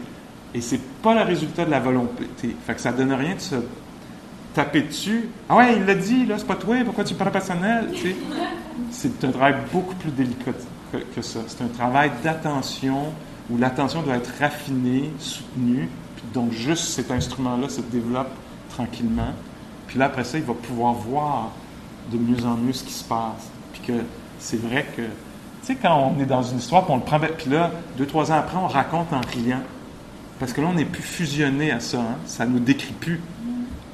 [0.55, 2.28] Et c'est pas le résultat de la volonté.
[2.64, 3.56] Fait que ça donne rien de se
[4.55, 5.28] taper dessus.
[5.48, 7.89] Ah ouais, il l'a dit, là, c'est pas toi, pourquoi tu parles personnel?
[8.90, 10.52] C'est un travail beaucoup plus délicat
[10.93, 11.40] que, ça.
[11.47, 13.12] C'est un travail d'attention
[13.48, 18.31] où l'attention doit être raffinée, soutenue, puis donc juste cet instrument-là se développe
[18.70, 19.32] tranquillement.
[19.86, 21.51] Puis là, après ça, il va pouvoir voir
[22.12, 23.51] de mieux en mieux ce qui se passe.
[23.72, 23.93] Puis que
[24.39, 25.09] c'est vrai que, tu
[25.62, 28.31] sais, quand on est dans une histoire, puis on le prend, puis là, deux, trois
[28.32, 29.62] ans après, on raconte en riant.
[30.39, 31.98] Parce que là, on n'est plus fusionné à ça.
[31.98, 32.16] Hein?
[32.24, 33.20] Ça nous décrit plus.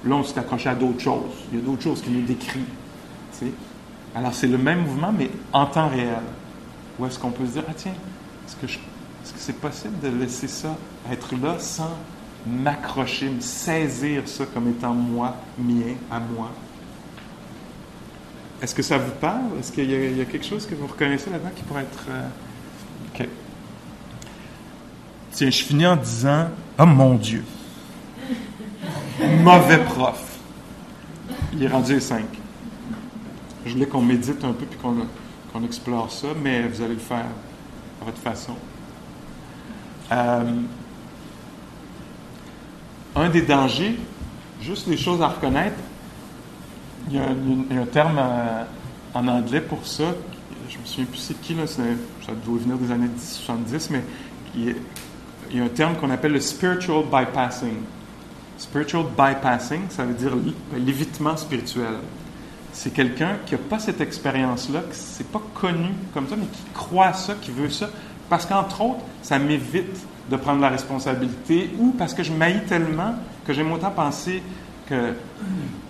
[0.07, 1.35] Là, on s'est accroché à d'autres choses.
[1.53, 2.65] Il y a d'autres choses qui nous décrivent.
[4.15, 6.23] Alors, c'est le même mouvement, mais en temps réel.
[6.99, 7.95] Où est-ce qu'on peut se dire, ah tiens,
[8.47, 8.81] est-ce que
[9.37, 10.77] c'est possible de laisser ça
[11.11, 11.99] être là sans
[12.47, 16.51] m'accrocher, me saisir ça comme étant moi, mien, à moi?
[18.63, 19.59] Est-ce que ça vous parle?
[19.59, 22.05] Est-ce qu'il y, a quelque chose que vous reconnaissez là-dedans qui pourrait être...
[22.09, 22.29] Euh,
[23.15, 23.29] OK.
[25.33, 27.45] Tiens, je finis en disant, oh mon Dieu,
[29.43, 30.39] mauvais prof.
[31.53, 32.25] Il est rendu 5.
[33.65, 37.27] Je voulais qu'on médite un peu puis qu'on explore ça, mais vous allez le faire
[38.01, 38.55] à votre façon.
[40.13, 40.45] Euh,
[43.17, 43.99] un des dangers,
[44.61, 45.77] juste les choses à reconnaître,
[47.09, 48.65] il y a, un, terme euh,
[49.15, 50.05] en anglais pour ça,
[50.69, 51.83] je me souviens plus c'est qui, là, ça
[52.45, 54.03] doit venir des années 70, mais
[54.55, 54.77] il
[55.57, 57.77] y a, un terme qu'on appelle le spiritual bypassing.
[58.59, 60.33] Spiritual bypassing, ça veut dire
[60.77, 61.97] l'évitement spirituel.
[62.73, 66.63] C'est quelqu'un qui n'a pas cette expérience-là, qui n'est pas connu comme ça, mais qui
[66.75, 67.89] croit ça, qui veut ça,
[68.29, 73.15] parce qu'entre autres, ça m'évite de prendre la responsabilité ou parce que je maillis tellement
[73.47, 74.43] que j'aime autant penser
[74.89, 75.13] que,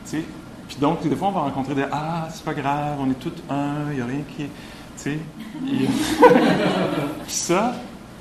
[0.08, 0.24] tu
[0.66, 3.32] puis donc, des fois, on va rencontrer des Ah, c'est pas grave, on est tous
[3.48, 4.44] un, il n'y a rien qui.
[4.44, 4.48] Tu
[4.96, 5.18] sais.
[5.64, 7.74] puis ça,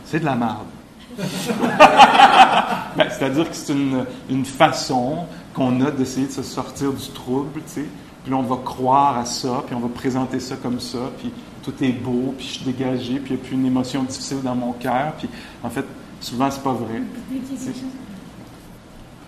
[0.06, 0.68] c'est de la merde.
[2.98, 7.62] Ben, C'est-à-dire que c'est une, une, façon qu'on a d'essayer de se sortir du trouble,
[7.68, 7.86] tu sais.
[8.24, 11.32] Puis là, on va croire à ça, puis on va présenter ça comme ça, puis
[11.64, 14.42] tout est beau, puis je suis dégagé, puis il n'y a plus une émotion difficile
[14.44, 15.14] dans mon cœur.
[15.18, 15.30] Puis
[15.64, 15.86] en fait,
[16.26, 17.02] Souvent, c'est pas vrai.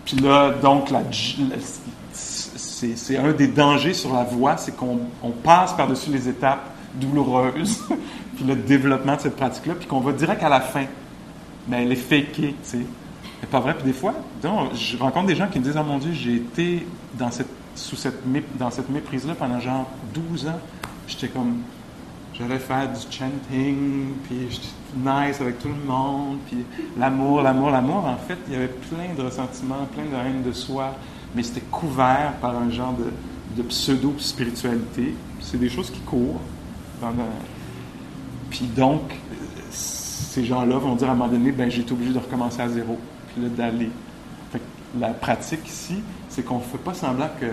[0.03, 0.91] Puis là, donc,
[2.11, 4.99] c'est un des dangers sur la voie, c'est qu'on
[5.43, 7.83] passe par-dessus les étapes douloureuses,
[8.35, 10.85] puis le développement de cette pratique-là, puis qu'on va direct à la fin.
[11.67, 12.85] Mais elle est fakée, tu sais.
[13.39, 13.75] C'est pas vrai.
[13.75, 16.35] Puis des fois, donc, je rencontre des gens qui me disent, oh mon Dieu, j'ai
[16.35, 16.87] été
[17.17, 18.21] dans cette, sous cette,
[18.57, 20.59] dans cette méprise-là pendant genre 12 ans.
[21.07, 21.61] J'étais comme,
[22.33, 26.65] j'allais faire du chanting, puis j'étais nice avec tout le monde, puis
[26.97, 28.05] l'amour, l'amour, l'amour.
[28.05, 30.95] En fait, il y avait plein de ressentiments, plein de haine de soi,
[31.35, 35.15] mais c'était couvert par un genre de, pseudo-spiritualité.
[35.41, 36.41] C'est des choses qui courent.
[38.51, 39.01] Puis donc,
[40.37, 42.69] ces gens-là vont dire à un moment donné, ben j'ai été obligé de recommencer à
[42.69, 42.99] zéro,
[43.33, 43.89] puis là d'aller.
[44.99, 45.95] La pratique ici,
[46.29, 47.47] c'est qu'on ne fait pas semblant que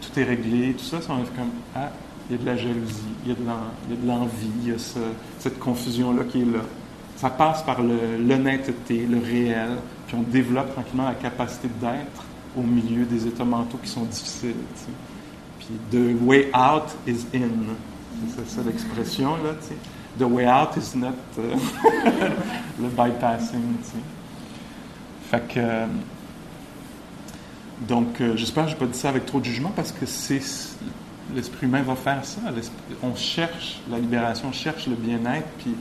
[0.00, 1.88] tout est réglé, tout ça, c'est comme, ah,
[2.28, 4.78] il y a de la jalousie, il y a de l'envie, il y a
[5.38, 6.60] cette confusion-là qui est là.
[7.16, 9.76] Ça passe par l'honnêteté, le, réel,
[10.08, 12.24] puis on développe tranquillement la capacité d'être
[12.56, 14.54] au milieu des états mentaux qui sont difficiles.
[15.60, 17.74] Puis the way out is in.
[18.36, 19.99] C'est ça l'expression, là, tu sais.
[20.18, 23.98] The way out is not le bypassing, tu.
[25.30, 25.86] Fait euh,
[27.88, 30.04] donc, euh, j'espère que je n'ai pas dit ça avec trop de jugement parce que
[30.04, 30.42] c'est
[31.34, 32.40] l'esprit humain va faire ça.
[33.02, 35.74] On cherche la libération, on cherche le bien-être, puis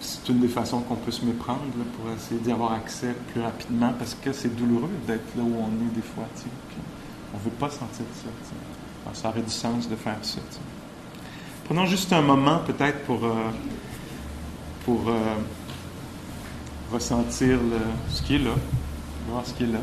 [0.00, 1.60] c'est une des façons qu'on peut se méprendre
[1.96, 5.68] pour essayer d'y avoir accès plus rapidement parce que c'est douloureux d'être là où on
[5.68, 6.24] est des fois.
[7.34, 9.12] on ne veut pas sentir ça.
[9.12, 10.40] ça aurait du sens de faire ça.
[11.74, 13.50] Prenons juste un moment peut-être pour, euh,
[14.84, 15.14] pour euh,
[16.92, 17.60] ressentir
[18.10, 18.50] ce qui est là,
[19.26, 19.78] voir ce qui est là.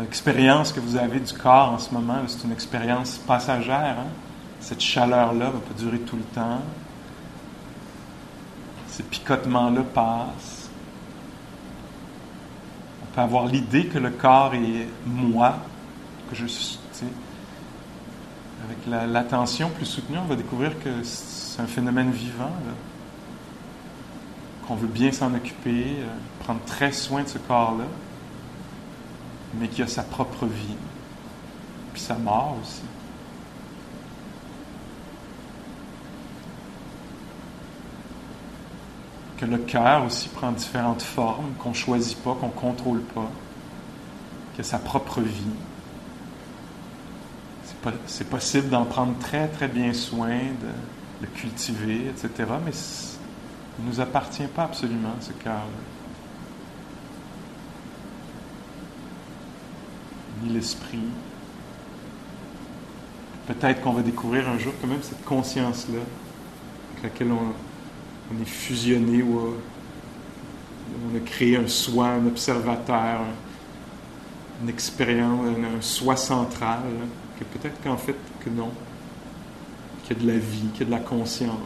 [0.00, 3.96] L'expérience que vous avez du corps en ce moment, c'est une expérience passagère.
[3.98, 4.06] hein?
[4.60, 6.62] Cette chaleur-là ne va pas durer tout le temps.
[8.94, 10.68] Ces picotements-là passent.
[13.02, 15.56] On peut avoir l'idée que le corps est moi,
[16.30, 16.78] que je suis.
[18.64, 22.52] Avec la- l'attention plus soutenue, on va découvrir que c'est un phénomène vivant,
[24.68, 26.06] qu'on veut bien s'en occuper, euh,
[26.44, 27.86] prendre très soin de ce corps-là
[29.58, 30.76] mais qui a sa propre vie,
[31.92, 32.82] puis sa mort aussi.
[39.38, 43.30] Que le cœur aussi prend différentes formes, qu'on ne choisit pas, qu'on ne contrôle pas,
[44.54, 45.54] qui a sa propre vie.
[48.06, 52.72] C'est possible d'en prendre très très bien soin, de le cultiver, etc., mais
[53.78, 55.60] il ne nous appartient pas absolument, ce cœur-là.
[60.42, 60.98] ni l'esprit.
[63.46, 66.00] Peut-être qu'on va découvrir un jour quand même cette conscience-là,
[66.92, 67.52] avec laquelle on,
[68.32, 69.58] on est fusionné ou euh,
[71.12, 76.80] on a créé un soi, un observateur, un- une expérience, un, soi central,
[77.38, 78.70] que peut-être qu'en fait que non,
[80.04, 81.58] qu'il y a de la vie, qu'il y a de la conscience.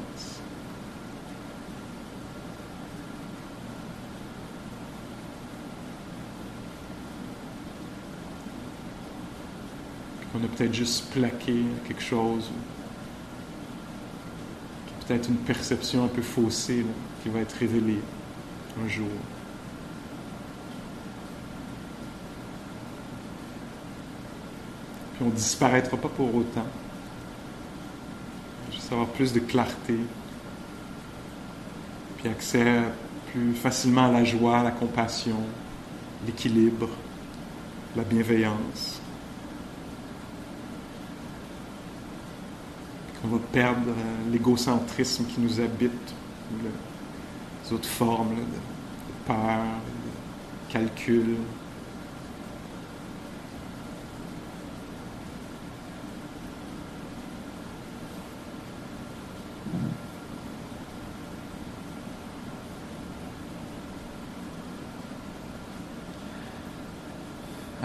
[10.32, 11.54] qu'on a peut-être juste plaqué
[11.86, 12.50] quelque chose,
[15.08, 16.84] peut-être une perception un peu faussée
[17.22, 18.00] qui va être révélée
[18.84, 19.08] un jour.
[25.14, 26.66] Puis on ne disparaîtra pas pour autant.
[28.70, 29.96] Juste avoir plus de clarté,
[32.18, 32.82] puis accès
[33.32, 35.40] plus facilement à la joie, à la compassion,
[36.26, 36.90] l'équilibre,
[37.96, 38.97] la bienveillance.
[43.20, 46.14] Qu'on va perdre euh, l'égocentrisme qui nous habite,
[46.62, 51.36] les autres formes de peur, de calcul.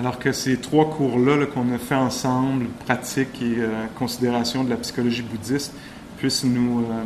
[0.04, 4.70] Alors que ces trois cours-là là, qu'on a fait ensemble, pratique et euh, considération de
[4.70, 5.74] la psychologie bouddhiste,
[6.18, 7.04] puissent nous, euh,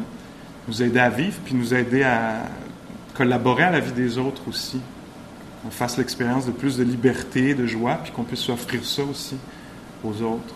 [0.67, 2.41] nous aider à vivre, puis nous aider à
[3.13, 4.81] collaborer à la vie des autres aussi.
[5.61, 9.35] Qu'on fasse l'expérience de plus de liberté, de joie, puis qu'on puisse offrir ça aussi
[10.03, 10.55] aux autres.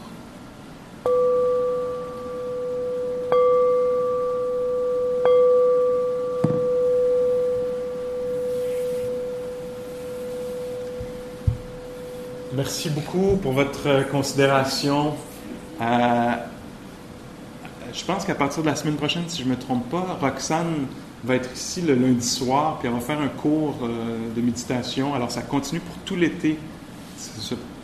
[12.61, 15.15] Merci beaucoup pour votre euh, considération.
[15.81, 16.31] Euh,
[17.91, 20.85] je pense qu'à partir de la semaine prochaine, si je ne me trompe pas, Roxane
[21.23, 25.15] va être ici le lundi soir, puis elle va faire un cours euh, de méditation.
[25.15, 26.59] Alors, ça continue pour tout l'été.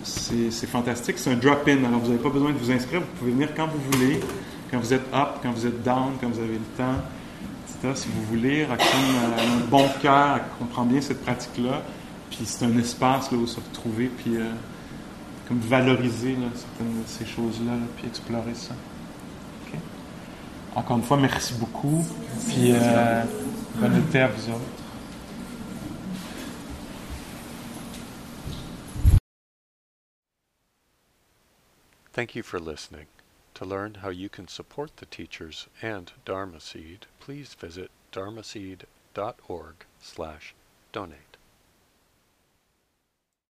[0.04, 1.18] C'est- fantastique.
[1.18, 1.84] C'est un drop-in.
[1.84, 3.00] Alors, vous n'avez pas besoin de vous inscrire.
[3.00, 4.20] Vous pouvez venir quand vous voulez,
[4.70, 7.02] quand vous êtes up, quand vous êtes down, quand vous avez le temps,
[7.68, 7.94] etc.
[7.96, 11.82] Si vous voulez, Roxane a un bon cœur, comprend bien cette pratique-là.
[12.30, 14.52] Puis c'est un espace là, où se retrouver, puis euh,
[15.48, 18.74] comme valoriser là, certaines de ces choses-là, là, puis explorer ça.
[19.66, 19.80] OK?
[20.76, 22.06] Encore une fois, merci beaucoup.
[22.48, 23.24] Puis euh,
[23.76, 24.62] bonne été à vous autres.
[32.14, 33.06] Thank you for listening.
[33.54, 40.56] To learn how you can support the teachers and Dharma Seed, please visit dharmaseed.org slash
[40.92, 41.27] donate.